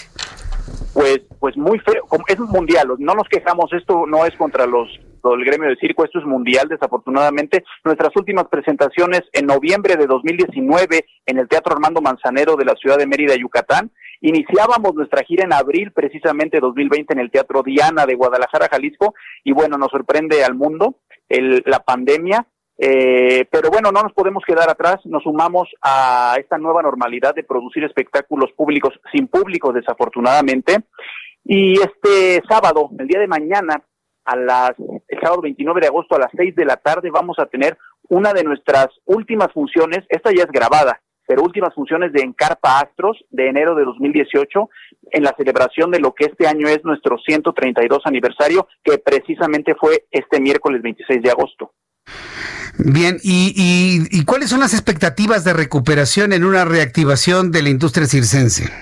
[0.94, 4.88] Pues, pues muy feo, es mundial, no nos quejamos, esto no es contra los
[5.34, 7.64] el gremio de circo, esto es mundial desafortunadamente.
[7.84, 12.98] Nuestras últimas presentaciones en noviembre de 2019 en el Teatro Armando Manzanero de la ciudad
[12.98, 13.90] de Mérida, Yucatán,
[14.20, 19.14] Iniciábamos nuestra gira en abril, precisamente 2020, en el Teatro Diana de Guadalajara, Jalisco,
[19.44, 20.96] y bueno, nos sorprende al mundo
[21.28, 22.46] el, la pandemia,
[22.80, 27.42] eh, pero bueno, no nos podemos quedar atrás, nos sumamos a esta nueva normalidad de
[27.42, 30.84] producir espectáculos públicos sin público, desafortunadamente.
[31.44, 33.82] Y este sábado, el día de mañana,
[34.24, 34.72] a las,
[35.08, 37.76] el sábado 29 de agosto a las 6 de la tarde, vamos a tener
[38.08, 43.22] una de nuestras últimas funciones, esta ya es grabada, pero últimas funciones de Encarpa Astros
[43.30, 44.70] de enero de 2018
[45.12, 50.06] en la celebración de lo que este año es nuestro 132 aniversario, que precisamente fue
[50.10, 51.72] este miércoles 26 de agosto.
[52.78, 58.72] Bien, ¿y, cuáles son las expectativas de recuperación en una reactivación de la industria circense?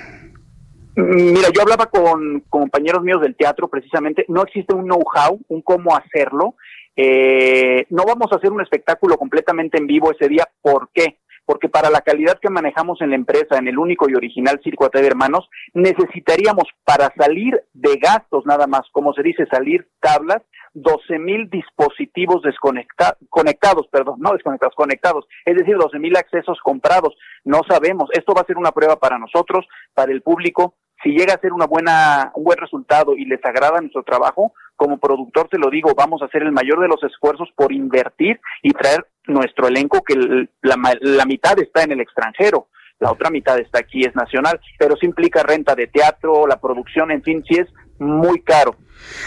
[0.95, 5.97] Mira, yo hablaba con, compañeros míos del teatro precisamente, no existe un know-how, un cómo
[5.97, 6.55] hacerlo.
[6.95, 10.49] Eh, no vamos a hacer un espectáculo completamente en vivo ese día.
[10.63, 11.19] ¿Por qué?
[11.47, 14.89] Porque para la calidad que manejamos en la empresa, en el único y original Circo
[14.89, 20.43] de Hermanos, necesitaríamos para salir de gastos nada más, como se dice, salir tablas,
[20.75, 22.43] 12 mil dispositivos
[23.31, 27.17] conectados, perdón, no desconectados, conectados, es decir, 12 mil accesos comprados.
[27.45, 30.75] No sabemos, esto va a ser una prueba para nosotros, para el público.
[31.03, 34.99] Si llega a ser una buena, un buen resultado y les agrada nuestro trabajo, como
[34.99, 38.73] productor te lo digo, vamos a hacer el mayor de los esfuerzos por invertir y
[38.73, 40.15] traer nuestro elenco, que
[40.63, 42.69] la, la mitad está en el extranjero
[42.99, 47.11] la otra mitad está aquí, es nacional, pero sí implica renta de teatro, la producción,
[47.11, 47.69] en fin, sí es
[47.99, 48.77] muy caro.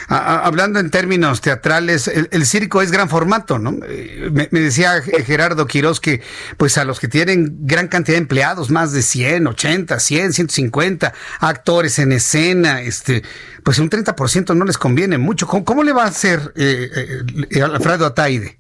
[0.08, 3.78] Hablando en términos teatrales, el, circo es gran formato, ¿no?
[3.88, 6.22] Eh, me, decía Gerardo Quiroz que,
[6.58, 11.14] pues a los que tienen gran cantidad de empleados, más de 100, 80, 100, 150
[11.40, 13.24] actores en escena, este,
[13.64, 15.48] pues un 30% no les conviene mucho.
[15.48, 16.90] ¿Cómo, le va a hacer eh,
[17.52, 18.58] eh, Alfredo Ataide?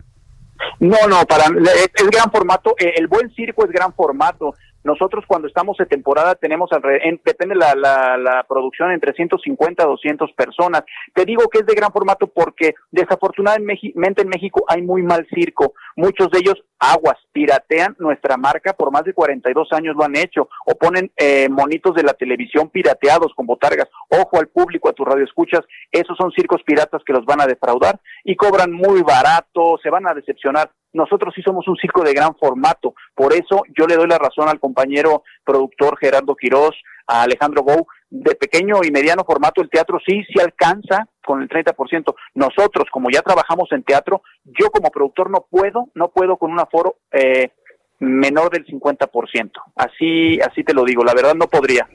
[0.79, 2.75] No, no, para es, es gran formato.
[2.77, 4.55] Eh, el buen circo es gran formato.
[4.83, 6.69] Nosotros cuando estamos de temporada tenemos,
[7.03, 10.83] en, depende la, la, la producción, entre 150 a 200 personas.
[11.13, 15.73] Te digo que es de gran formato porque desafortunadamente en México hay muy mal circo.
[15.95, 20.49] Muchos de ellos aguas, piratean nuestra marca, por más de 42 años lo han hecho,
[20.65, 23.87] o ponen eh, monitos de la televisión pirateados con botargas.
[24.09, 25.61] Ojo al público, a tu radio escuchas,
[25.91, 30.07] esos son circos piratas que los van a defraudar y cobran muy barato, se van
[30.07, 30.71] a decepcionar.
[30.93, 34.49] Nosotros sí somos un circo de gran formato, por eso yo le doy la razón
[34.49, 36.75] al compañero productor Gerardo Quirós,
[37.05, 41.47] a Alejandro Bou, de pequeño y mediano formato el teatro sí, sí alcanza con el
[41.47, 42.15] 30%.
[42.33, 46.59] Nosotros, como ya trabajamos en teatro, yo como productor no puedo, no puedo con un
[46.59, 47.51] aforo eh,
[47.99, 49.51] menor del 50%.
[49.75, 51.87] Así, así te lo digo, la verdad no podría.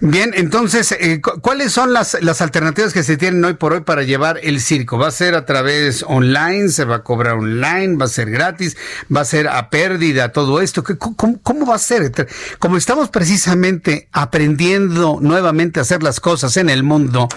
[0.00, 4.02] Bien, entonces, eh, ¿cuáles son las, las alternativas que se tienen hoy por hoy para
[4.02, 4.98] llevar el circo?
[4.98, 6.70] ¿Va a ser a través online?
[6.70, 7.96] ¿Se va a cobrar online?
[7.96, 8.76] ¿Va a ser gratis?
[9.14, 10.82] ¿Va a ser a pérdida todo esto?
[10.82, 12.12] ¿Cómo, cómo va a ser?
[12.58, 17.28] Como estamos precisamente aprendiendo nuevamente a hacer las cosas en el mundo,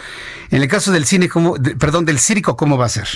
[0.49, 3.07] en el caso del cine, ¿cómo, perdón, del circo, ¿cómo va a ser?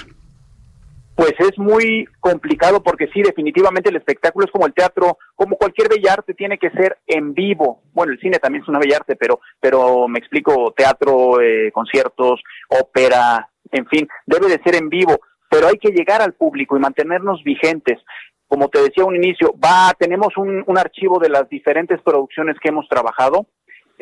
[1.21, 5.87] Pues es muy complicado porque sí, definitivamente el espectáculo es como el teatro, como cualquier
[5.87, 7.83] bellarte, tiene que ser en vivo.
[7.93, 13.47] Bueno, el cine también es una bellarte, pero, pero me explico, teatro, eh, conciertos, ópera,
[13.71, 17.43] en fin, debe de ser en vivo, pero hay que llegar al público y mantenernos
[17.43, 17.99] vigentes.
[18.47, 22.69] Como te decía un inicio, va, tenemos un, un archivo de las diferentes producciones que
[22.69, 23.45] hemos trabajado,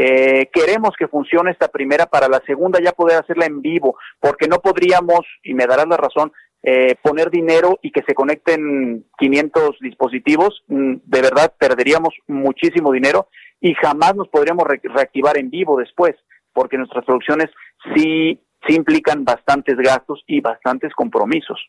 [0.01, 4.47] eh, queremos que funcione esta primera para la segunda ya poder hacerla en vivo, porque
[4.47, 6.31] no podríamos, y me darás la razón,
[6.64, 13.27] eh, poner dinero y que se conecten 500 dispositivos, mm, de verdad perderíamos muchísimo dinero
[13.61, 16.15] y jamás nos podríamos reactivar en vivo después,
[16.53, 17.49] porque nuestras producciones
[17.95, 21.60] sí, sí implican bastantes gastos y bastantes compromisos.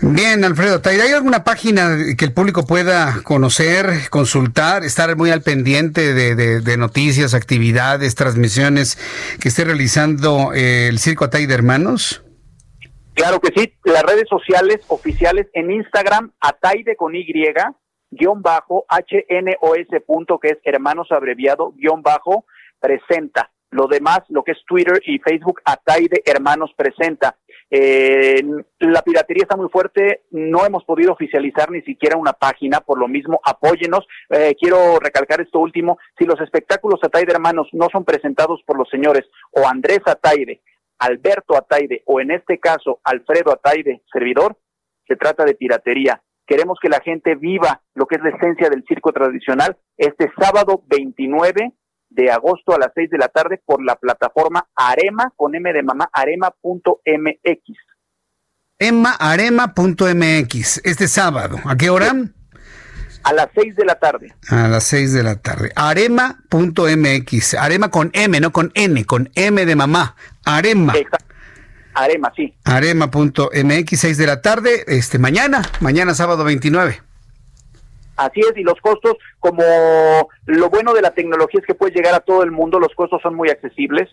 [0.00, 6.12] Bien, Alfredo, ¿hay alguna página que el público pueda conocer, consultar, estar muy al pendiente
[6.12, 8.98] de, noticias, actividades, transmisiones
[9.40, 12.23] que esté realizando eh, el Circo Atay de Hermanos?
[13.14, 17.24] Claro que sí, las redes sociales oficiales en Instagram, Ataide con Y,
[18.10, 22.44] guion bajo HNOS punto, que es hermanos abreviado, guion bajo,
[22.80, 23.50] presenta.
[23.70, 27.36] Lo demás, lo que es Twitter y Facebook, Ataide Hermanos presenta.
[27.70, 28.40] Eh,
[28.78, 33.08] la piratería está muy fuerte, no hemos podido oficializar ni siquiera una página, por lo
[33.08, 34.06] mismo, apóyenos.
[34.30, 38.88] Eh, quiero recalcar esto último, si los espectáculos Ataide Hermanos no son presentados por los
[38.88, 40.60] señores o Andrés Ataide,
[40.98, 44.58] Alberto Ataide o en este caso Alfredo Ataide, servidor,
[45.06, 46.22] se trata de piratería.
[46.46, 50.82] Queremos que la gente viva lo que es la esencia del circo tradicional este sábado
[50.86, 51.72] 29
[52.10, 55.82] de agosto a las 6 de la tarde por la plataforma Arema con M de
[55.82, 57.60] mamá, arema.mx.
[59.18, 61.58] Arema.mx, este sábado.
[61.64, 62.12] ¿A qué hora?
[63.24, 64.34] A las 6 de la tarde.
[64.48, 65.72] A las 6 de la tarde.
[65.74, 67.54] Arema.mx.
[67.54, 70.14] Arema con M, no con N, con M de mamá.
[70.44, 70.92] Arema.
[71.94, 72.54] Arema, sí.
[72.64, 77.00] Arema.mx, 6 de la tarde, este mañana, mañana sábado 29.
[78.16, 79.62] Así es, y los costos, como
[80.46, 83.20] lo bueno de la tecnología es que puede llegar a todo el mundo, los costos
[83.22, 84.08] son muy accesibles,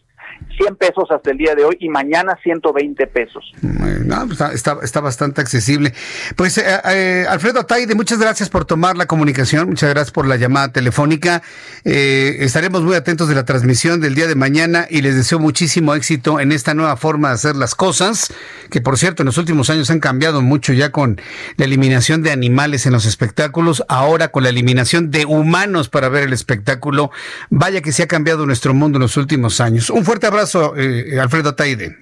[0.58, 3.54] 100 pesos hasta el día de hoy y mañana 120 pesos.
[3.62, 5.94] No, pues, está, está, bastante accesible.
[6.36, 10.36] Pues eh, eh, Alfredo Ataide, muchas gracias por tomar la comunicación, muchas gracias por la
[10.36, 11.42] llamada telefónica.
[11.84, 15.96] Eh, estaremos muy atentos de la transmisión del día de mañana y les deseo muchísimo
[15.96, 18.34] éxito en esta nueva forma de hacer las cosas,
[18.70, 21.20] que por cierto en los últimos años han cambiado mucho ya con
[21.58, 26.24] la eliminación de animales en los espectáculos ahora con la eliminación de humanos para ver
[26.24, 27.12] el espectáculo.
[27.50, 29.90] Vaya que se ha cambiado nuestro mundo en los últimos años.
[29.90, 31.96] Un fuerte abrazo, eh, Alfredo Taide.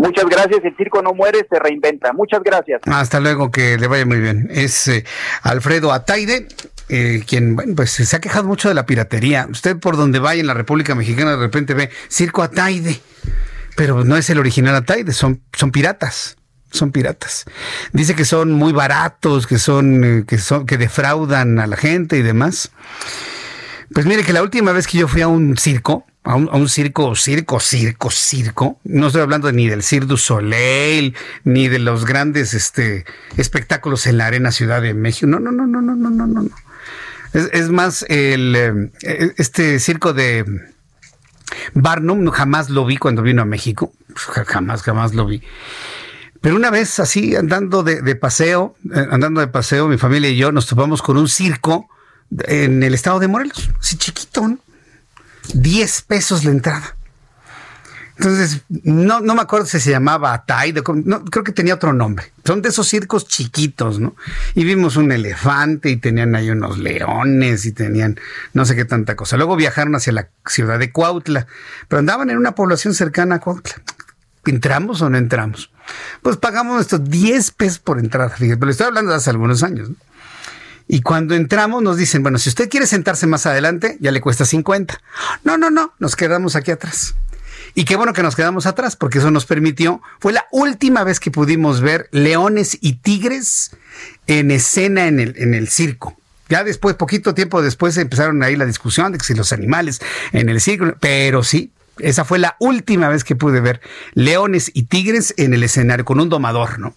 [0.00, 2.14] Muchas gracias, el circo no muere, se reinventa.
[2.14, 2.80] Muchas gracias.
[2.86, 4.48] Hasta luego, que le vaya muy bien.
[4.50, 5.04] Es eh,
[5.42, 6.48] Alfredo Ataide,
[6.88, 9.46] eh, quien, bueno, pues se ha quejado mucho de la piratería.
[9.50, 12.98] Usted por donde vaya en la República Mexicana de repente ve Circo Ataide,
[13.76, 16.38] pero no es el original Ataide, son, son piratas
[16.72, 17.44] son piratas.
[17.92, 22.16] Dice que son muy baratos, que son, eh, que son, que defraudan a la gente
[22.16, 22.70] y demás.
[23.92, 27.14] Pues mire que la última vez que yo fui a un circo, a un, circo,
[27.14, 32.52] circo, circo, circo, no estoy hablando ni del Cirque du Soleil, ni de los grandes
[32.52, 33.06] este,
[33.36, 35.26] espectáculos en la Arena Ciudad de México.
[35.26, 36.50] No, no, no, no, no, no, no, no.
[37.32, 40.44] Es, es más, el, eh, este circo de
[41.74, 43.92] Barnum jamás lo vi cuando vino a México.
[44.14, 45.42] Jamás, jamás lo vi.
[46.40, 50.52] Pero una vez así, andando de, paseo, eh, andando de paseo, mi familia y yo
[50.52, 51.88] nos topamos con un circo
[52.46, 54.58] en el estado de Morelos, así chiquito, ¿no?
[55.54, 56.96] 10 pesos la entrada.
[58.20, 62.30] Entonces, no, no me acuerdo si se llamaba Atay, no, creo que tenía otro nombre.
[62.44, 64.14] Son de esos circos chiquitos, ¿no?
[64.54, 68.20] Y vimos un elefante y tenían ahí unos leones y tenían
[68.52, 69.38] no sé qué tanta cosa.
[69.38, 71.46] Luego viajaron hacia la ciudad de Cuautla,
[71.88, 73.76] pero andaban en una población cercana a Cuautla.
[74.44, 75.70] ¿Entramos o no entramos?
[76.20, 79.88] Pues pagamos estos 10 pesos por entrada, fíjate, pero estoy hablando de hace algunos años.
[80.88, 84.44] Y cuando entramos nos dicen, bueno, si usted quiere sentarse más adelante, ya le cuesta
[84.44, 85.00] 50.
[85.44, 87.14] No, no, no, nos quedamos aquí atrás.
[87.74, 91.20] Y qué bueno que nos quedamos atrás, porque eso nos permitió, fue la última vez
[91.20, 93.76] que pudimos ver leones y tigres
[94.26, 96.16] en escena en el, en el circo.
[96.48, 100.00] Ya después, poquito tiempo después, empezaron ahí la discusión de que si los animales
[100.32, 103.80] en el circo, pero sí, esa fue la última vez que pude ver
[104.14, 106.94] leones y tigres en el escenario con un domador, ¿no?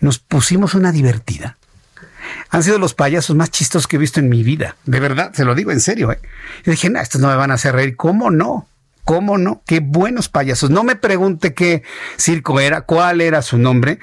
[0.00, 1.56] Nos pusimos una divertida.
[2.50, 4.76] Han sido los payasos más chistosos que he visto en mi vida.
[4.84, 6.12] De verdad, se lo digo en serio.
[6.12, 6.18] ¿eh?
[6.64, 7.96] Dije, no, estos no me van a hacer reír.
[7.96, 8.68] ¿Cómo no?
[9.04, 9.62] ¿Cómo no?
[9.66, 10.70] Qué buenos payasos.
[10.70, 11.82] No me pregunte qué
[12.16, 13.98] circo era, cuál era su nombre,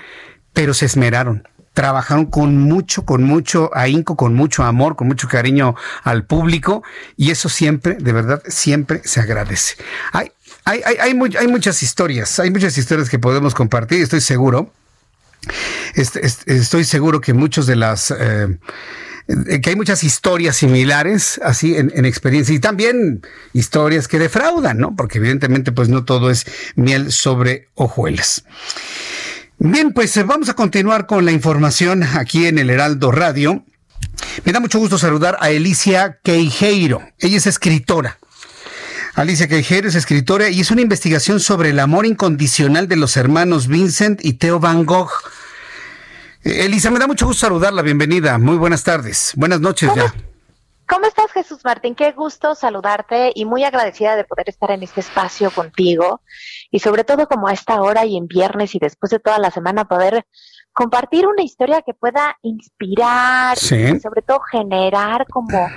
[0.53, 5.75] pero se esmeraron trabajaron con mucho, con mucho ahínco, con mucho amor, con mucho cariño
[6.03, 6.83] al público
[7.15, 9.75] y eso siempre, de verdad, siempre se agradece.
[10.11, 10.31] Hay,
[10.65, 10.97] hay, hay,
[11.39, 14.73] hay muchas historias, hay muchas historias que podemos compartir, estoy seguro.
[15.95, 18.11] Estoy seguro que muchos de las...
[18.11, 18.57] Eh,
[19.61, 23.21] que hay muchas historias similares así en, en, experiencia y también
[23.53, 24.95] historias que defraudan, ¿no?
[24.95, 26.45] Porque evidentemente pues no todo es
[26.75, 28.43] miel sobre hojuelas.
[29.63, 33.63] Bien, pues eh, vamos a continuar con la información aquí en el Heraldo Radio.
[34.43, 37.03] Me da mucho gusto saludar a Alicia Queijeiro.
[37.19, 38.17] Ella es escritora.
[39.13, 43.67] Alicia Queijeiro es escritora y es una investigación sobre el amor incondicional de los hermanos
[43.67, 45.11] Vincent y Theo Van Gogh.
[46.43, 47.81] Eh, Elisa, me da mucho gusto saludarla.
[47.81, 48.37] Bienvenida.
[48.37, 49.33] Muy buenas tardes.
[49.35, 50.13] Buenas noches ya.
[50.87, 51.93] ¿Cómo estás, Jesús Martín?
[51.93, 56.21] Qué gusto saludarte y muy agradecida de poder estar en este espacio contigo
[56.69, 59.51] y sobre todo como a esta hora y en viernes y después de toda la
[59.51, 60.25] semana poder
[60.73, 65.69] compartir una historia que pueda inspirar y sobre todo generar como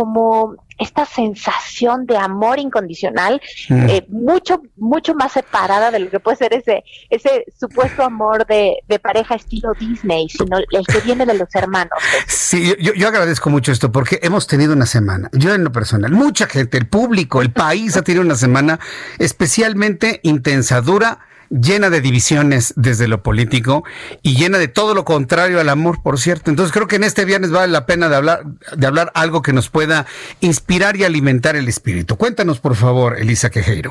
[0.00, 3.90] como esta sensación de amor incondicional, Mm.
[3.90, 8.76] eh, mucho, mucho más separada de lo que puede ser ese, ese supuesto amor de,
[8.88, 11.98] de pareja estilo Disney, sino el que viene de los hermanos.
[12.26, 16.12] Sí, yo, yo agradezco mucho esto porque hemos tenido una semana, yo en lo personal,
[16.12, 18.80] mucha gente, el público, el país ha tenido una semana
[19.18, 21.18] especialmente intensa, dura,
[21.50, 23.84] llena de divisiones desde lo político
[24.22, 26.50] y llena de todo lo contrario al amor, por cierto.
[26.50, 28.44] Entonces creo que en este viernes vale la pena de hablar,
[28.76, 30.06] de hablar algo que nos pueda
[30.40, 32.16] inspirar y alimentar el espíritu.
[32.16, 33.90] Cuéntanos, por favor, Elisa Quejeiro.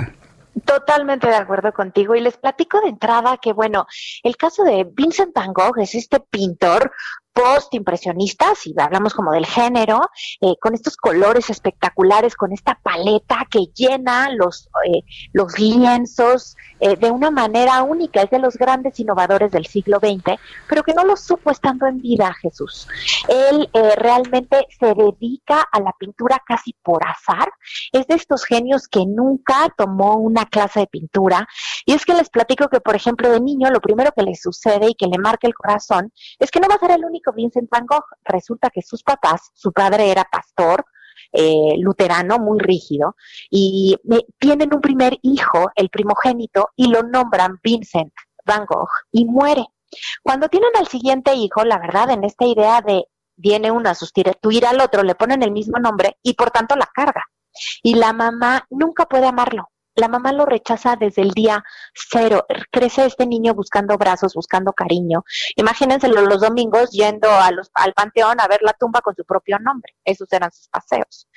[0.65, 3.85] Totalmente de acuerdo contigo y les platico de entrada que, bueno,
[4.23, 6.91] el caso de Vincent Van Gogh es este pintor
[7.39, 10.01] post-impresionista, si hablamos como del género,
[10.41, 16.95] eh, con estos colores espectaculares, con esta paleta que llena los, eh, los lienzos eh,
[16.95, 21.03] de una manera única, es de los grandes innovadores del siglo XX, pero que no
[21.05, 22.87] lo supo estando en vida Jesús.
[23.27, 27.49] Él eh, realmente se dedica a la pintura casi por azar,
[27.91, 31.47] es de estos genios que nunca tomó una clase de pintura,
[31.85, 34.89] y es que les platico que, por ejemplo, de niño, lo primero que le sucede
[34.89, 37.69] y que le marca el corazón es que no va a ser el único Vincent
[37.69, 38.05] Van Gogh.
[38.23, 40.85] Resulta que sus papás, su padre era pastor,
[41.31, 43.15] eh, luterano, muy rígido,
[43.49, 43.97] y
[44.39, 48.13] tienen un primer hijo, el primogénito, y lo nombran Vincent
[48.45, 49.65] Van Gogh, y muere.
[50.23, 54.65] Cuando tienen al siguiente hijo, la verdad, en esta idea de viene uno a sustituir
[54.65, 57.23] al otro, le ponen el mismo nombre y por tanto la carga.
[57.81, 59.69] Y la mamá nunca puede amarlo.
[59.95, 61.63] La mamá lo rechaza desde el día
[61.93, 62.45] cero.
[62.71, 65.23] Crece este niño buscando brazos, buscando cariño.
[65.55, 69.59] Imagínenselo los domingos yendo a los, al panteón a ver la tumba con su propio
[69.59, 69.95] nombre.
[70.05, 71.27] Esos eran sus paseos.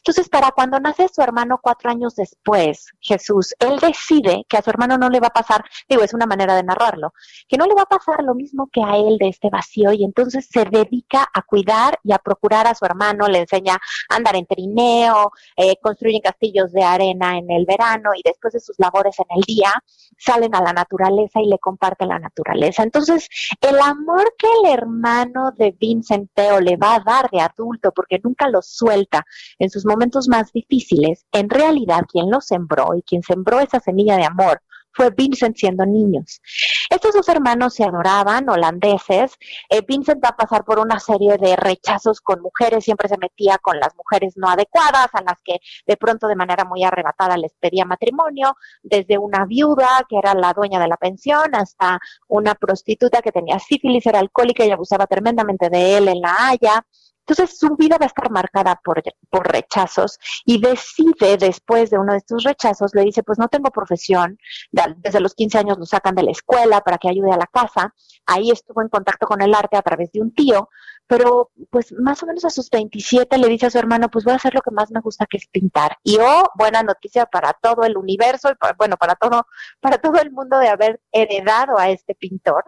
[0.00, 4.70] Entonces, para cuando nace su hermano cuatro años después, Jesús, él decide que a su
[4.70, 7.12] hermano no le va a pasar, digo, es una manera de narrarlo,
[7.48, 10.04] que no le va a pasar lo mismo que a él de este vacío y
[10.04, 13.74] entonces se dedica a cuidar y a procurar a su hermano, le enseña
[14.08, 18.60] a andar en trineo, eh, construyen castillos de arena en el verano y después de
[18.60, 19.72] sus labores en el día
[20.18, 22.82] salen a la naturaleza y le comparten la naturaleza.
[22.82, 23.28] Entonces,
[23.60, 28.20] el amor que el hermano de Vincent Teo le va a dar de adulto, porque
[28.22, 29.24] nunca lo suelta
[29.58, 34.16] en sus momentos más difíciles, en realidad quien lo sembró y quien sembró esa semilla
[34.16, 34.62] de amor
[34.92, 36.40] fue Vincent siendo niños.
[36.88, 39.32] Estos dos hermanos se adoraban, holandeses.
[39.68, 43.58] Eh, Vincent va a pasar por una serie de rechazos con mujeres, siempre se metía
[43.58, 47.54] con las mujeres no adecuadas, a las que de pronto de manera muy arrebatada les
[47.54, 53.22] pedía matrimonio, desde una viuda que era la dueña de la pensión hasta una prostituta
[53.22, 56.84] que tenía sífilis, era alcohólica y abusaba tremendamente de él en la Haya.
[57.30, 59.00] Entonces su vida va a estar marcada por,
[59.30, 63.70] por, rechazos y decide después de uno de estos rechazos, le dice, pues no tengo
[63.70, 64.36] profesión,
[64.72, 67.94] desde los 15 años lo sacan de la escuela para que ayude a la casa,
[68.26, 70.70] ahí estuvo en contacto con el arte a través de un tío,
[71.06, 74.32] pero pues más o menos a sus 27 le dice a su hermano, pues voy
[74.32, 75.98] a hacer lo que más me gusta que es pintar.
[76.02, 79.46] Y oh, buena noticia para todo el universo y para, bueno, para todo,
[79.78, 82.64] para todo el mundo de haber heredado a este pintor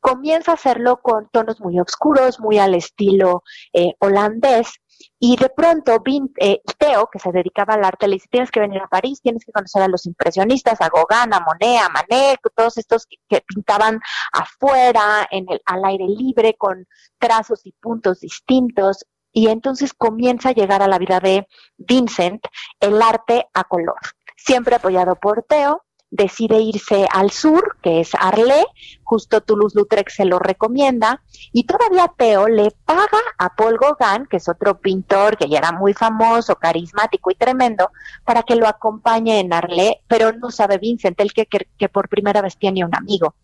[0.00, 3.42] comienza a hacerlo con tonos muy oscuros, muy al estilo
[3.72, 4.80] eh, holandés.
[5.20, 8.60] Y de pronto, Vin, eh, Theo, que se dedicaba al arte, le dice, tienes que
[8.60, 12.40] venir a París, tienes que conocer a los impresionistas, a Gauguin, a Monet, a Manet,
[12.54, 14.00] todos estos que, que pintaban
[14.32, 16.86] afuera, en el, al aire libre, con
[17.18, 19.06] trazos y puntos distintos.
[19.32, 21.46] Y entonces comienza a llegar a la vida de
[21.76, 22.44] Vincent
[22.80, 23.98] el arte a color,
[24.36, 28.64] siempre apoyado por Theo, decide irse al sur, que es Arlé,
[29.04, 31.22] justo Toulouse-Lautrec se lo recomienda,
[31.52, 35.72] y todavía Theo le paga a Paul Gauguin, que es otro pintor que ya era
[35.72, 37.90] muy famoso, carismático y tremendo,
[38.24, 42.42] para que lo acompañe en Arlé, pero no sabe Vincent, el que, que por primera
[42.42, 43.34] vez tiene un amigo.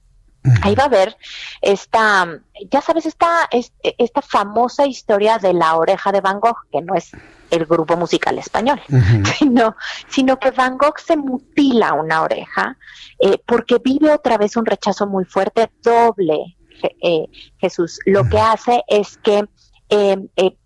[0.63, 1.17] Ahí va a ver
[1.63, 2.41] esta,
[2.71, 3.49] ya sabes, esta,
[3.81, 7.13] esta famosa historia de la oreja de Van Gogh, que no es
[7.51, 9.25] el grupo musical español, uh -huh.
[9.25, 9.77] sino,
[10.09, 12.77] sino que Van Gogh se mutila una oreja
[13.19, 16.57] eh, porque vive otra vez un rechazo muy fuerte, doble.
[17.01, 17.27] Eh,
[17.59, 19.49] Jesús, lo que hace es que
[19.89, 20.19] eh,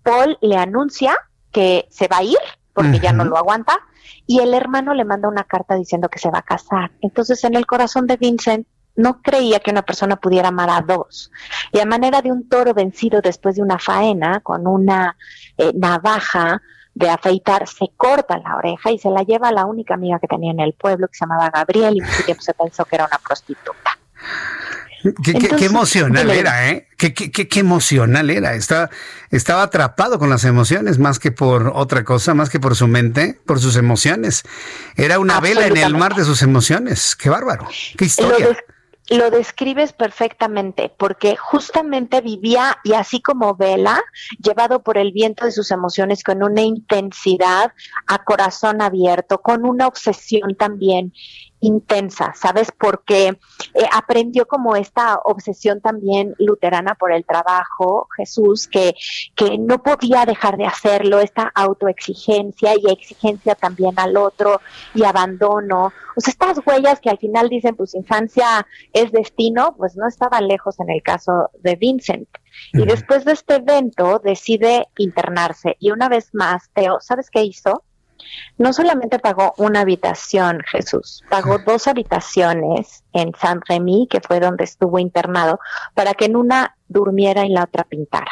[0.03, 1.17] Paul le anuncia
[1.53, 2.39] que se va a ir
[2.73, 3.03] porque uh -huh.
[3.03, 3.79] ya no lo aguanta
[4.27, 6.91] y el hermano le manda una carta diciendo que se va a casar.
[7.01, 8.67] Entonces en el corazón de Vincent
[8.99, 11.31] no creía que una persona pudiera amar a dos.
[11.73, 15.17] Y a manera de un toro vencido después de una faena, con una
[15.57, 16.61] eh, navaja
[16.95, 20.27] de afeitar, se corta la oreja y se la lleva a la única amiga que
[20.27, 23.07] tenía en el pueblo, que se llamaba Gabriel, y mucho tiempo se pensó que era
[23.07, 23.99] una prostituta.
[25.01, 26.89] Qué, Entonces, qué emocional era, ¿eh?
[26.97, 28.55] Qué, qué, qué, emocional era.
[28.55, 28.91] Estaba,
[29.31, 33.39] estaba atrapado con las emociones más que por otra cosa, más que por su mente,
[33.47, 34.43] por sus emociones.
[34.97, 37.15] Era una vela en el mar de sus emociones.
[37.15, 37.69] Qué bárbaro.
[37.97, 38.59] Qué historia.
[39.11, 44.03] Lo, des lo describes perfectamente, porque justamente vivía y así como Vela,
[44.39, 47.73] llevado por el viento de sus emociones con una intensidad
[48.07, 51.13] a corazón abierto, con una obsesión también
[51.61, 52.73] intensa, ¿sabes?
[52.77, 58.95] Porque eh, aprendió como esta obsesión también luterana por el trabajo, Jesús, que,
[59.35, 64.61] que no podía dejar de hacerlo, esta autoexigencia y exigencia también al otro
[64.95, 65.93] y abandono.
[66.17, 70.47] O sea, estas huellas que al final dicen, pues infancia es destino, pues no estaban
[70.49, 72.29] lejos en el caso de Vincent.
[72.73, 75.77] Y después de este evento decide internarse.
[75.79, 77.85] Y una vez más, Teo, ¿sabes qué hizo?
[78.57, 84.65] No solamente pagó una habitación, Jesús, pagó dos habitaciones en San Remy, que fue donde
[84.65, 85.61] estuvo internado,
[85.95, 88.31] para que en una durmiera y en la otra pintara.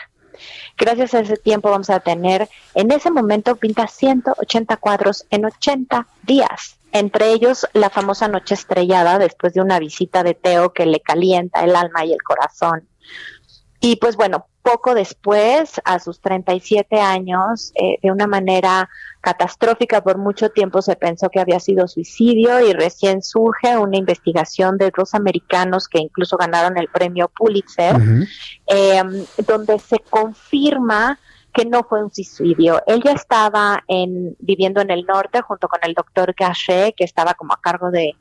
[0.77, 6.07] Gracias a ese tiempo vamos a tener, en ese momento pinta 180 cuadros en 80
[6.23, 11.01] días, entre ellos la famosa Noche Estrellada después de una visita de Teo que le
[11.01, 12.89] calienta el alma y el corazón.
[13.81, 18.89] Y pues bueno, poco después, a sus 37 años, eh, de una manera
[19.21, 24.77] catastrófica por mucho tiempo se pensó que había sido suicidio y recién surge una investigación
[24.77, 27.95] de dos americanos que incluso ganaron el premio Pulitzer,
[28.67, 31.21] em, donde se confirma
[31.57, 32.83] que no fue un suicidio.
[32.87, 37.33] Él ya estaba en, viviendo en el norte junto con el doctor Gachet, que estaba
[37.33, 38.15] como a cargo de,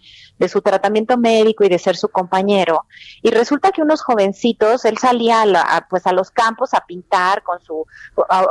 [0.47, 2.85] su tratamiento médico y de ser su compañero.
[3.21, 7.59] Y resulta que unos jovencitos, él salía a, pues a los campos a pintar con
[7.61, 7.85] su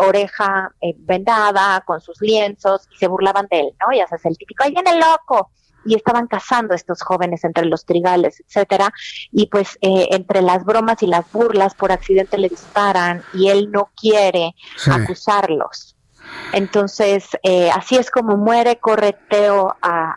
[0.06, 3.96] oreja eh, vendada, con sus lienzos, y se burlaban de él, ¿no?
[3.96, 5.50] Ya sabes, el típico, ahí viene loco
[5.84, 8.92] y estaban cazando estos jóvenes entre los trigales, etcétera,
[9.30, 13.70] y pues eh, entre las bromas y las burlas por accidente le disparan y él
[13.70, 14.54] no quiere
[14.90, 15.93] acusarlos.
[16.52, 20.16] Entonces, eh, así es como muere, corre Teo a,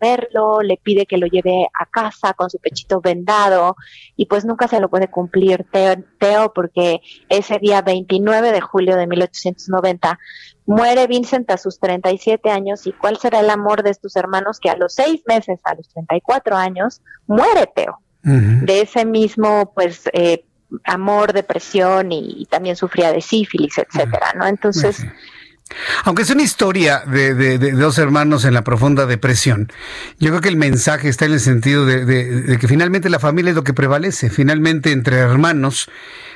[0.00, 3.74] verlo, le pide que lo lleve a casa con su pechito vendado
[4.16, 8.96] y pues nunca se lo puede cumplir Teo, Teo porque ese día 29 de julio
[8.96, 10.18] de 1890
[10.66, 14.68] muere Vincent a sus 37 años y cuál será el amor de estos hermanos que
[14.68, 18.00] a los seis meses, a los 34 años, muere Teo.
[18.22, 20.44] De ese mismo, pues, eh,
[20.84, 24.46] amor, depresión y, también sufría de sífilis, etcétera, ¿no?
[24.46, 25.02] Entonces...
[26.04, 29.70] Aunque es una historia de, dos hermanos en la profunda depresión,
[30.18, 33.56] yo creo que el mensaje está en el sentido de, que finalmente la familia es
[33.56, 34.30] lo que prevalece.
[34.30, 35.88] Finalmente, entre hermanos,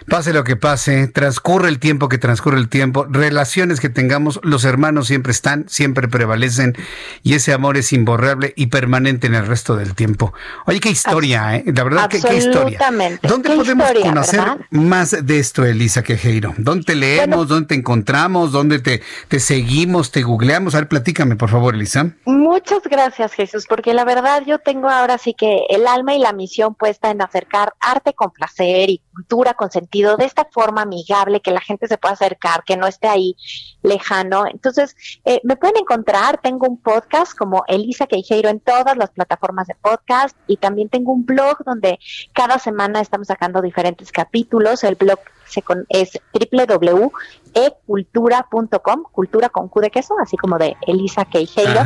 [0.09, 4.65] pase lo que pase, transcurre el tiempo que transcurre el tiempo, relaciones que tengamos, los
[4.65, 6.77] hermanos siempre están, siempre prevalecen
[7.23, 10.33] y ese amor es imborrable y permanente en el resto del tiempo.
[10.67, 11.65] Oye, qué historia, ¿eh?
[11.75, 12.79] La verdad, qué, qué historia.
[13.23, 14.41] ¿Dónde podemos conocer
[14.71, 16.55] más de esto, Elisa Quejeiro?
[16.59, 17.49] ¿Dónde te leemos?
[17.49, 18.53] ¿Dónde te encontramos?
[18.53, 20.11] ¿Dónde te, te seguimos?
[20.11, 20.75] ¿Te googleamos?
[20.75, 22.15] A ver, platícame, por favor, Elisa.
[22.25, 26.33] Muchas gracias, Jesús, porque la verdad yo tengo ahora sí que el alma y la
[26.33, 31.41] misión puesta en acercar arte con placer y cultura con sentido de esta forma amigable,
[31.41, 33.37] que la gente se pueda acercar, que no esté ahí
[33.83, 34.47] lejano.
[34.47, 34.95] Entonces,
[35.25, 39.75] eh, me pueden encontrar, tengo un podcast como Elisa Queijeiro en todas las plataformas de
[39.75, 41.99] podcast y también tengo un blog donde
[42.33, 44.85] cada semana estamos sacando diferentes capítulos.
[44.85, 51.81] El blog se es www.ecultura.com, cultura con Q de queso, así como de Elisa Queijeiro.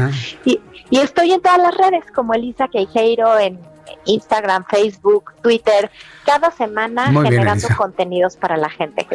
[0.45, 0.61] Y,
[0.91, 3.59] y estoy en todas las redes como Elisa Queijeiro en
[4.05, 5.91] Instagram, Facebook, Twitter,
[6.25, 9.07] cada semana generando contenidos para la gente.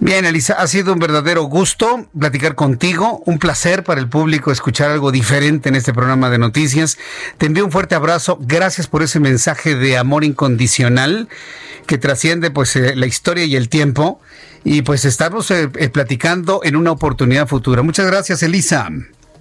[0.00, 4.90] Bien, Elisa, ha sido un verdadero gusto platicar contigo, un placer para el público escuchar
[4.90, 6.98] algo diferente en este programa de noticias.
[7.38, 11.28] Te envío un fuerte abrazo, gracias por ese mensaje de amor incondicional
[11.86, 14.20] que trasciende pues eh, la historia y el tiempo
[14.64, 17.82] y pues estamos eh, eh, platicando en una oportunidad futura.
[17.82, 18.88] Muchas gracias, Elisa.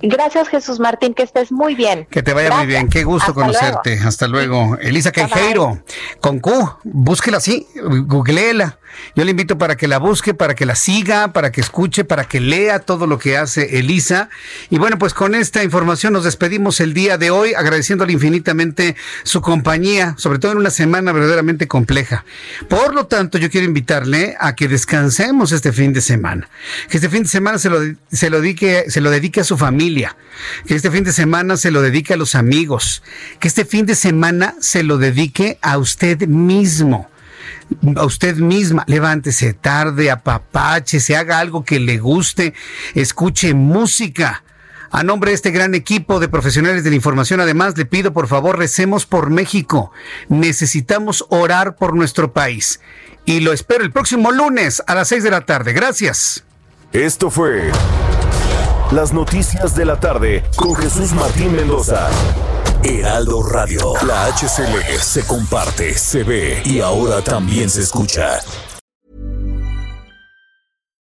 [0.05, 2.05] Gracias, Jesús Martín, que estés muy bien.
[2.11, 3.97] Que te vaya muy bien, qué gusto conocerte.
[4.05, 4.77] Hasta luego.
[4.81, 5.81] Elisa Queijeiro,
[6.19, 6.51] con Q,
[6.83, 7.65] búsquela así,
[8.05, 8.79] googleela.
[9.15, 12.25] Yo le invito para que la busque, para que la siga, para que escuche, para
[12.25, 14.29] que lea todo lo que hace Elisa.
[14.69, 19.41] Y bueno, pues con esta información nos despedimos el día de hoy, agradeciéndole infinitamente su
[19.41, 22.25] compañía, sobre todo en una semana verdaderamente compleja.
[22.69, 26.49] Por lo tanto, yo quiero invitarle a que descansemos este fin de semana.
[26.89, 27.79] Que este fin de semana se lo,
[28.11, 30.15] se lo, dedique, se lo dedique a su familia.
[30.65, 33.03] Que este fin de semana se lo dedique a los amigos.
[33.39, 37.12] Que este fin de semana se lo dedique a usted mismo
[37.95, 42.53] a usted misma, levántese tarde, apapache, se haga algo que le guste,
[42.95, 44.43] escuche música.
[44.91, 48.27] A nombre de este gran equipo de profesionales de la información, además, le pido por
[48.27, 49.91] favor recemos por México.
[50.29, 52.79] Necesitamos orar por nuestro país.
[53.25, 55.73] Y lo espero el próximo lunes a las seis de la tarde.
[55.73, 56.43] Gracias.
[56.91, 57.71] Esto fue
[58.91, 62.09] Las Noticias de la Tarde con Jesús Martín Mendoza.
[62.85, 63.93] Heraldo Radio.
[64.05, 68.39] La HCL se comparte, se ve y ahora también se escucha.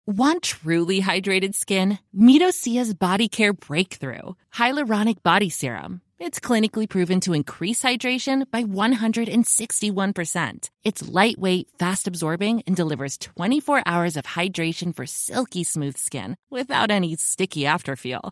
[0.08, 2.00] Want truly hydrated skin?
[2.12, 6.02] Meet Osea's Body Care Breakthrough Hyaluronic Body Serum.
[6.18, 10.70] It's clinically proven to increase hydration by 161%.
[10.84, 16.90] It's lightweight, fast absorbing, and delivers 24 hours of hydration for silky smooth skin without
[16.90, 18.32] any sticky afterfeel.